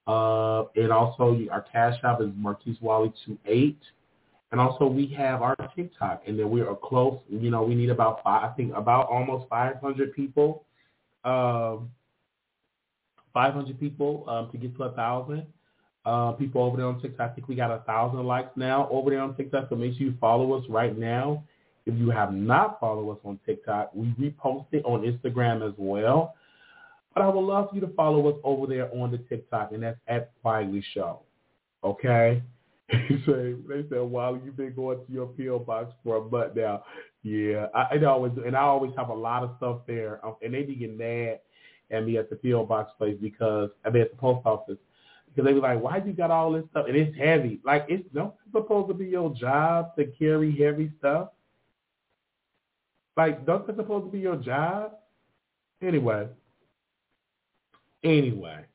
[0.07, 3.79] Uh, and also our cash app is Marquise Wiley two eight.
[4.51, 7.19] And also we have our TikTok, and then we are close.
[7.29, 10.63] You know, we need about five, I think about almost 500 people
[11.27, 11.91] um,
[13.33, 15.45] 500 people um, to get to a thousand.
[16.07, 17.31] Uh, people over there on TikTok.
[17.31, 19.67] I think we got a thousand likes now over there on TikTok.
[19.67, 21.43] So make sure you follow us right now.
[21.85, 26.35] If you have not followed us on TikTok, we repost it on Instagram as well.
[27.13, 29.83] But I would love for you to follow us over there on the TikTok, and
[29.83, 31.23] that's at Wiley Show.
[31.83, 32.41] Okay?
[32.89, 36.83] they they said, Wally, you've been going to your PO box for a month now.
[37.23, 40.53] Yeah, I, I always and I always have a lot of stuff there, um, and
[40.53, 41.41] they be getting mad
[41.91, 44.77] at me at the PO box place because I mean at the post office
[45.37, 47.59] because they be like, why you got all this stuff and it's heavy?
[47.63, 51.29] Like it's not supposed to be your job to carry heavy stuff.
[53.15, 54.93] Like, don't that supposed to be your job?
[55.83, 56.27] Anyway.
[58.03, 58.65] Anyway.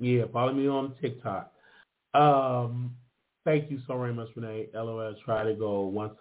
[0.00, 1.52] Yeah, follow me on TikTok.
[2.12, 2.96] Um,
[3.44, 4.66] thank you so very much, Renee.
[4.74, 5.14] LOL.
[5.24, 6.14] Try to go once.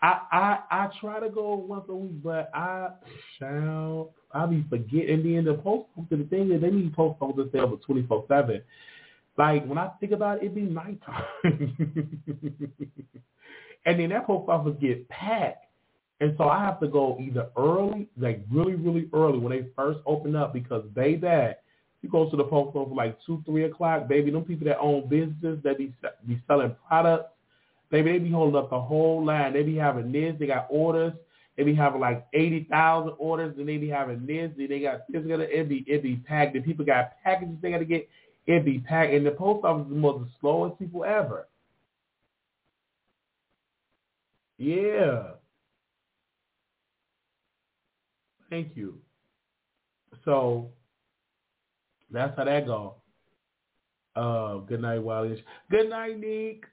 [0.00, 2.90] I I I try to go once a week, but I
[3.38, 5.10] shall I be forgetting.
[5.10, 7.18] And then the post the thing is they need post
[7.52, 8.62] there for twenty four seven.
[9.36, 11.24] Like when I think about it, it be nighttime.
[11.44, 11.76] and
[14.00, 15.64] then that post office get packed.
[16.20, 20.00] And so I have to go either early, like really, really early when they first
[20.04, 21.62] open up because they that
[22.02, 24.30] you go to the post office like two, three o'clock, baby.
[24.30, 25.92] Them people that own businesses that be
[26.26, 27.30] be selling products,
[27.90, 29.52] baby, they be holding up the whole line.
[29.52, 31.12] They be having this, they got orders.
[31.58, 34.52] They be having like eighty thousand orders, and they be having this.
[34.56, 35.22] And they got this.
[35.26, 36.54] It be it be packed.
[36.54, 38.08] And people got packages they got to get.
[38.46, 39.12] It be packed.
[39.12, 41.48] And the post office is one of the slowest people ever.
[44.56, 45.32] Yeah.
[48.50, 49.00] Thank you.
[50.24, 50.70] So
[52.10, 52.94] that's how that go.
[54.14, 55.44] Uh, good night, Wiley.
[55.70, 56.66] Good night, Nick.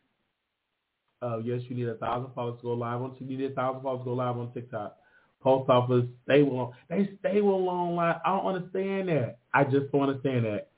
[1.26, 3.16] Uh, yes, you need a thousand followers to go live on.
[3.20, 4.98] You need a thousand followers to go live on TikTok.
[5.42, 6.74] Post office, they will.
[6.90, 8.16] They stay with long line.
[8.24, 9.38] I don't understand that.
[9.54, 10.70] I just don't understand that.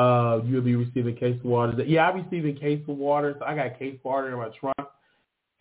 [0.00, 1.82] Uh, you'll be receiving case water.
[1.84, 3.36] Yeah, I'm receiving case water.
[3.38, 4.88] So I got case water in my trunk.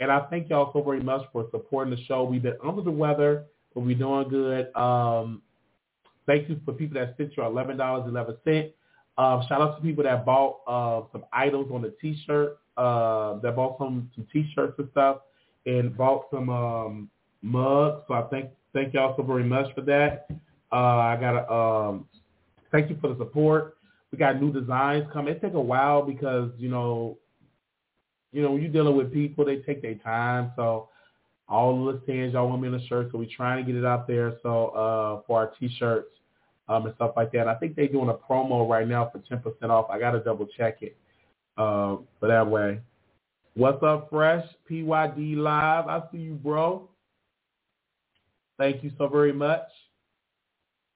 [0.02, 2.26] And I thank y'all so very much for supporting the show.
[2.26, 4.76] We've been under the weather, but we're doing good.
[4.76, 5.42] Um,
[6.26, 8.72] thank you for people that sent you eleven dollars eleven cent.
[9.18, 12.58] Um, shout out to people that bought uh, some items on the T-shirt.
[12.78, 15.20] Uh, that bought some some T-shirts and stuff,
[15.66, 17.10] and bought some um,
[17.42, 18.04] mugs.
[18.08, 20.28] So I thank thank y'all so very much for that.
[20.72, 22.08] Uh, I got to um,
[22.72, 23.78] thank you for the support.
[24.12, 25.36] We got new designs coming.
[25.36, 27.18] It take a while because you know
[28.32, 30.52] you know, when you're dealing with people, they take their time.
[30.58, 30.90] So
[31.48, 33.86] all the stands, y'all want me in a shirt, so we're trying to get it
[33.86, 34.34] out there.
[34.44, 36.10] So uh, for our T-shirts
[36.68, 37.48] um, and stuff like that.
[37.48, 39.90] I think they're doing a promo right now for 10% off.
[39.90, 40.98] I got to double check it
[41.58, 42.80] uh, for that way.
[43.56, 44.46] What's up, Fresh?
[44.70, 45.88] PYD Live.
[45.88, 46.90] I see you, bro.
[48.58, 49.68] Thank you so very much.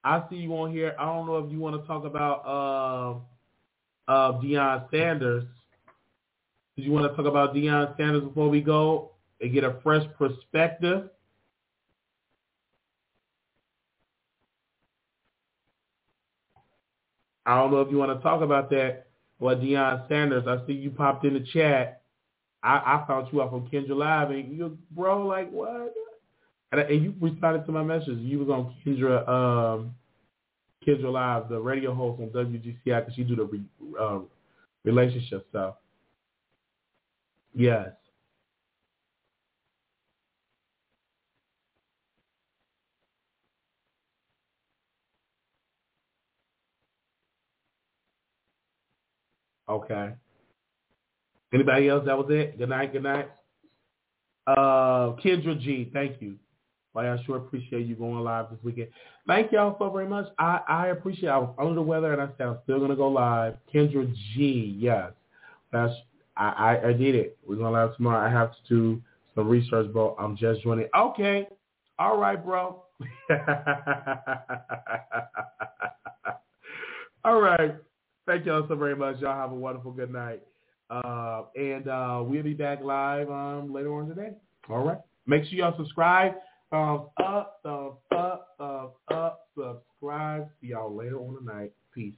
[0.02, 0.94] I see you on here.
[0.98, 5.44] I don't know if you want to talk about uh, uh, Deion Sanders.
[6.76, 10.04] Did you want to talk about Deion Sanders before we go and get a fresh
[10.18, 11.10] perspective?
[17.44, 19.09] I don't know if you want to talk about that.
[19.40, 22.02] Well, Deion Sanders, I see you popped in the chat.
[22.62, 25.94] I, I found you up on Kendra Live, and you, bro, like what?
[26.72, 28.18] And, and you responded to my message.
[28.18, 29.94] You was on Kendra, um,
[30.86, 33.62] Kendra Live, the radio host on WGCI, because you do the re,
[33.98, 34.18] uh,
[34.84, 35.76] relationship stuff.
[37.54, 37.88] Yes.
[49.70, 50.10] Okay.
[51.54, 52.04] Anybody else?
[52.06, 52.58] That was it.
[52.58, 52.92] Good night.
[52.92, 53.30] Good night.
[54.46, 56.36] Uh, Kendra G, thank you.
[56.96, 58.88] I sure appreciate you going live this weekend.
[59.26, 60.26] Thank y'all so very much.
[60.38, 61.28] I, I appreciate.
[61.28, 63.54] I was under the weather, and I said I'm still gonna go live.
[63.72, 65.12] Kendra G, yes,
[65.72, 65.92] that's
[66.36, 67.38] I, I, I did it.
[67.46, 68.26] We're gonna live tomorrow.
[68.26, 69.00] I have to do
[69.34, 70.16] some research, bro.
[70.18, 70.88] I'm just joining.
[70.96, 71.46] Okay.
[71.98, 72.82] All right, bro.
[77.24, 77.76] All right.
[78.26, 79.20] Thank y'all so very much.
[79.20, 80.42] Y'all have a wonderful good night.
[80.90, 84.30] Uh, and uh, we'll be back live um, later on today.
[84.68, 84.98] All right.
[85.26, 86.32] Make sure y'all subscribe.
[86.70, 90.48] Thumbs up, thumbs up, thumbs up, subscribe.
[90.60, 91.72] See y'all later on tonight.
[91.94, 92.14] Peace.